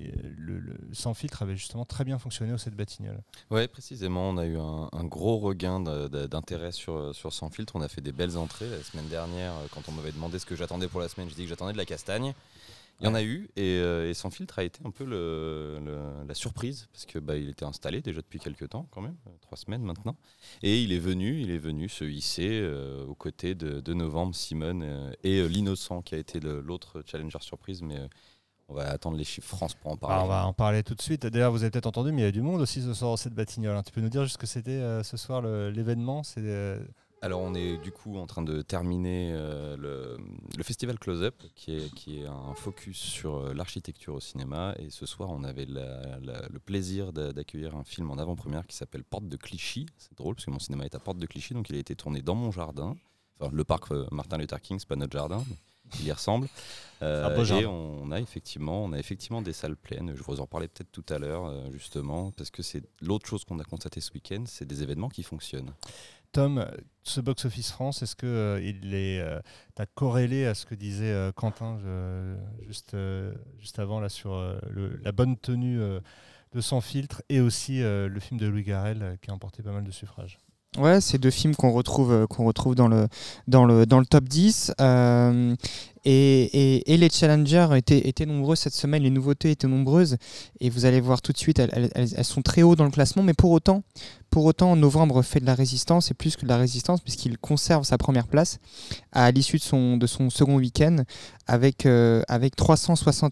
Sans 0.92 1.14
filtre 1.14 1.42
avait 1.42 1.56
justement 1.56 1.84
très 1.84 2.04
bien 2.04 2.16
fonctionné 2.18 2.52
au 2.52 2.58
cette 2.58 2.76
Batignolles. 2.76 3.22
Oui, 3.50 3.66
précisément. 3.66 4.30
On 4.30 4.36
a 4.36 4.46
eu 4.46 4.56
un, 4.56 5.04
gros 5.04 5.38
regain 5.38 5.80
d'intérêt 5.80 6.70
sur, 6.70 7.12
sur 7.12 7.32
Sans 7.32 7.50
filtre. 7.50 7.74
On 7.74 7.80
a 7.80 7.88
fait 7.88 8.00
des 8.00 8.12
belles 8.12 8.36
entrées. 8.36 8.68
La 8.68 8.82
semaine 8.84 9.08
dernière, 9.08 9.52
quand 9.72 9.82
on 9.88 9.92
m'avait 9.92 10.12
demandé 10.12 10.38
ce 10.38 10.46
que 10.46 10.54
j'attendais 10.54 10.86
pour 10.86 11.00
la 11.00 11.08
semaine, 11.08 11.28
je 11.28 11.34
dis 11.34 11.42
que 11.42 11.48
j'attendais 11.48 11.72
de 11.72 11.78
la 11.78 11.86
castagne. 11.86 12.34
Il 13.02 13.06
y 13.06 13.08
en 13.08 13.14
a 13.14 13.22
eu 13.22 13.48
euh, 13.58 14.08
et, 14.08 14.14
Sans 14.14 14.30
filtre 14.30 14.60
a 14.60 14.64
été 14.64 14.80
un 14.84 14.90
peu 14.90 15.04
la 15.04 16.34
surprise 16.34 16.88
parce 16.92 17.04
que 17.04 17.18
bah, 17.18 17.36
il 17.36 17.48
était 17.48 17.64
installé 17.64 18.00
déjà 18.00 18.20
depuis 18.20 18.38
quelques 18.38 18.68
temps 18.68 18.86
quand 18.90 19.00
même, 19.00 19.16
euh, 19.26 19.30
trois 19.40 19.58
semaines 19.58 19.82
maintenant, 19.82 20.16
et 20.62 20.80
il 20.80 20.92
est 20.92 21.00
venu, 21.00 21.40
il 21.40 21.50
est 21.50 21.58
venu 21.58 21.88
se 21.88 22.04
hisser 22.04 22.60
euh, 22.62 23.04
aux 23.06 23.14
côtés 23.14 23.54
de, 23.54 23.92
Novembre, 23.92 24.34
Simone 24.34 25.12
et 25.22 25.46
l'innocent 25.48 26.00
qui 26.00 26.14
a 26.14 26.18
été 26.18 26.40
l'autre 26.40 27.02
challenger 27.04 27.38
surprise, 27.40 27.82
mais 27.82 27.98
on 28.68 28.74
va 28.74 28.88
attendre 28.88 29.18
les 29.18 29.24
chiffres 29.24 29.48
France 29.48 29.74
pour 29.74 29.90
en 29.90 29.96
parler. 29.96 30.16
Ah, 30.18 30.24
on 30.24 30.28
va 30.28 30.46
en 30.46 30.52
parler 30.54 30.82
tout 30.82 30.94
de 30.94 31.02
suite. 31.02 31.26
D'ailleurs, 31.26 31.52
vous 31.52 31.62
avez 31.62 31.70
peut-être 31.70 31.86
entendu, 31.86 32.10
mais 32.12 32.22
il 32.22 32.24
y 32.24 32.28
a 32.28 32.32
du 32.32 32.40
monde 32.40 32.60
aussi 32.62 32.80
ce 32.80 32.94
soir 32.94 33.18
cette 33.18 33.34
Batignolles. 33.34 33.76
Hein. 33.76 33.82
Tu 33.82 33.92
peux 33.92 34.00
nous 34.00 34.08
dire 34.08 34.22
juste 34.22 34.34
ce 34.34 34.38
que 34.38 34.46
c'était 34.46 35.02
ce 35.02 35.16
soir 35.16 35.42
l'événement? 35.42 36.22
C'est 36.22 36.40
alors 37.22 37.40
on 37.40 37.54
est 37.54 37.78
du 37.78 37.92
coup 37.92 38.18
en 38.18 38.26
train 38.26 38.42
de 38.42 38.62
terminer 38.62 39.30
euh, 39.32 39.76
le, 40.56 40.62
festival 40.64 40.98
Close 40.98 41.22
Up 41.22 41.40
qui 41.54 41.76
est, 41.76 41.94
qui 41.94 42.20
est 42.20 42.26
un 42.26 42.52
focus 42.54 42.98
sur 42.98 43.36
euh, 43.36 43.54
l'architecture 43.54 44.14
au 44.14 44.20
cinéma 44.20 44.74
et 44.78 44.90
ce 44.90 45.06
soir 45.06 45.30
on 45.30 45.44
avait 45.44 45.66
le 45.66 46.58
plaisir 46.58 47.12
d'accueillir 47.12 47.76
un 47.76 47.84
film 47.84 48.10
en 48.10 48.18
avant-première 48.18 48.66
qui 48.66 48.76
s'appelle 48.76 49.04
Porte 49.04 49.28
de 49.28 49.36
Clichy. 49.36 49.86
C'est 49.98 50.16
drôle 50.16 50.34
parce 50.34 50.46
que 50.46 50.50
mon 50.50 50.58
cinéma 50.58 50.84
est 50.84 50.96
à 50.96 50.98
Porte 50.98 51.18
de 51.18 51.26
Clichy 51.26 51.54
donc 51.54 51.70
il 51.70 51.76
a 51.76 51.78
été 51.78 51.94
tourné 51.94 52.22
dans 52.22 52.34
mon 52.34 52.50
jardin. 52.50 52.96
Enfin 53.38 53.50
le 53.54 53.64
parc 53.64 53.92
euh, 53.92 54.04
Martin 54.10 54.38
Luther 54.38 54.60
King 54.60 54.80
c'est 54.80 54.88
pas 54.88 54.96
notre 54.96 55.16
jardin. 55.16 55.44
il 56.00 56.06
y 56.06 56.12
ressemble. 56.12 56.48
et 57.02 57.66
on 57.66 58.10
a 58.10 58.20
effectivement, 58.20 58.84
on 58.84 58.92
a 58.92 58.98
effectivement 58.98 59.42
des 59.42 59.52
salles 59.52 59.76
pleines. 59.76 60.14
Je 60.16 60.22
vous 60.22 60.40
en 60.40 60.46
parlais 60.46 60.68
peut-être 60.68 60.90
tout 60.90 61.04
à 61.12 61.18
l'heure, 61.18 61.52
justement, 61.72 62.30
parce 62.30 62.50
que 62.50 62.62
c'est 62.62 62.82
l'autre 63.02 63.28
chose 63.28 63.44
qu'on 63.44 63.58
a 63.58 63.64
constaté 63.64 64.00
ce 64.00 64.10
week-end, 64.12 64.44
c'est 64.46 64.64
des 64.64 64.82
événements 64.82 65.08
qui 65.10 65.22
fonctionnent. 65.22 65.72
Tom, 66.32 66.66
ce 67.02 67.20
box-office 67.20 67.70
France, 67.70 68.02
est-ce 68.02 68.16
que 68.16 68.26
euh, 68.26 68.60
il 68.62 68.94
est, 68.94 69.20
euh, 69.20 69.40
corrélé 69.94 70.46
à 70.46 70.54
ce 70.54 70.64
que 70.64 70.74
disait 70.74 71.12
euh, 71.12 71.30
Quentin 71.32 71.78
juste, 72.66 72.96
juste 73.58 73.78
avant 73.78 74.00
là 74.00 74.08
sur 74.08 74.34
la 75.02 75.12
bonne 75.12 75.36
tenue 75.36 75.78
de 75.78 76.60
Sans 76.60 76.80
filtre 76.80 77.22
et 77.28 77.40
aussi 77.40 77.80
le 77.80 78.18
film 78.20 78.40
de 78.40 78.46
Louis 78.46 78.62
Garrel 78.62 79.18
qui 79.20 79.30
a 79.30 79.34
emporté 79.34 79.62
pas 79.62 79.72
mal 79.72 79.84
de 79.84 79.90
suffrages? 79.90 80.38
Ouais, 80.78 81.02
c'est 81.02 81.18
deux 81.18 81.30
films 81.30 81.54
qu'on 81.54 81.70
retrouve, 81.70 82.26
qu'on 82.28 82.46
retrouve 82.46 82.74
dans, 82.74 82.88
le, 82.88 83.06
dans, 83.46 83.66
le, 83.66 83.84
dans 83.84 84.00
le 84.00 84.06
top 84.06 84.24
10. 84.24 84.72
Et, 86.04 86.82
les 86.86 87.10
challengers 87.10 87.68
étaient, 87.76 88.08
étaient, 88.08 88.26
nombreux 88.26 88.56
cette 88.56 88.74
semaine, 88.74 89.02
les 89.02 89.10
nouveautés 89.10 89.52
étaient 89.52 89.68
nombreuses. 89.68 90.16
Et 90.60 90.70
vous 90.70 90.84
allez 90.84 91.00
voir 91.00 91.22
tout 91.22 91.32
de 91.32 91.38
suite, 91.38 91.58
elles, 91.58 92.24
sont 92.24 92.42
très 92.42 92.62
haut 92.62 92.74
dans 92.74 92.84
le 92.84 92.90
classement. 92.90 93.22
Mais 93.22 93.34
pour 93.34 93.50
autant, 93.50 93.82
pour 94.30 94.44
autant, 94.44 94.74
Novembre 94.74 95.22
fait 95.22 95.40
de 95.40 95.46
la 95.46 95.54
résistance 95.54 96.10
et 96.10 96.14
plus 96.14 96.36
que 96.36 96.42
de 96.42 96.48
la 96.48 96.56
résistance, 96.56 97.00
puisqu'il 97.00 97.38
conserve 97.38 97.84
sa 97.84 97.98
première 97.98 98.26
place 98.26 98.58
à 99.12 99.30
l'issue 99.30 99.58
de 99.58 99.62
son, 99.62 99.96
de 99.96 100.06
son 100.06 100.30
second 100.30 100.56
week-end 100.56 101.04
avec, 101.46 101.86
euh, 101.86 102.22
avec 102.28 102.56
361 102.56 103.30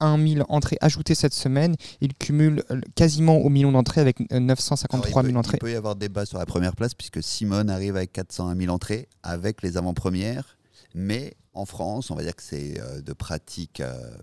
000 0.00 0.46
entrées 0.48 0.78
ajoutées 0.80 1.14
cette 1.14 1.34
semaine. 1.34 1.76
Il 2.00 2.14
cumule 2.14 2.62
euh, 2.70 2.80
quasiment 2.94 3.38
au 3.38 3.48
million 3.48 3.72
d'entrées 3.72 4.00
avec 4.00 4.18
953 4.30 5.22
000 5.22 5.36
entrées. 5.36 5.56
Il 5.56 5.60
peut 5.60 5.72
y 5.72 5.76
avoir 5.76 5.96
débat 5.96 6.26
sur 6.26 6.38
la 6.38 6.46
première 6.46 6.74
place, 6.74 6.94
puisque 6.94 7.22
Simone 7.22 7.70
arrive 7.70 7.96
avec 7.96 8.12
401 8.12 8.56
000 8.56 8.72
entrées 8.72 9.08
avec 9.22 9.62
les 9.62 9.76
avant-premières. 9.76 10.56
Mais 10.94 11.34
en 11.52 11.66
France, 11.66 12.10
on 12.10 12.14
va 12.14 12.22
dire 12.22 12.36
que 12.36 12.42
c'est 12.42 12.80
euh, 12.80 13.00
de 13.00 13.12
pratique 13.12 13.80
euh, 13.80 14.16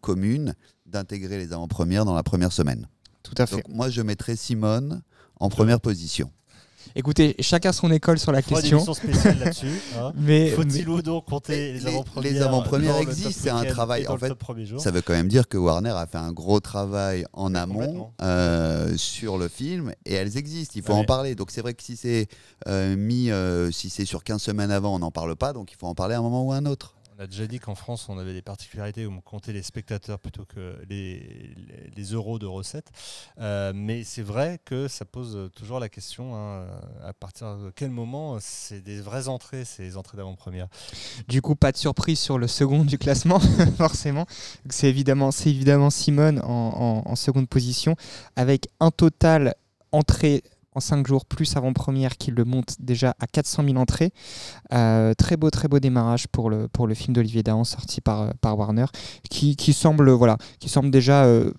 commune 0.00 0.54
d'intégrer 0.86 1.38
les 1.38 1.52
avant-premières 1.52 2.04
dans 2.04 2.14
la 2.14 2.22
première 2.22 2.52
semaine. 2.52 2.88
Tout 3.22 3.34
à 3.38 3.46
fait. 3.46 3.62
moi, 3.68 3.88
je 3.88 4.02
mettrais 4.02 4.36
Simone 4.36 5.02
en 5.40 5.48
première 5.48 5.80
position. 5.80 6.30
Écoutez, 6.96 7.34
chacun 7.40 7.72
son 7.72 7.90
école 7.90 8.20
sur 8.20 8.30
la 8.30 8.38
une 8.38 8.44
question. 8.44 8.76
émission 8.76 8.94
spéciale 8.94 9.38
là-dessus. 9.40 9.66
hein. 9.98 10.12
Mais, 10.14 10.50
Faut-il 10.50 10.88
ou 10.88 11.02
non 11.02 11.20
compter 11.20 11.72
les 11.72 11.86
avant-premières 11.88 12.32
les 12.32 12.40
avant-premières 12.40 12.98
existent, 12.98 13.30
c'est 13.42 13.50
un 13.50 13.64
travail, 13.64 14.06
en 14.06 14.16
fait, 14.16 14.32
Ça 14.78 14.92
veut 14.92 15.02
quand 15.02 15.12
même 15.12 15.26
dire 15.28 15.48
que 15.48 15.56
Warner 15.58 15.90
a 15.90 16.06
fait 16.06 16.18
un 16.18 16.30
gros 16.32 16.60
travail 16.60 17.26
en 17.32 17.52
amont 17.54 18.12
euh, 18.22 18.96
sur 18.96 19.38
le 19.38 19.48
film 19.48 19.92
et 20.06 20.14
elles 20.14 20.36
existent. 20.36 20.74
Il 20.76 20.82
faut 20.82 20.92
Ouais. 20.92 21.00
en 21.00 21.04
parler. 21.04 21.34
Donc 21.34 21.50
c'est 21.50 21.62
vrai 21.62 21.74
que 21.74 21.82
si 21.82 21.96
c'est 21.96 22.28
euh, 22.68 22.94
mis, 22.96 23.30
euh, 23.30 23.72
si 23.72 23.90
c'est 23.90 24.04
sur 24.04 24.22
15 24.22 24.40
semaines 24.40 24.70
avant, 24.70 24.94
on 24.94 25.00
n'en 25.00 25.10
parle 25.10 25.34
pas. 25.34 25.52
Donc 25.52 25.72
il 25.72 25.76
faut 25.76 25.88
en 25.88 25.94
parler 25.94 26.14
à 26.14 26.18
un 26.18 26.22
moment 26.22 26.44
ou 26.44 26.52
à 26.52 26.56
un 26.56 26.66
autre. 26.66 26.94
On 27.16 27.22
a 27.22 27.26
déjà 27.28 27.46
dit 27.46 27.60
qu'en 27.60 27.76
France, 27.76 28.08
on 28.08 28.18
avait 28.18 28.32
des 28.32 28.42
particularités 28.42 29.06
où 29.06 29.12
on 29.12 29.20
comptait 29.20 29.52
les 29.52 29.62
spectateurs 29.62 30.18
plutôt 30.18 30.44
que 30.44 30.76
les, 30.88 31.54
euros 32.10 32.40
de 32.40 32.46
recettes. 32.46 32.90
Euh, 33.38 33.72
mais 33.74 34.02
c'est 34.02 34.22
vrai 34.22 34.58
que 34.64 34.88
ça 34.88 35.04
pose 35.04 35.50
toujours 35.54 35.78
la 35.78 35.88
question 35.88 36.34
hein, 36.34 36.66
à 37.04 37.12
partir 37.12 37.56
de 37.56 37.70
quel 37.70 37.90
moment 37.90 38.38
c'est 38.40 38.80
des 38.80 39.00
vraies 39.00 39.28
entrées, 39.28 39.64
ces 39.64 39.96
entrées 39.96 40.16
d'avant-première. 40.16 40.66
Du 41.28 41.40
coup, 41.40 41.54
pas 41.54 41.70
de 41.70 41.76
surprise 41.76 42.18
sur 42.18 42.36
le 42.36 42.48
second 42.48 42.84
du 42.84 42.98
classement, 42.98 43.38
forcément. 43.78 44.26
C'est 44.68 44.88
évidemment, 44.88 45.30
Simone 45.30 46.40
en, 46.40 47.02
en- 47.06 47.10
en 47.10 47.16
seconde 47.16 47.48
position, 47.48 47.94
avec 48.34 48.66
un 48.80 48.90
total 48.90 49.54
entrée 49.92 50.42
en 50.74 50.80
5 50.80 51.06
jours 51.06 51.24
plus 51.24 51.56
avant-première 51.56 52.16
qui 52.16 52.30
le 52.30 52.44
monte 52.44 52.76
déjà 52.80 53.14
à 53.20 53.26
400 53.26 53.64
000 53.64 53.76
entrées. 53.76 54.12
Euh, 54.72 55.14
très 55.14 55.36
beau, 55.36 55.50
très 55.50 55.68
beau 55.68 55.78
démarrage 55.78 56.26
pour 56.28 56.50
le, 56.50 56.68
pour 56.68 56.86
le 56.86 56.94
film 56.94 57.14
d'Olivier 57.14 57.42
Dahan 57.42 57.64
sorti 57.64 58.00
par, 58.00 58.22
euh, 58.22 58.30
par 58.40 58.58
Warner, 58.58 58.86
qui, 59.30 59.56
qui 59.56 59.72
semble, 59.72 60.10
voilà, 60.10 60.36
qui 60.58 60.68
semble 60.68 60.90
déjà... 60.90 61.24
euh, 61.24 61.52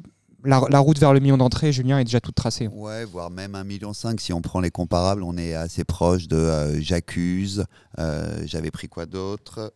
la, 0.43 0.61
la 0.69 0.77
route 0.77 0.99
vers 0.99 1.11
le 1.11 1.19
million 1.19 1.37
d'entrées, 1.37 1.71
Julien, 1.71 1.97
est 1.97 2.03
déjà 2.03 2.19
toute 2.19 2.35
tracée. 2.35 2.67
Ouais, 2.67 3.03
voire 3.03 3.31
même 3.31 3.53
1,5 3.53 3.63
million. 3.63 3.93
Si 4.19 4.31
on 4.31 4.41
prend 4.41 4.59
les 4.59 4.69
comparables, 4.69 5.23
on 5.23 5.37
est 5.37 5.55
assez 5.55 5.83
proche 5.83 6.27
de 6.27 6.79
J'accuse. 6.79 7.65
J'avais 8.43 8.69
pris 8.69 8.87
quoi 8.87 9.07
d'autre? 9.07 9.73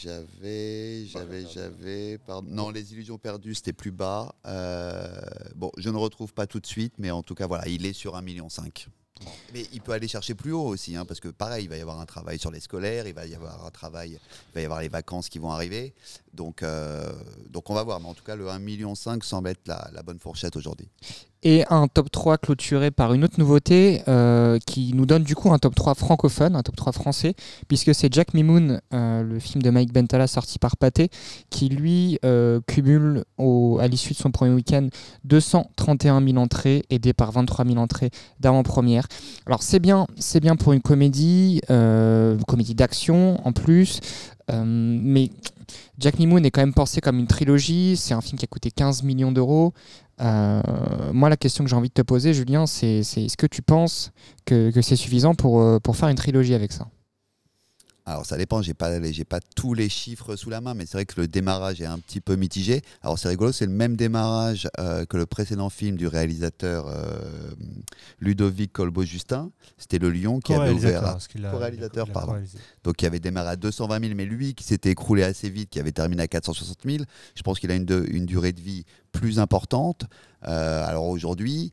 J'avais, 0.00 1.06
j'avais, 1.06 1.44
j'avais. 1.52 2.18
pardon. 2.18 2.48
Non, 2.48 2.70
les 2.70 2.92
illusions 2.92 3.18
perdues, 3.18 3.56
c'était 3.56 3.72
plus 3.72 3.90
bas. 3.90 4.32
Euh, 4.46 5.08
bon, 5.56 5.72
je 5.76 5.90
ne 5.90 5.96
retrouve 5.96 6.32
pas 6.32 6.46
tout 6.46 6.60
de 6.60 6.66
suite, 6.66 6.94
mais 6.98 7.10
en 7.10 7.24
tout 7.24 7.34
cas, 7.34 7.48
voilà, 7.48 7.66
il 7.66 7.84
est 7.84 7.92
sur 7.92 8.14
1,5 8.14 8.22
million. 8.22 8.48
Mais 9.52 9.66
il 9.72 9.80
peut 9.80 9.90
aller 9.90 10.06
chercher 10.06 10.34
plus 10.36 10.52
haut 10.52 10.66
aussi, 10.66 10.94
hein, 10.94 11.04
parce 11.04 11.18
que 11.18 11.26
pareil, 11.26 11.64
il 11.64 11.68
va 11.68 11.76
y 11.76 11.80
avoir 11.80 11.98
un 11.98 12.06
travail 12.06 12.38
sur 12.38 12.52
les 12.52 12.60
scolaires, 12.60 13.08
il 13.08 13.14
va 13.14 13.26
y 13.26 13.34
avoir 13.34 13.66
un 13.66 13.70
travail, 13.72 14.12
il 14.12 14.54
va 14.54 14.60
y 14.60 14.64
avoir 14.64 14.80
les 14.80 14.88
vacances 14.88 15.28
qui 15.28 15.40
vont 15.40 15.50
arriver. 15.50 15.94
Donc, 16.32 16.62
euh, 16.62 17.12
donc 17.50 17.68
on 17.68 17.74
va 17.74 17.82
voir. 17.82 17.98
Mais 17.98 18.06
en 18.06 18.14
tout 18.14 18.22
cas, 18.22 18.36
le 18.36 18.46
1,5 18.46 18.58
million 18.60 18.94
semble 18.94 19.48
être 19.48 19.66
la, 19.66 19.90
la 19.92 20.02
bonne 20.04 20.20
fourchette 20.20 20.54
aujourd'hui. 20.54 20.88
Et 21.44 21.64
un 21.70 21.86
top 21.86 22.10
3 22.10 22.36
clôturé 22.38 22.90
par 22.90 23.14
une 23.14 23.22
autre 23.22 23.38
nouveauté 23.38 24.02
euh, 24.08 24.58
qui 24.66 24.92
nous 24.92 25.06
donne 25.06 25.22
du 25.22 25.36
coup 25.36 25.52
un 25.52 25.58
top 25.58 25.74
3 25.74 25.94
francophone, 25.94 26.56
un 26.56 26.62
top 26.62 26.74
3 26.74 26.92
français, 26.92 27.34
puisque 27.68 27.94
c'est 27.94 28.12
Jack 28.12 28.34
Mimoun, 28.34 28.80
euh, 28.92 29.22
le 29.22 29.38
film 29.38 29.62
de 29.62 29.70
Mike 29.70 29.92
Bentala 29.92 30.26
sorti 30.26 30.58
par 30.58 30.76
Pathé, 30.76 31.10
qui 31.48 31.68
lui 31.68 32.18
euh, 32.24 32.60
cumule 32.66 33.24
à 33.38 33.86
l'issue 33.86 34.14
de 34.14 34.18
son 34.18 34.32
premier 34.32 34.52
week-end 34.52 34.88
231 35.24 36.24
000 36.24 36.38
entrées, 36.38 36.84
aidé 36.90 37.12
par 37.12 37.30
23 37.30 37.64
000 37.64 37.78
entrées 37.78 38.10
d'avant-première. 38.40 39.06
Alors 39.46 39.62
c'est 39.62 39.78
bien, 39.78 40.08
c'est 40.18 40.40
bien 40.40 40.56
pour 40.56 40.72
une 40.72 40.82
comédie, 40.82 41.60
euh, 41.70 42.36
comédie 42.48 42.74
d'action 42.74 43.46
en 43.46 43.52
plus, 43.52 44.00
mais 44.50 45.30
Jack 45.98 46.18
Mimoun 46.18 46.44
est 46.44 46.50
quand 46.50 46.62
même 46.62 46.72
pensé 46.72 47.00
comme 47.00 47.18
une 47.18 47.26
trilogie, 47.26 47.96
c'est 47.96 48.14
un 48.14 48.20
film 48.20 48.38
qui 48.38 48.44
a 48.44 48.48
coûté 48.48 48.70
15 48.70 49.02
millions 49.02 49.32
d'euros. 49.32 49.74
Euh, 50.20 50.60
moi, 51.12 51.28
la 51.28 51.36
question 51.36 51.64
que 51.64 51.70
j'ai 51.70 51.76
envie 51.76 51.88
de 51.88 51.94
te 51.94 52.02
poser, 52.02 52.34
Julien, 52.34 52.66
c'est 52.66 53.02
c'est 53.02 53.24
est-ce 53.24 53.36
que 53.36 53.46
tu 53.46 53.62
penses 53.62 54.12
que, 54.44 54.72
c'est 54.82 54.96
suffisant 54.96 55.34
euh, 55.44 55.78
pour 55.78 55.96
faire 55.96 56.08
une 56.08 56.16
trilogie 56.16 56.54
avec 56.54 56.72
ça? 56.72 56.88
Alors 58.08 58.24
ça 58.26 58.36
dépend, 58.36 58.62
j'ai 58.62 58.74
pas, 58.74 59.00
j'ai 59.12 59.24
pas 59.24 59.40
tous 59.54 59.74
les 59.74 59.88
chiffres 59.88 60.34
sous 60.36 60.48
la 60.50 60.60
main, 60.60 60.72
mais 60.74 60.86
c'est 60.86 60.94
vrai 60.96 61.04
que 61.04 61.20
le 61.20 61.28
démarrage 61.28 61.80
est 61.80 61.86
un 61.86 61.98
petit 61.98 62.20
peu 62.20 62.36
mitigé. 62.36 62.80
Alors 63.02 63.18
c'est 63.18 63.28
rigolo, 63.28 63.52
c'est 63.52 63.66
le 63.66 63.72
même 63.72 63.96
démarrage 63.96 64.66
euh, 64.78 65.04
que 65.04 65.16
le 65.18 65.26
précédent 65.26 65.68
film 65.68 65.96
du 65.96 66.06
réalisateur 66.06 66.86
euh, 66.88 67.18
Ludovic 68.20 68.72
Colbeau-Justin. 68.72 69.50
C'était 69.76 69.98
Le 69.98 70.10
Lion 70.10 70.40
qui 70.40 70.52
avait 70.62 70.70
ouvert, 70.88 71.04
à- 71.04 71.20
a- 71.48 71.50
a 71.84 71.90
pardon. 72.12 72.32
donc 72.84 72.96
qui 72.96 73.06
avait 73.06 73.20
démarré 73.20 73.50
à 73.50 73.56
220 73.56 74.00
000, 74.00 74.12
mais 74.16 74.24
lui 74.24 74.54
qui 74.54 74.64
s'était 74.64 74.90
écroulé 74.90 75.22
assez 75.22 75.50
vite, 75.50 75.70
qui 75.70 75.78
avait 75.80 75.92
terminé 75.92 76.22
à 76.22 76.28
460 76.28 76.78
000. 76.84 77.04
Je 77.34 77.42
pense 77.42 77.58
qu'il 77.60 77.70
a 77.70 77.74
une, 77.74 77.84
de- 77.84 78.06
une 78.10 78.26
durée 78.26 78.52
de 78.52 78.60
vie 78.60 78.84
plus 79.12 79.38
importante. 79.38 80.04
Euh, 80.46 80.84
alors 80.86 81.06
aujourd'hui, 81.06 81.72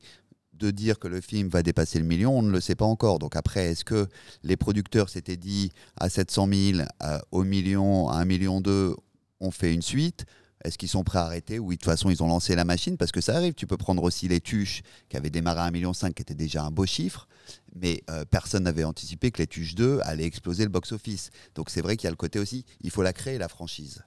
de 0.57 0.71
dire 0.71 0.99
que 0.99 1.07
le 1.07 1.21
film 1.21 1.49
va 1.49 1.63
dépasser 1.63 1.99
le 1.99 2.05
million, 2.05 2.37
on 2.37 2.41
ne 2.41 2.51
le 2.51 2.61
sait 2.61 2.75
pas 2.75 2.85
encore. 2.85 3.19
Donc 3.19 3.35
après, 3.35 3.67
est-ce 3.67 3.85
que 3.85 4.07
les 4.43 4.57
producteurs 4.57 5.09
s'étaient 5.09 5.37
dit 5.37 5.71
à 5.97 6.09
700 6.09 6.47
000, 6.51 6.79
euh, 7.03 7.19
au 7.31 7.43
million, 7.43 8.09
à 8.09 8.17
1 8.17 8.25
million 8.25 8.61
2, 8.61 8.95
on 9.39 9.51
fait 9.51 9.73
une 9.73 9.81
suite? 9.81 10.25
Est-ce 10.63 10.79
qu'ils 10.79 10.89
sont 10.89 11.03
prêts 11.03 11.19
à 11.19 11.25
arrêter? 11.25 11.59
Oui, 11.59 11.75
de 11.75 11.79
toute 11.79 11.91
façon, 11.91 12.09
ils 12.09 12.23
ont 12.23 12.27
lancé 12.27 12.55
la 12.55 12.65
machine 12.65 12.97
parce 12.97 13.11
que 13.11 13.21
ça 13.21 13.35
arrive. 13.35 13.53
Tu 13.53 13.67
peux 13.67 13.77
prendre 13.77 14.01
aussi 14.01 14.27
les 14.27 14.41
Tuches 14.41 14.81
qui 15.09 15.17
avaient 15.17 15.29
démarré 15.29 15.59
à 15.59 15.67
1,5 15.67 15.71
million, 15.71 15.91
qui 15.91 16.21
était 16.21 16.33
déjà 16.33 16.63
un 16.63 16.71
beau 16.71 16.87
chiffre. 16.87 17.27
Mais 17.75 18.01
euh, 18.09 18.25
personne 18.25 18.63
n'avait 18.63 18.83
anticipé 18.83 19.29
que 19.29 19.37
les 19.37 19.47
Tuches 19.47 19.75
2 19.75 19.99
allaient 20.03 20.25
exploser 20.25 20.63
le 20.63 20.69
box-office. 20.69 21.29
Donc 21.53 21.69
c'est 21.69 21.81
vrai 21.81 21.97
qu'il 21.97 22.05
y 22.05 22.07
a 22.07 22.11
le 22.11 22.15
côté 22.15 22.39
aussi, 22.39 22.65
il 22.81 22.89
faut 22.89 23.03
la 23.03 23.13
créer, 23.13 23.37
la 23.37 23.47
franchise. 23.47 24.03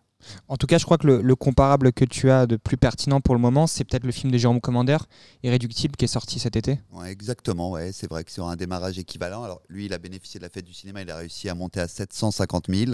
En 0.48 0.56
tout 0.56 0.66
cas, 0.66 0.78
je 0.78 0.84
crois 0.84 0.98
que 0.98 1.06
le, 1.06 1.22
le 1.22 1.36
comparable 1.36 1.92
que 1.92 2.04
tu 2.04 2.30
as 2.30 2.46
de 2.46 2.56
plus 2.56 2.76
pertinent 2.76 3.20
pour 3.20 3.34
le 3.34 3.40
moment, 3.40 3.66
c'est 3.66 3.84
peut-être 3.84 4.04
le 4.04 4.12
film 4.12 4.32
de 4.32 4.38
Jérôme 4.38 4.60
Commander, 4.60 4.98
Irréductible, 5.42 5.94
qui 5.96 6.04
est 6.06 6.08
sorti 6.08 6.38
cet 6.38 6.56
été. 6.56 6.80
Ouais, 6.92 7.10
exactement, 7.10 7.70
ouais, 7.70 7.92
c'est 7.92 8.08
vrai 8.10 8.24
que 8.24 8.32
sur 8.32 8.48
un 8.48 8.56
démarrage 8.56 8.98
équivalent. 8.98 9.44
Alors 9.44 9.62
lui, 9.68 9.86
il 9.86 9.92
a 9.92 9.98
bénéficié 9.98 10.38
de 10.40 10.44
la 10.44 10.50
fête 10.50 10.64
du 10.64 10.74
cinéma, 10.74 11.02
il 11.02 11.10
a 11.10 11.16
réussi 11.16 11.48
à 11.48 11.54
monter 11.54 11.80
à 11.80 11.88
750 11.88 12.66
000. 12.68 12.92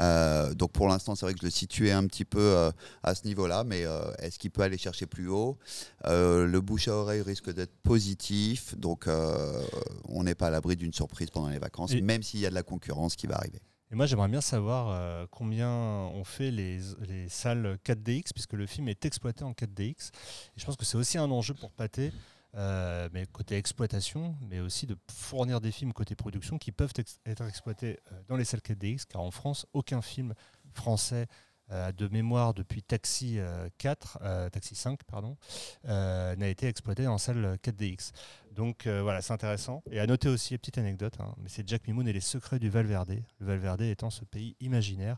Euh, 0.00 0.54
donc 0.54 0.72
pour 0.72 0.88
l'instant, 0.88 1.14
c'est 1.14 1.26
vrai 1.26 1.34
que 1.34 1.40
je 1.40 1.44
le 1.46 1.50
situais 1.50 1.92
un 1.92 2.06
petit 2.06 2.24
peu 2.24 2.40
euh, 2.40 2.70
à 3.02 3.14
ce 3.14 3.24
niveau-là, 3.26 3.64
mais 3.64 3.84
euh, 3.84 4.00
est-ce 4.18 4.38
qu'il 4.38 4.50
peut 4.50 4.62
aller 4.62 4.78
chercher 4.78 5.06
plus 5.06 5.28
haut? 5.28 5.58
Euh, 6.06 6.46
Le 6.46 6.60
bouche 6.60 6.88
à 6.88 6.94
oreille 6.94 7.22
risque 7.22 7.52
d'être 7.52 7.74
positif, 7.82 8.74
donc 8.78 9.06
euh, 9.06 9.62
on 10.08 10.24
n'est 10.24 10.34
pas 10.34 10.46
à 10.46 10.50
l'abri 10.50 10.76
d'une 10.76 10.92
surprise 10.92 11.30
pendant 11.30 11.48
les 11.50 11.58
vacances, 11.58 11.92
Et- 11.92 12.00
même 12.00 12.22
s'il 12.22 12.40
y 12.40 12.46
a 12.46 12.50
de 12.50 12.54
la 12.54 12.62
concurrence 12.62 13.16
qui 13.16 13.26
va 13.26 13.36
arriver. 13.36 13.60
Et 13.94 13.96
moi, 13.96 14.06
j'aimerais 14.06 14.26
bien 14.26 14.40
savoir 14.40 14.88
euh, 14.88 15.24
combien 15.30 15.70
ont 15.70 16.24
fait 16.24 16.50
les, 16.50 16.80
les 17.06 17.28
salles 17.28 17.78
4DX, 17.84 18.32
puisque 18.32 18.54
le 18.54 18.66
film 18.66 18.88
est 18.88 19.04
exploité 19.04 19.44
en 19.44 19.52
4DX. 19.52 20.08
Et 20.10 20.56
je 20.56 20.66
pense 20.66 20.74
que 20.74 20.84
c'est 20.84 20.96
aussi 20.96 21.16
un 21.16 21.30
enjeu 21.30 21.54
pour 21.54 21.70
Pathé, 21.70 22.12
euh, 22.56 23.08
mais 23.12 23.24
côté 23.26 23.56
exploitation, 23.56 24.34
mais 24.50 24.58
aussi 24.58 24.88
de 24.88 24.96
fournir 25.08 25.60
des 25.60 25.70
films 25.70 25.92
côté 25.92 26.16
production 26.16 26.58
qui 26.58 26.72
peuvent 26.72 26.92
être 27.24 27.46
exploités 27.46 28.00
euh, 28.10 28.20
dans 28.26 28.34
les 28.34 28.44
salles 28.44 28.62
4DX, 28.66 29.04
car 29.08 29.20
en 29.20 29.30
France, 29.30 29.64
aucun 29.72 30.02
film 30.02 30.34
français 30.72 31.28
de 31.70 32.08
mémoire 32.08 32.54
depuis 32.54 32.82
Taxi 32.82 33.38
euh, 33.38 33.68
4, 33.78 34.18
euh, 34.22 34.50
Taxi 34.50 34.74
5, 34.74 35.02
pardon, 35.04 35.36
euh, 35.86 36.36
n'a 36.36 36.48
été 36.48 36.66
exploité 36.66 37.06
en 37.06 37.18
salle 37.18 37.58
4DX. 37.62 38.12
Donc 38.52 38.86
euh, 38.86 39.02
voilà, 39.02 39.20
c'est 39.22 39.32
intéressant. 39.32 39.82
Et 39.90 39.98
à 39.98 40.06
noter 40.06 40.28
aussi, 40.28 40.56
petite 40.58 40.78
anecdote, 40.78 41.14
hein, 41.20 41.34
mais 41.38 41.48
c'est 41.48 41.66
Jack 41.68 41.86
Mimoun 41.86 42.06
et 42.06 42.12
les 42.12 42.20
secrets 42.20 42.58
du 42.58 42.70
Valverde. 42.70 43.22
Le 43.38 43.46
Valverde 43.46 43.82
étant 43.82 44.10
ce 44.10 44.24
pays 44.24 44.56
imaginaire 44.60 45.16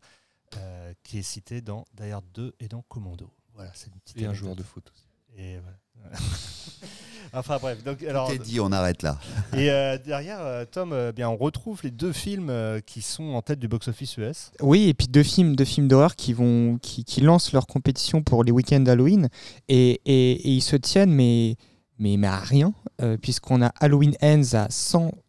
euh, 0.57 0.95
qui 1.03 1.19
est 1.19 1.23
cité 1.23 1.61
dans 1.61 1.85
Hard 2.01 2.25
2 2.33 2.55
et 2.61 2.69
dans 2.69 2.83
Commando. 2.83 3.31
Voilà, 3.55 3.73
c'est 3.75 3.89
une 3.89 4.01
petite 4.01 4.21
Et 4.21 4.27
un 4.27 4.35
joueur 4.35 4.57
de 4.57 4.63
foot 4.63 4.91
aussi. 4.95 5.06
Et 5.39 5.57
voilà. 5.63 6.19
enfin 7.33 7.59
bref, 7.61 7.83
donc 7.85 8.03
alors 8.03 8.29
T'es 8.31 8.39
dit, 8.39 8.61
on 8.61 8.73
arrête 8.73 9.03
là. 9.03 9.19
et 9.55 9.71
euh, 9.71 9.99
derrière 9.99 10.39
euh, 10.41 10.65
Tom, 10.65 10.93
euh, 10.93 11.13
bien 11.13 11.29
on 11.29 11.37
retrouve 11.37 11.81
les 11.83 11.91
deux 11.91 12.13
films 12.13 12.53
qui 12.87 13.03
sont 13.03 13.25
en 13.35 13.43
tête 13.43 13.59
du 13.59 13.69
box-office 13.69 14.17
US. 14.19 14.51
Oui, 14.61 14.89
et 14.89 14.95
puis 14.95 15.09
deux 15.09 15.23
films, 15.23 15.57
deux 15.57 15.65
films 15.65 15.89
d'horreur 15.89 16.17
qui 16.17 16.33
vont, 16.33 16.79
qui, 16.81 17.05
qui 17.05 17.21
lancent 17.21 17.53
leur 17.53 17.67
compétition 17.67 18.23
pour 18.23 18.45
les 18.45 18.53
week-ends 18.53 18.81
d'Halloween 18.81 19.29
et, 19.69 20.01
et- 20.07 20.33
et 20.33 20.51
ils 20.51 20.63
se 20.63 20.77
tiennent, 20.77 21.13
mais, 21.13 21.57
mais, 21.99 22.17
mais 22.17 22.29
à 22.29 22.39
rien, 22.39 22.73
euh, 23.03 23.17
puisqu'on 23.19 23.63
a 23.63 23.69
Halloween 23.81 24.15
Ends 24.23 24.55
à 24.55 24.71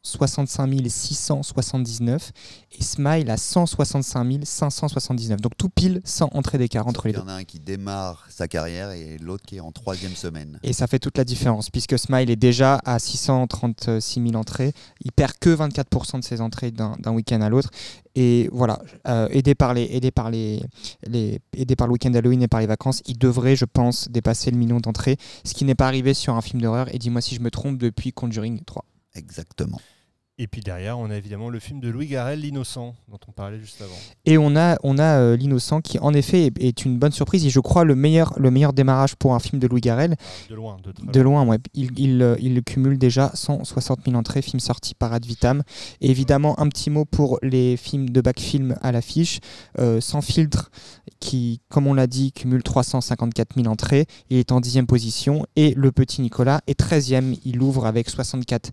165 0.08 0.88
679 0.89 2.32
et 2.80 2.84
Smile 2.84 3.30
à 3.30 3.38
165 3.38 4.41
579. 4.43 5.41
Donc 5.41 5.58
tout 5.58 5.70
pile 5.70 6.01
100 6.03 6.30
entrées 6.34 6.58
d'écart 6.58 6.88
entre 6.88 7.08
les 7.08 7.14
deux. 7.14 7.20
y 7.20 7.24
en 7.24 7.28
a 7.28 7.34
un 7.34 7.43
qui 7.43 7.60
démarre 7.60 8.26
sa 8.30 8.47
carrière 8.47 8.91
et 8.91 9.18
l'autre 9.18 9.45
qui 9.45 9.58
est 9.58 9.60
en 9.60 9.72
troisième 9.72 10.16
semaine. 10.16 10.60
Et 10.64 10.74
ça 10.74 10.88
fait 10.88 10.99
toute 10.99 11.18
la 11.18 11.24
différence, 11.24 11.70
puisque 11.70 11.97
Smile 11.97 12.30
est 12.30 12.36
déjà 12.36 12.82
à 12.86 12.99
636 12.99 14.22
000 14.22 14.36
entrées. 14.36 14.74
Il 15.01 15.12
perd 15.12 15.34
que 15.39 15.49
24% 15.49 16.20
de 16.20 16.24
ses 16.24 16.41
entrées 16.41 16.72
d'un 16.72 16.95
d'un 16.99 17.12
week-end 17.12 17.41
à 17.41 17.49
l'autre. 17.49 17.70
Et 18.16 18.49
voilà, 18.51 18.82
euh, 19.08 19.28
aidé 19.30 19.53
par, 19.53 19.74
les, 19.74 19.84
aidé, 19.91 20.10
par 20.10 20.32
les, 20.32 20.62
les, 21.05 21.39
aidé 21.55 21.76
par 21.76 21.88
le 21.88 21.93
week-end 21.93 22.10
d'Halloween 22.10 22.41
et 22.41 22.47
par 22.47 22.60
les 22.60 22.66
vacances, 22.66 23.03
il 23.05 23.18
devrait, 23.18 23.55
je 23.55 23.66
pense, 23.66 24.10
dépasser 24.10 24.49
le 24.49 24.58
million 24.58 24.80
d'entrées, 24.80 25.18
ce 25.43 25.53
qui 25.53 25.66
n'est 25.66 25.76
pas 25.76 25.88
arrivé 25.88 26.16
sur 26.16 26.34
un 26.34 26.41
film 26.41 26.62
d'horreur. 26.62 26.93
Et 26.93 26.97
dis-moi 26.97 27.22
si 27.22 27.36
je 27.36 27.41
me 27.41 27.51
trompe 27.51 27.78
depuis 27.78 28.14
Conjuring 28.14 28.62
3. 28.66 28.86
Exactement. 29.14 29.80
Et 30.40 30.46
puis 30.46 30.62
derrière, 30.62 31.00
on 31.00 31.10
a 31.10 31.16
évidemment 31.16 31.50
le 31.50 31.58
film 31.60 31.80
de 31.80 31.90
Louis 31.90 32.06
Garrel, 32.06 32.40
L'Innocent, 32.40 32.94
dont 33.10 33.18
on 33.28 33.32
parlait 33.32 33.60
juste 33.60 33.82
avant. 33.82 33.96
Et 34.26 34.38
on 34.38 34.56
a, 34.56 34.78
on 34.84 35.00
a 35.00 35.20
euh, 35.20 35.36
L'Innocent 35.36 35.82
qui, 35.82 35.98
en 35.98 36.14
effet, 36.14 36.46
est, 36.46 36.64
est 36.64 36.86
une 36.86 37.00
bonne 37.00 37.12
surprise 37.12 37.44
et 37.44 37.50
je 37.50 37.60
crois 37.60 37.84
le 37.84 37.96
meilleur, 37.96 38.34
le 38.38 38.52
meilleur 38.52 38.72
démarrage 38.72 39.16
pour 39.16 39.34
un 39.34 39.40
film 39.40 39.58
de 39.60 39.66
Louis 39.66 39.82
Garrel. 39.82 40.16
De 40.48 40.54
loin, 40.54 40.78
de 40.84 41.12
De 41.12 41.22
loin, 41.22 41.44
ouais. 41.44 41.58
il, 41.74 41.90
il, 42.00 42.22
euh, 42.22 42.36
il 42.40 42.62
cumule 42.62 43.00
déjà 43.00 43.32
160 43.34 44.02
000 44.06 44.16
entrées, 44.16 44.44
film 44.44 44.60
sorti 44.60 44.94
par 44.94 45.12
Ad 45.12 45.26
Vitam. 45.26 45.64
Et 46.02 46.12
évidemment, 46.12 46.60
un 46.60 46.70
petit 46.70 46.92
mot 46.92 47.06
pour 47.06 47.40
les 47.42 47.76
films 47.76 48.12
de 48.12 48.22
back-film 48.22 48.78
à 48.82 48.92
l'affiche. 48.92 49.40
Euh, 49.80 50.00
Sans 50.02 50.22
filtre, 50.22 50.70
qui, 51.20 51.62
comme 51.68 51.88
on 51.88 51.96
l'a 51.96 52.06
dit, 52.06 52.32
cumule 52.32 52.62
354 52.62 53.56
000 53.56 53.68
entrées. 53.68 54.06
Il 54.30 54.38
est 54.38 54.52
en 54.52 54.62
10e 54.62 54.86
position. 54.86 55.48
Et 55.56 55.74
Le 55.74 55.92
Petit 55.92 56.22
Nicolas 56.22 56.62
est 56.68 56.80
13e. 56.80 57.40
Il 57.44 57.60
ouvre 57.64 57.88
avec 57.88 58.08
64 58.08 58.70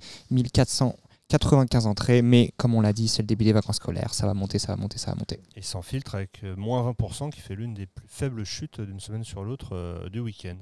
495 1.29 1.87
entrées, 1.87 2.23
mais 2.23 2.53
comme 2.57 2.75
on 2.75 2.81
l'a 2.81 2.93
dit, 2.93 3.09
c'est 3.09 3.23
le 3.23 3.27
début 3.27 3.45
des 3.45 3.53
vacances 3.53 3.77
scolaires, 3.77 4.15
ça 4.15 4.27
va 4.27 4.35
monter, 4.35 4.59
ça 4.59 4.69
va 4.69 4.77
monter, 4.77 4.99
ça 4.99 5.11
va 5.11 5.17
monter. 5.17 5.41
Et 5.57 5.63
sans 5.63 5.83
filtre 5.83 6.15
avec 6.15 6.41
euh, 6.45 6.55
moins 6.57 6.89
20% 6.93 7.31
qui 7.31 7.41
fait 7.41 7.55
l'une 7.55 7.75
des 7.75 7.87
plus 7.87 8.07
faibles 8.09 8.45
chutes 8.45 8.81
d'une 8.81 9.01
semaine 9.01 9.25
sur 9.25 9.43
l'autre 9.43 9.75
euh, 9.75 10.09
du 10.11 10.21
week-end. 10.21 10.57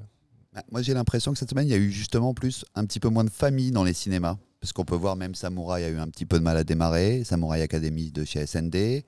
Bah, 0.53 0.63
Moi, 0.71 0.83
j'ai 0.83 0.95
l'impression 0.95 1.33
que 1.33 1.39
cette 1.39 1.51
semaine, 1.51 1.67
il 1.67 1.71
y 1.71 1.75
a 1.75 1.79
eu 1.79 1.91
justement 1.91 2.33
plus 2.33 2.65
un 2.75 2.87
petit 2.87 3.01
peu 3.01 3.09
moins 3.09 3.25
de 3.25 3.31
famille 3.31 3.71
dans 3.71 3.85
les 3.85 3.95
cinémas. 3.95 4.39
Parce 4.61 4.73
qu'on 4.73 4.85
peut 4.85 4.95
voir 4.95 5.17
même 5.17 5.35
Samouraï 5.35 5.83
a 5.83 5.89
eu 5.89 5.99
un 5.99 6.07
petit 6.07 6.25
peu 6.25 6.39
de 6.39 6.45
mal 6.45 6.57
à 6.57 6.63
démarrer, 6.63 7.25
Samouraï 7.25 7.63
Academy 7.63 8.13
de 8.13 8.25
chez 8.25 8.47
SND. 8.47 9.03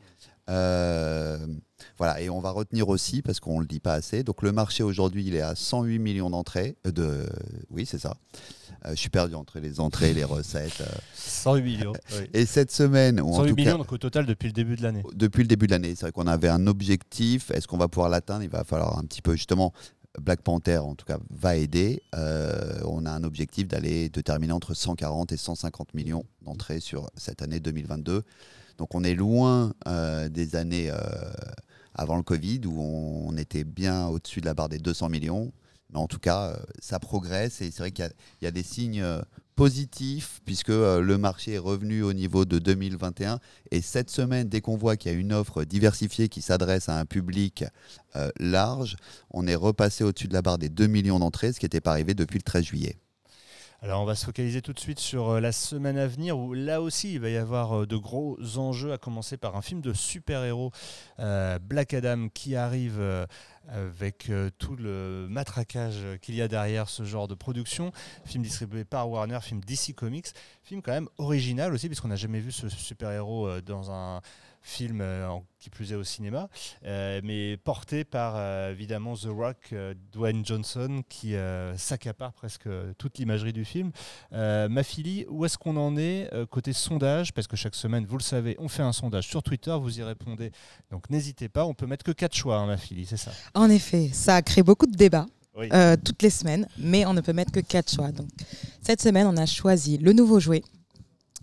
Euh, 0.50 1.38
voilà, 1.96 2.20
et 2.20 2.28
on 2.28 2.40
va 2.40 2.50
retenir 2.50 2.88
aussi, 2.88 3.22
parce 3.22 3.40
qu'on 3.40 3.56
ne 3.56 3.60
le 3.60 3.66
dit 3.66 3.80
pas 3.80 3.94
assez, 3.94 4.22
donc 4.22 4.42
le 4.42 4.52
marché 4.52 4.82
aujourd'hui, 4.82 5.24
il 5.26 5.34
est 5.34 5.40
à 5.40 5.54
108 5.54 5.98
millions 5.98 6.30
d'entrées. 6.30 6.76
euh, 6.86 6.90
de... 6.92 7.26
Oui, 7.70 7.86
c'est 7.86 7.98
ça. 7.98 8.16
Euh, 8.84 8.90
je 8.90 8.96
suis 8.96 9.08
perdu 9.10 9.34
entre 9.34 9.60
les 9.60 9.80
entrées 9.80 10.10
et 10.10 10.14
les 10.14 10.24
recettes. 10.24 10.80
euh. 10.80 10.98
108 11.14 11.62
millions. 11.62 11.92
oui. 12.12 12.28
Et 12.34 12.46
cette 12.46 12.70
semaine, 12.70 13.20
ou 13.20 13.28
en 13.30 13.36
108 13.36 13.48
tout 13.48 13.56
millions 13.56 13.72
cas, 13.72 13.78
donc 13.78 13.92
au 13.92 13.98
total 13.98 14.26
depuis 14.26 14.46
le 14.48 14.52
début 14.52 14.76
de 14.76 14.82
l'année. 14.82 15.02
depuis 15.14 15.42
le 15.42 15.48
début 15.48 15.66
de 15.66 15.72
l'année, 15.72 15.94
c'est 15.94 16.02
vrai 16.02 16.12
qu'on 16.12 16.26
avait 16.26 16.48
un 16.48 16.66
objectif. 16.66 17.50
Est-ce 17.50 17.66
qu'on 17.66 17.78
va 17.78 17.88
pouvoir 17.88 18.10
l'atteindre? 18.10 18.42
Il 18.42 18.50
va 18.50 18.64
falloir 18.64 18.98
un 18.98 19.04
petit 19.04 19.22
peu 19.22 19.32
justement. 19.32 19.72
Black 20.20 20.42
Panther, 20.42 20.78
en 20.78 20.94
tout 20.94 21.06
cas, 21.06 21.18
va 21.30 21.56
aider. 21.56 22.00
Euh, 22.14 22.78
on 22.84 23.04
a 23.04 23.10
un 23.10 23.24
objectif 23.24 23.66
d'aller 23.66 24.08
de 24.10 24.20
terminer 24.20 24.52
entre 24.52 24.72
140 24.72 25.32
et 25.32 25.36
150 25.36 25.92
millions 25.94 26.24
d'entrées 26.42 26.78
sur 26.78 27.10
cette 27.16 27.42
année 27.42 27.58
2022. 27.58 28.22
Donc 28.78 28.94
on 28.94 29.04
est 29.04 29.14
loin 29.14 29.72
euh, 29.86 30.28
des 30.28 30.56
années 30.56 30.90
euh, 30.90 30.96
avant 31.94 32.16
le 32.16 32.22
Covid 32.22 32.60
où 32.66 32.80
on 32.80 33.36
était 33.36 33.64
bien 33.64 34.06
au-dessus 34.06 34.40
de 34.40 34.46
la 34.46 34.54
barre 34.54 34.68
des 34.68 34.78
200 34.78 35.08
millions. 35.08 35.52
Mais 35.92 35.98
en 35.98 36.08
tout 36.08 36.18
cas, 36.18 36.48
euh, 36.48 36.56
ça 36.80 36.98
progresse 36.98 37.60
et 37.60 37.70
c'est 37.70 37.78
vrai 37.78 37.92
qu'il 37.92 38.04
y 38.42 38.44
y, 38.44 38.48
a 38.48 38.50
des 38.50 38.62
signes 38.62 39.04
positifs 39.54 40.40
puisque 40.44 40.70
le 40.70 41.16
marché 41.16 41.52
est 41.52 41.58
revenu 41.58 42.02
au 42.02 42.12
niveau 42.12 42.44
de 42.44 42.58
2021. 42.58 43.38
Et 43.70 43.80
cette 43.80 44.10
semaine, 44.10 44.48
dès 44.48 44.60
qu'on 44.60 44.76
voit 44.76 44.96
qu'il 44.96 45.12
y 45.12 45.14
a 45.14 45.18
une 45.18 45.32
offre 45.32 45.64
diversifiée 45.64 46.28
qui 46.28 46.42
s'adresse 46.42 46.88
à 46.88 46.98
un 46.98 47.04
public 47.04 47.64
large, 48.40 48.96
on 49.30 49.46
est 49.46 49.54
repassé 49.54 50.02
au-dessus 50.02 50.26
de 50.26 50.34
la 50.34 50.42
barre 50.42 50.58
des 50.58 50.68
2 50.68 50.88
millions 50.88 51.20
d'entrées, 51.20 51.52
ce 51.52 51.60
qui 51.60 51.66
n'était 51.66 51.80
pas 51.80 51.92
arrivé 51.92 52.14
depuis 52.14 52.38
le 52.38 52.42
13 52.42 52.64
juillet. 52.64 52.98
Alors 53.84 54.00
on 54.00 54.06
va 54.06 54.14
se 54.14 54.24
focaliser 54.24 54.62
tout 54.62 54.72
de 54.72 54.80
suite 54.80 54.98
sur 54.98 55.28
euh, 55.28 55.40
la 55.40 55.52
semaine 55.52 55.98
à 55.98 56.06
venir 56.06 56.38
où 56.38 56.54
là 56.54 56.80
aussi 56.80 57.12
il 57.12 57.20
va 57.20 57.28
y 57.28 57.36
avoir 57.36 57.80
euh, 57.80 57.86
de 57.86 57.98
gros 57.98 58.38
enjeux 58.56 58.94
à 58.94 58.96
commencer 58.96 59.36
par 59.36 59.56
un 59.56 59.60
film 59.60 59.82
de 59.82 59.92
super-héros 59.92 60.72
euh, 61.18 61.58
Black 61.58 61.92
Adam 61.92 62.28
qui 62.32 62.56
arrive 62.56 62.98
avec 63.68 64.30
tout 64.58 64.76
le 64.76 65.26
matraquage 65.28 66.02
qu'il 66.22 66.34
y 66.34 66.40
a 66.40 66.48
derrière 66.48 66.88
ce 66.88 67.04
genre 67.04 67.28
de 67.28 67.34
production. 67.34 67.92
Film 68.24 68.42
distribué 68.42 68.84
par 68.84 69.10
Warner, 69.10 69.38
film 69.42 69.60
DC 69.60 69.94
Comics, 69.94 70.28
film 70.62 70.80
quand 70.80 70.92
même 70.92 71.08
original 71.18 71.72
aussi 71.74 71.88
puisqu'on 71.88 72.08
n'a 72.08 72.16
jamais 72.16 72.40
vu 72.40 72.52
ce 72.52 72.70
super-héros 72.70 73.60
dans 73.60 73.90
un 73.90 74.22
film 74.64 75.00
euh, 75.02 75.28
qui 75.58 75.68
plus 75.68 75.92
est 75.92 75.94
au 75.94 76.04
cinéma, 76.04 76.48
euh, 76.84 77.20
mais 77.22 77.58
porté 77.58 78.02
par 78.04 78.34
euh, 78.36 78.72
évidemment 78.72 79.14
The 79.14 79.28
Rock, 79.28 79.74
Dwayne 80.12 80.44
Johnson, 80.44 81.02
qui 81.08 81.34
s'accapare 81.76 82.32
presque 82.32 82.68
toute 82.98 83.18
l'imagerie 83.18 83.52
du 83.52 83.64
film. 83.64 83.92
Ma 84.32 84.82
fille, 84.82 85.26
où 85.28 85.44
est-ce 85.44 85.58
qu'on 85.58 85.76
en 85.76 85.96
est 85.96 86.30
côté 86.50 86.72
sondage? 86.72 87.32
Parce 87.32 87.46
que 87.46 87.56
chaque 87.56 87.74
semaine, 87.74 88.06
vous 88.06 88.16
le 88.16 88.22
savez, 88.22 88.56
on 88.58 88.68
fait 88.68 88.82
un 88.82 88.92
sondage 88.92 89.28
sur 89.28 89.42
Twitter, 89.42 89.76
vous 89.78 89.98
y 89.98 90.02
répondez. 90.02 90.50
Donc 90.90 91.10
n'hésitez 91.10 91.48
pas, 91.48 91.66
on 91.66 91.74
peut 91.74 91.86
mettre 91.86 92.04
que 92.04 92.12
quatre 92.12 92.34
choix, 92.34 92.56
hein, 92.56 92.66
ma 92.66 92.78
fille, 92.78 93.04
c'est 93.06 93.18
ça? 93.18 93.32
En 93.54 93.68
effet, 93.68 94.08
ça 94.12 94.36
a 94.36 94.42
créé 94.42 94.62
beaucoup 94.64 94.86
de 94.86 94.96
débats 94.96 95.26
Oui. 95.56 95.68
toutes 96.04 96.22
les 96.22 96.30
semaines, 96.30 96.66
mais 96.78 97.04
on 97.04 97.12
ne 97.12 97.20
peut 97.20 97.34
mettre 97.34 97.52
que 97.52 97.60
quatre 97.60 97.92
choix. 97.92 98.10
Donc, 98.12 98.28
cette 98.82 99.02
semaine, 99.02 99.26
on 99.26 99.36
a 99.36 99.46
choisi 99.46 99.98
le 99.98 100.12
nouveau 100.12 100.40
jouet, 100.40 100.62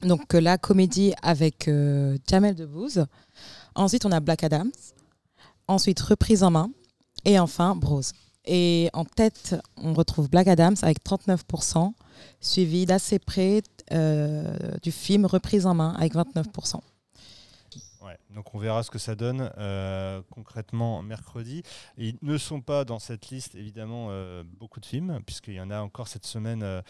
donc 0.02 0.34
euh, 0.34 0.42
la 0.42 0.58
comédie 0.58 1.14
avec 1.22 1.68
euh, 1.68 2.18
Jamel 2.30 2.56
Debbouze. 2.56 3.06
Ensuite, 3.76 4.06
on 4.06 4.12
a 4.12 4.20
Black 4.20 4.44
Adams. 4.44 4.72
Ensuite, 5.68 6.00
Reprise 6.00 6.44
en 6.44 6.52
main. 6.52 6.70
Et 7.26 7.40
enfin, 7.40 7.76
Bros. 7.76 8.02
Et 8.46 8.90
en 8.94 9.06
tête, 9.06 9.56
on 9.78 9.94
retrouve 9.94 10.30
Black 10.30 10.48
Adams 10.48 10.76
avec 10.82 11.04
39%, 11.04 11.94
suivi 12.40 12.88
d'assez 12.88 13.20
près 13.20 13.62
euh, 13.92 14.78
du 14.82 14.92
film 14.92 15.26
Reprise 15.26 15.68
en 15.68 15.76
main 15.76 15.94
avec 16.00 16.16
29%. 16.16 16.80
Ouais, 18.02 18.18
donc 18.34 18.56
on 18.56 18.58
verra 18.58 18.82
ce 18.82 18.90
que 18.90 18.98
ça 18.98 19.14
donne 19.14 19.52
concrètement 20.32 21.04
mercredi. 21.04 21.62
Ils 21.98 22.18
ne 22.24 22.40
sont 22.40 22.60
pas 22.60 22.84
dans 22.84 22.98
cette 22.98 23.30
liste, 23.30 23.54
évidemment, 23.54 24.10
beaucoup 24.60 24.80
de 24.80 24.88
films, 24.88 25.20
puisqu'il 25.24 25.54
y 25.54 25.62
en 25.62 25.70
a 25.70 25.80
encore 25.82 26.08
cette 26.08 26.26
semaine, 26.26 26.82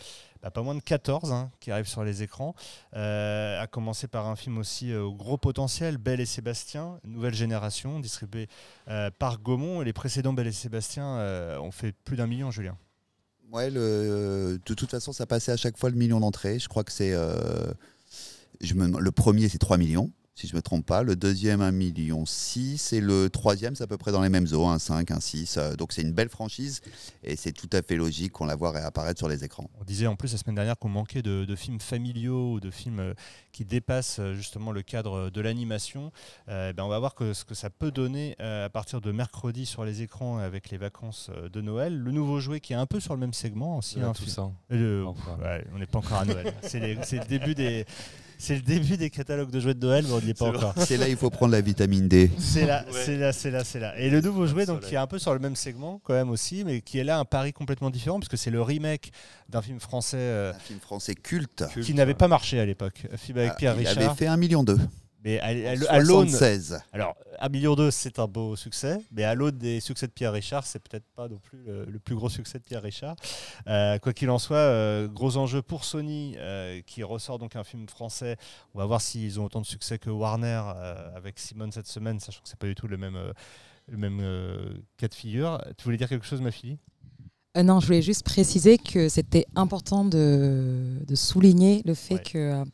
bah, 0.42 0.50
pas 0.50 0.62
moins 0.62 0.76
de 0.76 0.82
14 0.82 1.32
hein, 1.32 1.52
qui 1.60 1.72
arrivent 1.72 1.88
sur 1.88 2.04
les 2.04 2.24
écrans. 2.24 2.56
Euh, 2.96 3.62
à 3.62 3.68
commencer 3.68 4.08
par 4.08 4.28
un 4.28 4.36
film 4.36 4.58
aussi 4.58 4.92
euh, 4.92 5.04
au 5.04 5.14
gros 5.14 5.38
potentiel, 5.38 5.98
Belle 5.98 6.20
et 6.20 6.26
Sébastien, 6.26 7.00
nouvelle 7.04 7.34
génération, 7.34 8.00
distribué 8.00 8.48
euh, 8.88 9.12
par 9.18 9.40
Gaumont. 9.40 9.82
Les 9.82 9.94
précédents 9.94 10.34
Belle 10.34 10.48
et 10.48 10.52
Sébastien 10.52 11.06
ont 11.60 11.72
fait 11.72 11.92
plus 11.92 12.18
d'un 12.18 12.28
million, 12.28 12.52
Julien. 12.52 12.78
Ouais, 13.52 13.70
le, 13.70 14.60
de 14.66 14.74
toute 14.74 14.90
façon, 14.90 15.12
ça 15.12 15.26
passait 15.26 15.52
à 15.52 15.58
chaque 15.58 15.78
fois 15.78 15.90
le 15.90 15.98
million 15.98 16.20
d'entrées. 16.20 16.58
Je 16.58 16.70
crois 16.70 16.84
que 16.84 16.92
c'est. 16.92 17.14
le 18.62 19.10
premier, 19.12 19.50
c'est 19.50 19.58
3 19.58 19.78
millions, 19.78 20.10
si 20.36 20.48
je 20.48 20.54
ne 20.54 20.58
me 20.58 20.62
trompe 20.62 20.86
pas. 20.86 21.04
Le 21.04 21.16
deuxième, 21.16 21.62
1 21.62 21.72
million 21.72 22.26
6. 22.26 22.94
Et 22.94 23.02
le 23.02 23.30
troisième, 23.30 23.76
c'est 23.76 23.84
à 23.84 23.88
peu 23.88 23.98
près 23.98 24.12
dans 24.12 24.22
les 24.22 24.30
mêmes 24.30 24.48
eaux, 24.54 24.66
un 24.66 24.80
5, 24.80 25.12
un 25.12 25.20
6. 25.20 25.58
Euh, 25.58 25.76
donc 25.76 25.92
c'est 25.92 26.02
une 26.02 26.14
belle 26.14 26.30
franchise. 26.30 26.82
Et 27.24 27.36
c'est 27.36 27.52
tout 27.52 27.70
à 27.74 27.82
fait 27.82 27.96
logique 27.96 28.32
qu'on 28.32 28.46
la 28.46 28.56
voit 28.56 28.72
réapparaître 28.72 29.20
sur 29.20 29.28
les 29.28 29.44
écrans. 29.44 29.70
On 29.80 29.84
disait 29.84 30.08
en 30.08 30.16
plus 30.16 30.32
la 30.32 30.38
semaine 30.38 30.56
dernière 30.56 30.78
qu'on 30.80 30.90
manquait 30.90 31.22
de, 31.22 31.46
de 31.46 31.56
films 31.56 31.80
familiaux 31.82 32.54
ou 32.54 32.60
de 32.60 32.72
films 32.72 33.00
euh, 33.00 33.14
qui 33.52 33.66
dépassent 33.66 34.20
euh, 34.20 34.34
justement 34.34 34.72
le 34.72 34.82
cadre 34.82 35.30
de 35.30 35.42
l'animation. 35.42 36.12
Euh, 36.48 36.72
ben 36.74 36.84
on 36.84 36.88
va 36.90 37.00
voir 37.00 37.14
que, 37.14 37.34
ce 37.34 37.44
que 37.44 37.54
ça 37.54 37.70
peut 37.70 37.92
donner 37.92 38.36
à 38.40 38.70
partir 38.70 39.02
de 39.02 39.12
mercredi 39.12 39.66
sur 39.66 39.84
les 39.86 40.02
écrans 40.02 40.38
avec 40.38 40.70
les 40.70 40.78
vacances 40.78 41.30
de 41.52 41.62
Noël. 41.62 41.98
Le 41.98 42.12
nouveau 42.12 42.40
jouet 42.40 42.60
qui 42.62 42.74
est 42.74 42.78
un 42.78 42.86
peu 42.86 43.00
sur 43.00 43.14
le 43.14 43.20
même 43.20 43.34
segment 43.34 43.78
aussi. 43.78 44.00
Hein, 44.00 44.14
tout 44.16 44.24
film- 44.24 44.34
ça. 44.36 44.42
Enfin. 45.06 45.38
ouais, 45.42 45.66
on 45.74 45.78
n'est 45.80 45.86
pas 45.86 46.00
encore 46.00 46.20
à 46.20 46.26
Noël. 46.26 46.54
C'est 46.64 46.80
le 46.80 47.26
début 47.28 47.54
des. 47.54 47.86
C'est 48.44 48.56
le 48.56 48.62
début 48.62 48.98
des 48.98 49.12
catalogues 49.12 49.52
de 49.52 49.60
jouets 49.60 49.76
de 49.76 49.86
Noël, 49.86 50.04
mais 50.08 50.14
on 50.14 50.20
n'y 50.20 50.32
est 50.32 50.34
pas 50.34 50.46
C'est 50.52 50.58
encore. 50.58 50.74
C'est 50.78 50.98
là 50.98 51.08
il 51.08 51.16
faut 51.16 51.30
prendre 51.30 51.52
la 51.52 51.62
vitamine 51.62 52.08
D. 52.08 52.32
C'est 52.40 52.66
là, 52.66 52.84
Ouais. 52.92 53.00
c'est 53.06 53.16
là, 53.18 53.32
c'est 53.34 53.52
là, 53.52 53.64
c'est 53.64 53.80
là. 53.80 53.96
Et 54.00 54.10
le 54.10 54.20
nouveau 54.20 54.48
jouet, 54.48 54.66
donc, 54.66 54.80
qui 54.82 54.96
est 54.96 54.98
un 54.98 55.06
peu 55.06 55.20
sur 55.20 55.32
le 55.34 55.40
même 55.40 55.56
segment, 55.56 56.02
quand 56.04 56.14
même 56.16 56.32
aussi, 56.32 56.64
mais 56.66 56.82
qui 56.82 56.98
est 56.98 57.04
là 57.04 57.20
un 57.20 57.26
pari 57.26 57.54
complètement 57.54 57.92
différent, 57.92 58.20
parce 58.20 58.30
que 58.30 58.38
c'est 58.38 58.50
le 58.50 58.62
remake 58.64 59.12
d'un 59.48 59.62
film 59.62 59.80
français 59.80 60.18
euh, 60.18 60.54
Un 60.54 60.60
film 60.60 60.80
français 60.80 61.14
culte. 61.14 61.66
qui 61.84 61.94
n'avait 61.94 62.16
pas 62.16 62.28
marché 62.28 62.60
à 62.60 62.66
l'époque. 62.66 63.04
Un 63.14 63.18
film 63.18 63.38
avec 63.38 63.52
Ah, 63.52 63.56
Pierre 63.58 63.76
il 63.80 63.88
Richard. 63.88 64.04
avait 64.10 64.16
fait 64.16 64.26
1 64.28 64.38
million 64.38 64.64
d'eux. 64.64 64.80
Mais 65.24 65.40
à, 65.40 65.46
à- 65.48 65.94
à 65.94 66.00
l'aune. 66.00 66.28
76. 66.30 66.80
Alors, 66.94 67.16
1 67.40 67.50
million 67.50 67.76
2, 67.76 67.92
c'est 67.92 68.18
un 68.18 68.28
beau 68.28 68.56
succès, 68.56 68.98
mais 69.12 69.24
à 69.24 69.36
l'aune 69.36 69.58
des 69.58 69.80
succès 69.80 70.08
de 70.08 70.12
Pierre 70.12 70.34
Richard, 70.34 70.66
c'est 70.66 70.80
peut-être 70.80 71.06
pas 71.16 71.28
non 71.28 71.38
plus 71.38 71.60
le, 71.64 71.86
le 71.86 72.00
plus 72.00 72.16
gros 72.16 72.28
succès 72.30 72.58
de 72.58 72.64
Pierre 72.64 72.82
Richard. 72.82 73.16
Euh, 73.68 74.00
quoi 74.00 74.14
qu'il 74.14 74.30
en 74.32 74.40
soit, 74.40 74.58
euh, 74.58 75.08
gros 75.08 75.38
enjeu 75.38 75.62
pour 75.62 75.84
Sony, 75.86 76.36
euh, 76.38 76.82
qui 76.88 77.04
ressort 77.04 77.38
donc 77.38 77.56
un 77.56 77.64
film 77.64 77.88
français. 77.88 78.36
On 78.74 78.80
va 78.80 78.86
voir 78.86 79.00
s'ils 79.02 79.40
ont 79.40 79.46
autant 79.46 79.62
de 79.62 79.66
succès 79.68 80.00
que 80.00 80.10
Warner 80.10 80.62
avec 81.16 81.38
Simone 81.38 81.72
cette 81.72 81.88
semaine, 81.88 82.20
sachant 82.20 82.42
que 82.42 82.50
c'est 82.50 82.58
pas 82.60 82.68
du 82.68 82.76
tout 82.76 82.88
le 82.88 82.98
même, 82.98 83.20
le 83.88 83.98
même 83.98 84.22
cas 84.98 85.08
de 85.08 85.14
figure. 85.14 85.62
Tu 85.78 85.84
voulais 85.84 85.98
dire 85.98 86.10
quelque 86.10 86.26
chose, 86.26 86.42
ma 86.42 86.52
fille? 86.52 86.78
Euh, 87.58 87.64
non, 87.64 87.80
je 87.82 87.86
voulais 87.88 88.02
juste 88.02 88.24
préciser 88.24 88.78
que 88.78 89.10
c'était 89.10 89.46
important 89.56 90.06
de, 90.06 90.98
de 91.06 91.16
souligner 91.16 91.82
le 91.86 91.94
fait 91.94 92.16
Ouais. 92.16 92.24
que 92.24 92.38
euh, 92.38 92.66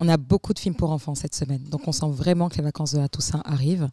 on 0.00 0.08
a 0.08 0.16
beaucoup 0.16 0.52
de 0.52 0.58
films 0.58 0.74
pour 0.74 0.90
enfants 0.90 1.14
cette 1.14 1.34
semaine. 1.34 1.62
Donc 1.64 1.86
on 1.86 1.92
sent 1.92 2.08
vraiment 2.10 2.48
que 2.48 2.56
les 2.56 2.62
vacances 2.64 2.92
de 2.92 2.98
la 2.98 3.08
Toussaint 3.08 3.42
arrivent. 3.44 3.88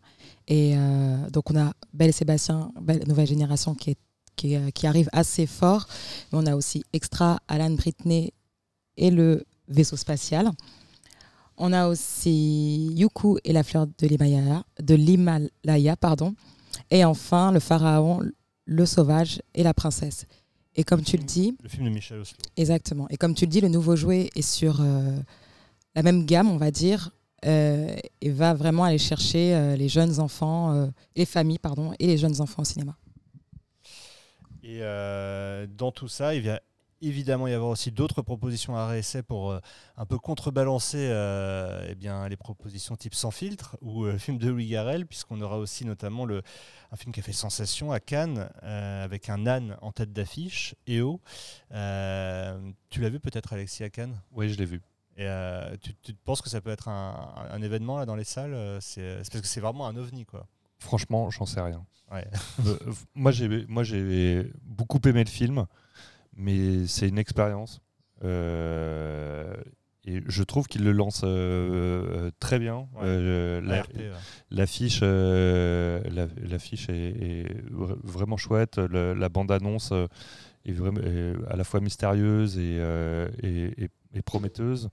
Et 0.47 0.73
euh, 0.75 1.29
donc 1.29 1.51
on 1.51 1.55
a 1.59 1.71
Belle 1.93 2.09
et 2.09 2.13
Sébastien, 2.13 2.71
Belle 2.81 3.03
Nouvelle 3.07 3.27
Génération 3.27 3.75
qui, 3.75 3.91
est, 3.91 3.97
qui, 4.35 4.53
est- 4.55 4.71
qui 4.71 4.87
arrive 4.87 5.09
assez 5.11 5.45
fort. 5.45 5.85
Mais 6.31 6.39
on 6.39 6.45
a 6.47 6.55
aussi 6.55 6.83
Extra, 6.93 7.39
Alan 7.47 7.71
Britney 7.71 8.33
et 8.95 9.11
le 9.11 9.45
vaisseau 9.67 9.97
spatial. 9.97 10.49
On 11.57 11.73
a 11.73 11.87
aussi 11.87 12.87
Yuku 12.95 13.37
et 13.43 13.51
la 13.53 13.63
fleur 13.63 13.85
de 13.85 14.07
l'Himalaya, 14.07 14.63
de 14.81 14.95
l'Himalaya, 14.95 15.95
pardon. 15.95 16.33
Et 16.89 17.03
enfin, 17.03 17.51
le 17.51 17.59
pharaon, 17.59 18.21
le 18.67 18.85
sauvage 18.85 19.41
et 19.55 19.63
la 19.63 19.73
princesse. 19.73 20.27
Et 20.75 20.83
comme 20.83 21.01
tu 21.01 21.17
le 21.17 21.23
dis, 21.23 21.57
Le 21.63 21.69
film 21.69 21.85
de 21.85 21.89
Michel 21.89 22.19
Oslo. 22.19 22.37
exactement. 22.55 23.07
Et 23.09 23.17
comme 23.17 23.33
tu 23.33 23.45
le 23.45 23.49
dis, 23.49 23.61
le 23.61 23.69
nouveau 23.69 23.95
jouet 23.95 24.29
est 24.35 24.43
sur 24.43 24.81
euh, 24.81 25.17
la 25.95 26.03
même 26.03 26.25
gamme, 26.25 26.51
on 26.51 26.57
va 26.57 26.69
dire, 26.69 27.09
euh, 27.45 27.95
et 28.21 28.29
va 28.29 28.53
vraiment 28.53 28.83
aller 28.83 28.99
chercher 28.99 29.55
euh, 29.55 29.75
les 29.75 29.89
jeunes 29.89 30.19
enfants, 30.19 30.91
les 31.15 31.25
familles, 31.25 31.57
pardon, 31.57 31.93
et 31.97 32.05
les 32.05 32.17
jeunes 32.17 32.39
enfants 32.41 32.61
au 32.61 32.65
cinéma. 32.65 32.95
Et 34.63 34.81
dans 35.77 35.91
tout 35.91 36.09
ça, 36.09 36.35
il 36.35 36.41
va 36.43 36.59
évidemment 37.01 37.47
y 37.47 37.53
avoir 37.53 37.69
aussi 37.69 37.91
d'autres 37.91 38.21
propositions 38.21 38.75
à 38.75 38.87
réessai 38.87 39.23
pour 39.23 39.51
euh, 39.51 39.59
un 39.97 40.05
peu 40.05 40.17
contrebalancer 40.17 41.07
euh, 41.09 41.85
eh 41.89 41.95
bien, 41.95 42.27
les 42.27 42.37
propositions 42.37 42.95
type 42.95 43.13
Sans 43.15 43.31
filtre 43.31 43.77
ou 43.81 44.05
euh, 44.05 44.17
film 44.17 44.37
de 44.37 44.49
Louis 44.49 44.67
Garrel, 44.67 45.05
puisqu'on 45.05 45.41
aura 45.41 45.57
aussi 45.57 45.85
notamment 45.85 46.25
le, 46.25 46.41
un 46.91 46.95
film 46.95 47.11
qui 47.13 47.19
a 47.19 47.23
fait 47.23 47.33
sensation 47.33 47.91
à 47.91 47.99
Cannes 47.99 48.49
euh, 48.63 49.03
avec 49.03 49.29
un 49.29 49.45
âne 49.47 49.77
en 49.81 49.91
tête 49.91 50.13
d'affiche, 50.13 50.75
EO. 50.87 51.21
Tu 51.69 51.75
l'as 53.01 53.09
vu 53.09 53.19
peut-être 53.19 53.53
Alexis 53.53 53.83
à 53.83 53.89
Cannes? 53.89 54.19
Oui, 54.31 54.49
je 54.49 54.57
l'ai 54.57 54.65
vu. 54.65 54.81
Et 55.17 55.27
tu, 55.81 55.95
tu 55.95 56.13
penses 56.13 56.41
que 56.41 56.49
ça 56.49 56.61
peut 56.61 56.69
être 56.69 56.89
un, 56.89 57.33
un 57.49 57.61
événement 57.61 57.97
là 57.97 58.05
dans 58.05 58.15
les 58.15 58.23
salles? 58.23 58.77
C'est 58.81 59.15
parce 59.17 59.29
que 59.29 59.47
c'est 59.47 59.61
vraiment 59.61 59.87
un 59.87 59.95
ovni 59.95 60.25
quoi. 60.25 60.47
Franchement, 60.79 61.31
j'en 61.31 61.47
sais 61.47 61.59
rien. 61.59 61.83
Ouais. 62.11 62.27
Moi, 63.15 63.31
j'ai 63.31 63.65
moi 63.67 63.83
j'ai 63.83 64.51
beaucoup 64.61 64.99
aimé 65.05 65.23
le 65.23 65.29
film, 65.29 65.65
mais 66.37 66.87
c'est 66.87 67.07
une 67.09 67.17
expérience. 67.17 67.81
Euh, 68.23 69.53
et 70.05 70.21
je 70.25 70.43
trouve 70.43 70.67
qu'il 70.67 70.83
le 70.85 70.91
lance 70.93 71.21
euh, 71.25 71.27
euh, 71.27 72.31
très 72.39 72.59
bien. 72.59 72.87
Ouais. 72.95 73.03
Euh, 73.03 73.61
la- 73.61 73.79
ARP, 73.79 73.93
ouais. 73.95 74.09
L'affiche 74.51 75.01
la- 75.01 76.27
l'affiche 76.47 76.87
est, 76.89 76.93
est 76.93 77.69
vra- 77.71 77.97
vraiment 78.03 78.37
chouette. 78.37 78.77
Le- 78.77 79.13
la 79.13 79.29
bande-annonce 79.29 79.91
est, 80.65 80.73
à 81.49 81.55
la 81.57 81.63
fois 81.65 81.81
mystérieuse 81.81 82.57
et, 82.57 82.77
et- 83.43 83.83
et- 83.83 83.89
et 84.13 84.21
prometteuse. 84.21 84.89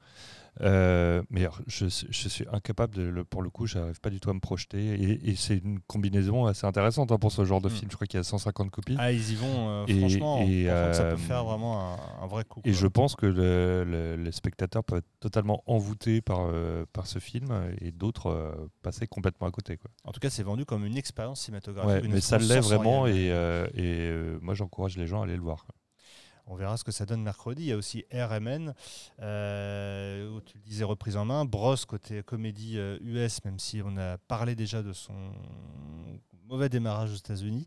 Euh, 0.60 1.22
mais 1.30 1.40
alors, 1.40 1.60
je, 1.66 1.86
je 1.88 2.28
suis 2.28 2.44
incapable, 2.52 2.94
de, 2.94 3.22
pour 3.22 3.42
le 3.42 3.50
coup, 3.50 3.66
j'arrive 3.66 4.00
pas 4.00 4.10
du 4.10 4.20
tout 4.20 4.30
à 4.30 4.34
me 4.34 4.40
projeter. 4.40 4.78
Et, 5.02 5.30
et 5.30 5.34
c'est 5.36 5.56
une 5.58 5.80
combinaison 5.80 6.46
assez 6.46 6.66
intéressante 6.66 7.10
hein, 7.12 7.18
pour 7.18 7.32
ce 7.32 7.44
genre 7.44 7.60
de 7.60 7.68
Mm. 7.68 7.72
film. 7.72 7.90
Je 7.90 7.96
crois 7.96 8.06
qu'il 8.06 8.18
y 8.18 8.20
a 8.20 8.24
150 8.24 8.70
copies. 8.70 8.96
Ah, 8.98 9.10
ils 9.12 9.32
y 9.32 9.34
vont, 9.34 9.68
euh, 9.68 9.84
Et- 9.88 9.98
franchement. 9.98 10.38
et, 10.42 10.66
franchement, 10.66 10.92
ça 10.94 11.02
euh, 11.02 11.10
peut 11.12 11.16
faire 11.20 11.44
vraiment 11.44 11.94
un, 11.94 12.24
un 12.24 12.26
vrai 12.26 12.44
coup. 12.44 12.60
Et 12.64 12.70
quoi. 12.70 12.80
je 12.80 12.86
pense 12.86 13.16
que 13.16 13.26
le, 13.26 13.84
le- 13.84 14.16
le 14.16 14.32
spectateur 14.32 14.84
peut 14.84 14.98
être 14.98 15.08
totalement 15.20 15.62
envoûté 15.66 16.20
par, 16.20 16.46
euh, 16.48 16.84
par 16.92 17.06
ce 17.06 17.18
film 17.18 17.48
et 17.80 17.90
d'autres 17.90 18.28
euh, 18.28 18.70
passer 18.82 19.06
complètement 19.06 19.46
à 19.46 19.50
côté. 19.50 19.76
Quoi. 19.76 19.90
En 20.04 20.12
tout 20.12 20.20
cas, 20.20 20.30
c'est 20.30 20.42
vendu 20.44 20.64
comme 20.64 20.84
une 20.86 20.96
expérience 20.96 21.40
cinématographique. 21.40 21.90
Ouais, 22.02 22.06
une 22.06 22.12
mais 22.12 22.20
ça 22.20 22.38
l'est 22.38 22.60
vraiment 22.60 23.06
et, 23.06 23.30
euh, 23.32 23.66
et 23.74 23.82
euh, 24.08 24.38
moi 24.40 24.54
j'encourage 24.54 24.96
les 24.96 25.06
gens 25.06 25.20
à 25.20 25.24
aller 25.24 25.36
le 25.36 25.42
voir. 25.42 25.64
quoi. 25.66 25.74
On 26.46 26.56
verra 26.56 26.76
ce 26.76 26.84
que 26.84 26.92
ça 26.92 27.06
donne 27.06 27.22
mercredi. 27.22 27.62
Il 27.62 27.68
y 27.68 27.72
a 27.72 27.76
aussi 27.76 28.04
RMN, 28.12 28.74
euh, 29.20 30.30
où 30.30 30.40
tu 30.42 30.58
le 30.58 30.62
disais, 30.62 30.84
reprise 30.84 31.16
en 31.16 31.24
main. 31.24 31.44
Bros, 31.44 31.74
côté 31.88 32.22
comédie 32.22 32.78
euh, 32.78 32.98
US, 33.02 33.42
même 33.44 33.58
si 33.58 33.80
on 33.84 33.96
a 33.96 34.18
parlé 34.18 34.54
déjà 34.54 34.82
de 34.82 34.92
son 34.92 35.14
mauvais 36.46 36.68
démarrage 36.68 37.10
aux 37.12 37.16
États-Unis. 37.16 37.66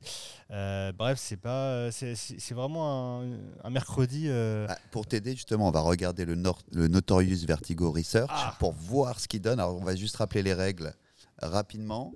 Euh, 0.51 0.91
bref, 0.91 1.17
c'est 1.19 1.37
pas, 1.37 1.91
c'est, 1.91 2.13
c'est- 2.15 2.39
c'est 2.39 2.53
vraiment 2.53 3.21
un, 3.21 3.25
un 3.63 3.69
mercredi. 3.71 4.25
euh, 4.27 4.67
Ah, 4.69 4.77
pour 4.91 5.07
t'aider, 5.07 5.31
justement, 5.35 5.67
on 5.67 5.71
va 5.71 5.81
regarder 5.81 6.25
le, 6.25 6.35
Nor- 6.35 6.61
le 6.71 6.87
Notorious 6.87 7.45
Vertigo 7.47 7.91
Research 7.91 8.29
Ah. 8.31 8.55
pour 8.59 8.73
voir 8.73 9.19
ce 9.19 9.27
qu'il 9.27 9.41
donne. 9.41 9.59
Alors, 9.59 9.75
on 9.75 9.83
va 9.83 9.95
juste 9.95 10.17
rappeler 10.17 10.43
les 10.43 10.53
règles 10.53 10.93
rapidement. 11.41 12.13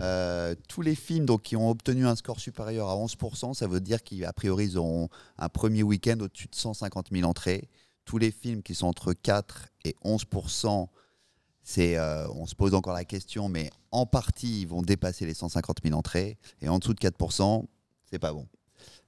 Euh, 0.00 0.54
tous 0.68 0.82
les 0.82 0.94
films 0.94 1.26
donc, 1.26 1.42
qui 1.42 1.56
ont 1.56 1.70
obtenu 1.70 2.06
un 2.06 2.16
score 2.16 2.40
supérieur 2.40 2.88
à 2.88 2.96
11%, 2.96 3.54
ça 3.54 3.66
veut 3.66 3.80
dire 3.80 4.02
qu'a 4.02 4.32
priori, 4.32 4.66
ils 4.66 4.78
auront 4.78 5.08
un 5.38 5.48
premier 5.48 5.82
week-end 5.82 6.18
au-dessus 6.20 6.48
de 6.48 6.54
150 6.54 7.08
000 7.12 7.28
entrées. 7.28 7.68
Tous 8.04 8.18
les 8.18 8.30
films 8.30 8.62
qui 8.62 8.74
sont 8.74 8.86
entre 8.86 9.12
4 9.12 9.68
et 9.84 9.94
11%, 10.04 10.88
c'est, 11.62 11.96
euh, 11.96 12.28
on 12.30 12.46
se 12.46 12.54
pose 12.54 12.74
encore 12.74 12.94
la 12.94 13.04
question, 13.04 13.48
mais 13.48 13.70
en 13.92 14.06
partie, 14.06 14.62
ils 14.62 14.66
vont 14.68 14.82
dépasser 14.82 15.26
les 15.26 15.34
150 15.34 15.78
000 15.84 15.96
entrées. 15.96 16.38
Et 16.62 16.68
en 16.68 16.78
dessous 16.78 16.94
de 16.94 17.00
4%, 17.00 17.66
c'est 18.10 18.18
pas 18.18 18.32
bon. 18.32 18.46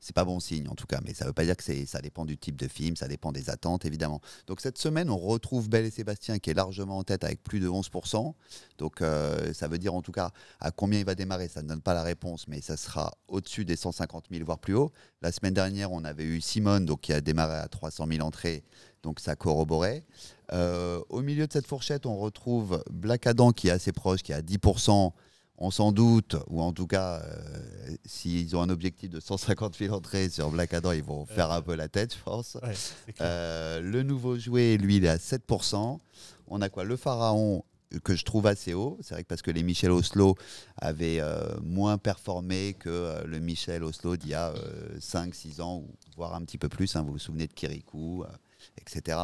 C'est 0.03 0.16
pas 0.16 0.24
bon 0.24 0.40
signe 0.40 0.68
en 0.68 0.74
tout 0.74 0.88
cas, 0.88 1.00
mais 1.05 1.14
ça 1.14 1.24
veut 1.24 1.32
pas 1.32 1.44
dire 1.44 1.57
que 1.57 1.62
c'est, 1.62 1.86
ça 1.86 2.00
dépend 2.00 2.24
du 2.24 2.36
type 2.36 2.57
de 2.57 2.66
film, 2.66 2.96
ça 2.96 3.07
dépend 3.07 3.30
des 3.30 3.50
attentes 3.50 3.84
évidemment. 3.84 4.20
Donc 4.48 4.61
cette 4.61 4.76
semaine, 4.76 5.09
on 5.09 5.16
retrouve 5.16 5.68
Belle 5.68 5.84
et 5.84 5.90
Sébastien 5.90 6.40
qui 6.40 6.50
est 6.50 6.55
largement 6.55 6.98
en 6.98 7.05
tête 7.05 7.22
avec 7.22 7.40
plus 7.44 7.61
de 7.61 7.68
11%. 7.68 8.34
Donc 8.78 9.00
euh, 9.00 9.53
ça 9.55 9.68
veut 9.68 9.78
dire 9.78 9.94
en 9.94 10.03
tout 10.03 10.11
cas 10.11 10.32
à 10.59 10.72
combien 10.72 10.98
il 10.98 11.05
va 11.05 11.14
démarrer, 11.14 11.46
ça 11.46 11.62
ne 11.62 11.68
donne 11.68 11.80
pas 11.80 11.94
la 11.94 12.03
réponse, 12.03 12.48
mais 12.48 12.61
ça 12.61 12.76
sera 12.76 13.12
au-dessus 13.28 13.64
des 13.64 13.76
150 13.76 14.24
000, 14.32 14.44
voire 14.44 14.59
plus 14.59 14.74
haut. 14.74 14.90
La 15.20 15.30
semaine 15.30 15.55
dernière, 15.55 15.92
on 15.92 16.03
avait 16.03 16.24
eu 16.24 16.40
Simone 16.40 16.84
donc, 16.84 17.03
qui 17.03 17.12
a 17.12 17.20
démarré 17.20 17.55
à 17.55 17.68
300 17.68 18.09
000 18.11 18.26
entrées, 18.26 18.64
donc 19.05 19.20
ça 19.20 19.36
corroborait. 19.36 20.05
Euh, 20.53 21.00
au 21.11 21.22
milieu 21.22 21.46
de 21.46 21.53
cette 21.53 21.68
fourchette, 21.68 22.07
on 22.07 22.16
retrouve 22.16 22.82
Black 22.90 23.28
Adam 23.28 23.53
qui 23.53 23.68
est 23.68 23.70
assez 23.72 23.92
proche, 23.92 24.24
qui 24.24 24.32
est 24.32 24.34
à 24.34 24.42
10%. 24.42 25.12
On 25.59 25.70
s'en 25.70 25.92
doute, 25.92 26.36
ou 26.48 26.61
en 26.61 26.72
tout 26.72 26.86
cas, 26.86 27.20
euh, 27.24 27.96
s'ils 28.05 28.57
ont 28.57 28.62
un 28.62 28.68
objectif 28.70 29.11
de 29.11 29.20
150 29.20 29.76
000 29.76 29.94
entrées 29.94 30.28
sur 30.28 30.50
Black 30.50 30.74
Adam, 30.74 30.92
ils 30.92 31.05
vont 31.05 31.24
faire 31.26 31.53
un 31.53 31.62
peu 31.62 31.74
la 31.76 31.88
tête, 31.88 32.14
je 32.16 32.22
pense. 32.22 32.57
ouais. 32.62 32.74
Euh, 33.20 33.80
le 33.80 34.03
nouveau 34.03 34.36
jouet, 34.38 34.76
lui, 34.76 34.96
il 34.96 35.05
est 35.05 35.09
à 35.09 35.18
7%. 35.18 36.00
On 36.48 36.61
a 36.62 36.68
quoi? 36.68 36.82
Le 36.84 36.96
Pharaon, 36.96 37.64
euh, 37.94 37.98
que 38.00 38.16
je 38.16 38.24
trouve 38.24 38.46
assez 38.46 38.74
haut. 38.74 38.98
C'est 39.03 39.14
vrai 39.14 39.22
que 39.22 39.28
parce 39.28 39.42
que 39.42 39.50
les 39.53 39.62
Michel 39.62 39.90
Oslo 39.92 40.34
avaient 40.78 41.20
euh, 41.20 41.55
moins 41.62 41.96
performé 41.98 42.74
que 42.78 42.88
euh, 42.90 43.24
le 43.24 43.38
Michel 43.38 43.84
Oslo 43.84 44.16
d'il 44.16 44.30
y 44.30 44.34
a 44.34 44.53
5-6 44.98 45.61
ans, 45.61 45.76
ou 45.76 45.86
voire 46.16 46.34
un 46.34 46.42
petit 46.44 46.59
peu 46.59 46.68
plus. 46.70 46.96
hein. 46.96 47.03
vous 47.03 47.12
vous 47.12 47.18
souvenez 47.18 47.46
de 47.46 47.53
Kirikou, 47.53 48.24
euh, 48.24 48.26
etc. 48.80 49.18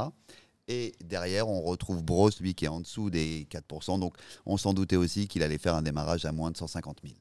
Et 0.69 0.95
derrière, 1.03 1.49
on 1.49 1.63
retrouve 1.63 2.03
Bros, 2.03 2.31
lui, 2.41 2.55
qui 2.55 2.67
est 2.67 2.69
en 2.69 2.81
dessous 2.81 3.11
des 3.11 3.47
4%. 3.51 3.99
Donc, 3.99 4.17
on 4.47 4.57
s'en 4.59 4.75
doutait 4.75 4.97
aussi 4.97 5.27
qu'il 5.27 5.43
allait 5.43 5.59
faire 5.59 5.75
un 5.75 5.83
démarrage 5.83 6.27
à 6.27 6.33
moins 6.33 6.51
de 6.51 6.57
150 6.57 7.01
000. 7.03 7.15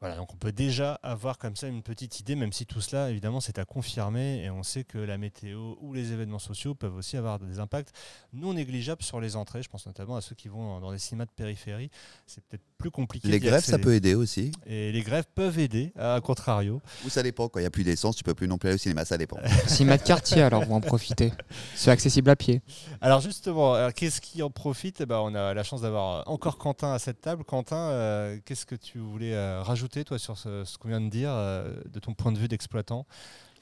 Voilà, 0.00 0.16
donc 0.16 0.32
on 0.32 0.36
peut 0.36 0.52
déjà 0.52 0.94
avoir 1.02 1.38
comme 1.38 1.56
ça 1.56 1.68
une 1.68 1.82
petite 1.82 2.20
idée, 2.20 2.34
même 2.36 2.52
si 2.52 2.66
tout 2.66 2.80
cela, 2.80 3.10
évidemment, 3.10 3.40
c'est 3.40 3.58
à 3.58 3.64
confirmer. 3.64 4.42
Et 4.44 4.50
on 4.50 4.62
sait 4.62 4.84
que 4.84 4.98
la 4.98 5.18
météo 5.18 5.76
ou 5.80 5.94
les 5.94 6.12
événements 6.12 6.38
sociaux 6.38 6.74
peuvent 6.74 6.96
aussi 6.96 7.16
avoir 7.16 7.38
des 7.38 7.58
impacts 7.58 7.92
non 8.32 8.54
négligeables 8.54 9.02
sur 9.02 9.20
les 9.20 9.36
entrées. 9.36 9.62
Je 9.62 9.68
pense 9.68 9.86
notamment 9.86 10.16
à 10.16 10.20
ceux 10.20 10.34
qui 10.34 10.48
vont 10.48 10.80
dans 10.80 10.92
des 10.92 10.98
cinémas 10.98 11.26
de 11.26 11.30
périphérie. 11.30 11.90
C'est 12.26 12.42
peut-être 12.44 12.64
plus 12.78 12.90
compliqué. 12.90 13.28
Les 13.28 13.40
grèves, 13.40 13.64
ça 13.64 13.78
peut 13.78 13.94
aider 13.94 14.14
aussi. 14.14 14.52
Et 14.66 14.92
les 14.92 15.02
grèves 15.02 15.26
peuvent 15.34 15.58
aider, 15.58 15.92
à 15.98 16.20
contrario. 16.22 16.80
Ou 17.04 17.08
ça 17.08 17.22
dépend. 17.22 17.48
Quand 17.48 17.60
il 17.60 17.62
n'y 17.62 17.66
a 17.66 17.70
plus 17.70 17.84
d'essence, 17.84 18.16
tu 18.16 18.24
peux 18.24 18.34
plus 18.34 18.48
non 18.48 18.58
plus 18.58 18.68
aller 18.68 18.76
au 18.76 18.78
cinéma. 18.78 19.04
Ça 19.04 19.16
dépend. 19.16 19.38
Cinéma 19.66 19.96
de 19.96 20.02
quartier, 20.02 20.42
alors, 20.42 20.64
vous 20.64 20.74
en 20.74 20.80
profitez. 20.80 21.32
C'est 21.74 21.90
accessible 21.90 22.30
à 22.30 22.36
pied. 22.36 22.62
Alors 23.00 23.20
justement, 23.20 23.90
qu'est-ce 23.92 24.20
qui 24.20 24.42
en 24.42 24.50
profite? 24.50 25.00
Eh 25.00 25.06
ben, 25.06 25.18
On 25.18 25.34
a 25.34 25.54
la 25.54 25.62
chance 25.62 25.82
d'avoir 25.82 26.28
encore 26.28 26.58
Quentin 26.58 26.92
à 26.92 26.98
cette 26.98 27.20
table. 27.20 27.44
Quentin, 27.44 27.76
euh, 27.76 28.38
qu'est-ce 28.44 28.66
que 28.66 28.74
tu 28.74 28.98
voulais 28.98 29.34
euh, 29.34 29.62
rajouter, 29.62 29.93
toi, 30.02 30.18
sur 30.18 30.36
ce, 30.36 30.76
qu'on 30.78 30.88
vient 30.88 31.00
de 31.00 31.08
dire, 31.08 31.30
euh, 31.30 31.72
de 31.86 32.00
ton 32.00 32.14
point 32.14 32.32
de 32.32 32.38
vue 32.38 32.48
d'exploitant 32.48 33.06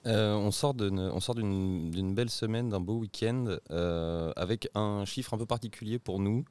Euh, 0.06 0.34
on 0.34 0.50
sort 0.50 0.74
d'une 0.74 2.14
belle 2.14 2.30
semaine, 2.30 2.70
d'un 2.70 2.80
beau 2.80 2.98
week-end, 2.98 3.56
euh, 3.70 4.32
avec 4.34 4.68
un 4.74 5.04
chiffre 5.04 5.34
un 5.34 5.38
peu 5.38 5.46
particulier 5.46 5.98
pour 5.98 6.18
nous. 6.18 6.44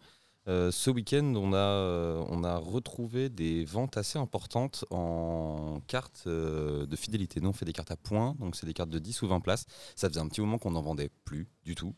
Ce 0.48 0.90
week-end, 0.90 1.34
on 1.36 1.54
a, 1.54 2.26
on 2.30 2.44
a 2.44 2.58
retrouvé 2.58 3.30
des 3.30 3.66
ventes 3.66 3.98
assez 3.98 4.18
importantes 4.20 4.86
en 4.90 5.82
cartes 5.88 6.28
de 6.28 6.96
fidélité. 6.96 7.42
Nous, 7.42 7.50
on 7.50 7.54
fait 7.54 7.66
des 7.66 7.74
cartes 7.74 7.92
à 7.92 7.98
points, 7.98 8.36
donc 8.40 8.56
c'est 8.56 8.66
des 8.66 8.74
cartes 8.74 8.90
de 8.90 9.00
10 9.00 9.22
ou 9.22 9.28
20 9.28 9.40
places. 9.42 9.66
Ça 9.96 10.10
faisait 10.10 10.20
un 10.20 10.28
petit 10.28 10.42
moment 10.42 10.58
qu'on 10.58 10.72
n'en 10.72 10.82
vendait 10.82 11.10
plus 11.26 11.48
du 11.64 11.76
tout. 11.76 11.94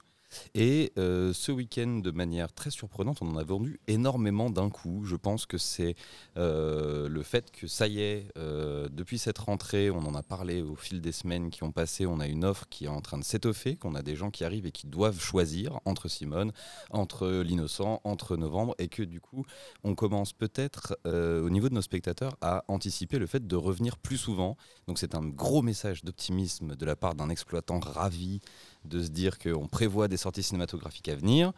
Et 0.55 0.91
euh, 0.97 1.33
ce 1.33 1.51
week-end, 1.51 1.99
de 1.99 2.11
manière 2.11 2.53
très 2.53 2.69
surprenante, 2.69 3.19
on 3.21 3.29
en 3.29 3.37
a 3.37 3.43
vendu 3.43 3.79
énormément 3.87 4.49
d'un 4.49 4.69
coup. 4.69 5.03
Je 5.05 5.15
pense 5.15 5.45
que 5.45 5.57
c'est 5.57 5.95
euh, 6.37 7.07
le 7.09 7.23
fait 7.23 7.51
que 7.51 7.67
ça 7.67 7.87
y 7.87 8.01
est, 8.01 8.27
euh, 8.37 8.87
depuis 8.91 9.17
cette 9.17 9.37
rentrée, 9.37 9.89
on 9.89 9.99
en 9.99 10.15
a 10.15 10.23
parlé 10.23 10.61
au 10.61 10.75
fil 10.75 11.01
des 11.01 11.11
semaines 11.11 11.49
qui 11.49 11.63
ont 11.63 11.71
passé, 11.71 12.05
on 12.05 12.19
a 12.19 12.27
une 12.27 12.45
offre 12.45 12.67
qui 12.69 12.85
est 12.85 12.89
en 12.89 13.01
train 13.01 13.17
de 13.17 13.23
s'étoffer, 13.23 13.75
qu'on 13.75 13.95
a 13.95 14.01
des 14.01 14.15
gens 14.15 14.31
qui 14.31 14.43
arrivent 14.43 14.65
et 14.65 14.71
qui 14.71 14.87
doivent 14.87 15.19
choisir 15.19 15.79
entre 15.85 16.07
Simone, 16.07 16.51
entre 16.91 17.27
l'innocent, 17.27 18.01
entre 18.03 18.37
novembre, 18.37 18.75
et 18.77 18.87
que 18.87 19.03
du 19.03 19.19
coup, 19.19 19.45
on 19.83 19.95
commence 19.95 20.33
peut-être 20.33 20.97
au 21.05 21.49
niveau 21.49 21.69
de 21.69 21.73
nos 21.73 21.81
spectateurs 21.81 22.37
à 22.41 22.63
anticiper 22.67 23.19
le 23.19 23.27
fait 23.27 23.45
de 23.45 23.55
revenir 23.55 23.97
plus 23.97 24.17
souvent. 24.17 24.57
Donc 24.87 24.99
c'est 24.99 25.15
un 25.15 25.25
gros 25.25 25.61
message 25.61 26.03
d'optimisme 26.03 26.75
de 26.75 26.85
la 26.85 26.95
part 26.95 27.15
d'un 27.15 27.29
exploitant 27.29 27.79
ravi 27.79 28.41
de 28.85 29.01
se 29.01 29.09
dire 29.09 29.39
qu'on 29.39 29.67
prévoit 29.67 30.07
des 30.07 30.17
sorties 30.17 30.43
cinématographiques 30.43 31.09
à 31.09 31.15
venir. 31.15 31.53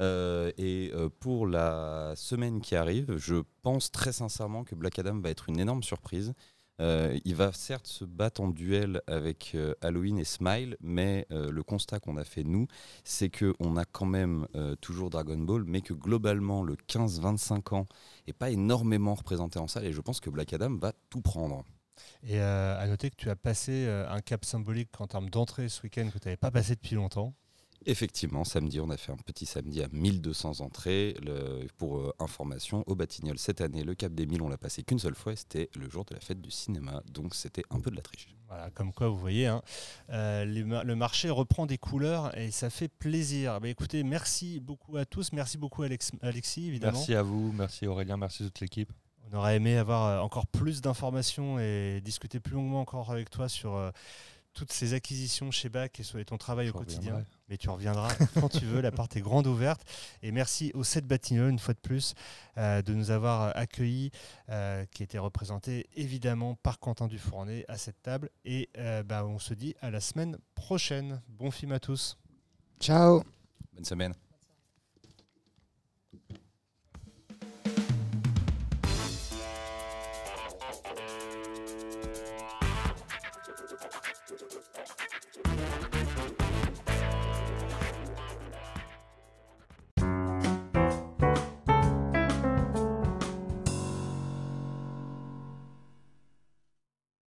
Euh, 0.00 0.50
et 0.58 0.90
euh, 0.94 1.08
pour 1.20 1.46
la 1.46 2.14
semaine 2.16 2.60
qui 2.60 2.74
arrive, 2.74 3.16
je 3.16 3.36
pense 3.62 3.92
très 3.92 4.12
sincèrement 4.12 4.64
que 4.64 4.74
Black 4.74 4.98
Adam 4.98 5.20
va 5.20 5.30
être 5.30 5.48
une 5.48 5.60
énorme 5.60 5.82
surprise. 5.82 6.32
Euh, 6.80 7.16
il 7.24 7.36
va 7.36 7.52
certes 7.52 7.86
se 7.86 8.04
battre 8.04 8.40
en 8.40 8.48
duel 8.48 9.02
avec 9.06 9.56
Halloween 9.82 10.18
et 10.18 10.24
Smile, 10.24 10.76
mais 10.80 11.26
le 11.30 11.62
constat 11.62 12.00
qu'on 12.00 12.16
a 12.16 12.24
fait 12.24 12.42
nous, 12.42 12.66
c'est 13.04 13.30
qu'on 13.30 13.76
a 13.76 13.84
quand 13.84 14.06
même 14.06 14.48
toujours 14.80 15.10
Dragon 15.10 15.38
Ball, 15.38 15.64
mais 15.64 15.82
que 15.82 15.92
globalement 15.92 16.64
le 16.64 16.74
15-25 16.74 17.74
ans 17.74 17.86
est 18.26 18.32
pas 18.32 18.50
énormément 18.50 19.14
représenté 19.14 19.58
en 19.58 19.68
salle, 19.68 19.84
et 19.84 19.92
je 19.92 20.00
pense 20.00 20.18
que 20.18 20.30
Black 20.30 20.54
Adam 20.54 20.74
va 20.74 20.92
tout 21.10 21.20
prendre. 21.20 21.62
Et 22.26 22.40
euh, 22.40 22.78
à 22.78 22.86
noter 22.86 23.10
que 23.10 23.16
tu 23.16 23.30
as 23.30 23.36
passé 23.36 23.84
euh, 23.86 24.08
un 24.08 24.20
cap 24.20 24.44
symbolique 24.44 25.00
en 25.00 25.06
termes 25.06 25.30
d'entrée 25.30 25.68
ce 25.68 25.82
week-end 25.82 26.08
que 26.12 26.18
tu 26.18 26.26
n'avais 26.28 26.36
pas 26.36 26.50
passé 26.50 26.74
depuis 26.74 26.94
longtemps. 26.96 27.34
Effectivement, 27.84 28.44
samedi, 28.44 28.78
on 28.78 28.90
a 28.90 28.96
fait 28.96 29.10
un 29.10 29.16
petit 29.16 29.44
samedi 29.44 29.82
à 29.82 29.88
1200 29.88 30.60
entrées. 30.60 31.16
Le- 31.20 31.66
pour 31.78 31.98
euh, 31.98 32.12
information, 32.20 32.84
au 32.86 32.94
Batignolles, 32.94 33.40
cette 33.40 33.60
année, 33.60 33.82
le 33.82 33.96
Cap 33.96 34.12
des 34.14 34.24
1000, 34.24 34.40
on 34.40 34.48
l'a 34.48 34.56
passé 34.56 34.84
qu'une 34.84 35.00
seule 35.00 35.16
fois 35.16 35.32
et 35.32 35.36
c'était 35.36 35.68
le 35.74 35.90
jour 35.90 36.04
de 36.04 36.14
la 36.14 36.20
fête 36.20 36.40
du 36.40 36.52
cinéma. 36.52 37.02
Donc 37.12 37.34
c'était 37.34 37.64
un 37.70 37.80
peu 37.80 37.90
de 37.90 37.96
la 37.96 38.02
triche. 38.02 38.28
Voilà, 38.46 38.70
comme 38.70 38.92
quoi, 38.92 39.08
vous 39.08 39.18
voyez, 39.18 39.46
hein, 39.48 39.62
euh, 40.10 40.44
les 40.44 40.62
le 40.62 40.94
marché 40.94 41.28
reprend 41.30 41.66
des 41.66 41.78
couleurs 41.78 42.36
et 42.38 42.52
ça 42.52 42.70
fait 42.70 42.86
plaisir. 42.88 43.60
Bah, 43.60 43.68
écoutez, 43.68 44.04
merci 44.04 44.60
beaucoup 44.60 44.96
à 44.96 45.04
tous. 45.04 45.32
Merci 45.32 45.58
beaucoup, 45.58 45.82
Alex- 45.82 46.12
Alexis, 46.20 46.68
évidemment. 46.68 46.92
Merci 46.98 47.14
à 47.14 47.22
vous, 47.22 47.50
merci 47.52 47.86
Aurélien, 47.88 48.16
merci 48.16 48.44
à 48.44 48.46
toute 48.46 48.60
l'équipe. 48.60 48.92
On 49.32 49.38
aurait 49.38 49.56
aimé 49.56 49.76
avoir 49.78 50.06
euh, 50.06 50.18
encore 50.20 50.46
plus 50.46 50.82
d'informations 50.82 51.58
et 51.58 52.00
discuter 52.04 52.38
plus 52.38 52.54
longuement 52.54 52.80
encore 52.80 53.10
avec 53.10 53.30
toi 53.30 53.48
sur 53.48 53.74
euh, 53.74 53.90
toutes 54.52 54.70
ces 54.72 54.92
acquisitions 54.92 55.50
chez 55.50 55.70
BAC 55.70 56.00
et 56.00 56.02
sur 56.02 56.22
ton 56.26 56.36
travail 56.36 56.66
Je 56.66 56.72
au 56.72 56.78
quotidien. 56.78 57.12
reviendrai. 57.12 57.24
Mais 57.48 57.56
tu 57.56 57.70
reviendras 57.70 58.14
quand 58.34 58.50
tu 58.50 58.66
veux, 58.66 58.82
la 58.82 58.92
porte 58.92 59.16
est 59.16 59.22
grande 59.22 59.46
ouverte. 59.46 59.80
Et 60.22 60.32
merci 60.32 60.70
au 60.74 60.84
7 60.84 61.06
Batignolles, 61.06 61.50
une 61.50 61.58
fois 61.58 61.72
de 61.72 61.78
plus, 61.80 62.14
euh, 62.58 62.82
de 62.82 62.92
nous 62.92 63.10
avoir 63.10 63.56
accueillis, 63.56 64.10
euh, 64.50 64.84
qui 64.90 65.02
était 65.02 65.18
représenté 65.18 65.86
évidemment 65.94 66.56
par 66.56 66.78
Quentin 66.78 67.08
Dufournet 67.08 67.64
à 67.68 67.78
cette 67.78 68.02
table. 68.02 68.28
Et 68.44 68.68
bah, 69.06 69.24
on 69.24 69.38
se 69.38 69.54
dit 69.54 69.74
à 69.80 69.90
la 69.90 70.00
semaine 70.00 70.36
prochaine. 70.54 71.22
Bon 71.28 71.50
film 71.50 71.72
à 71.72 71.80
tous. 71.80 72.18
Ciao 72.80 73.22
Bonne 73.72 73.84
semaine. 73.86 74.12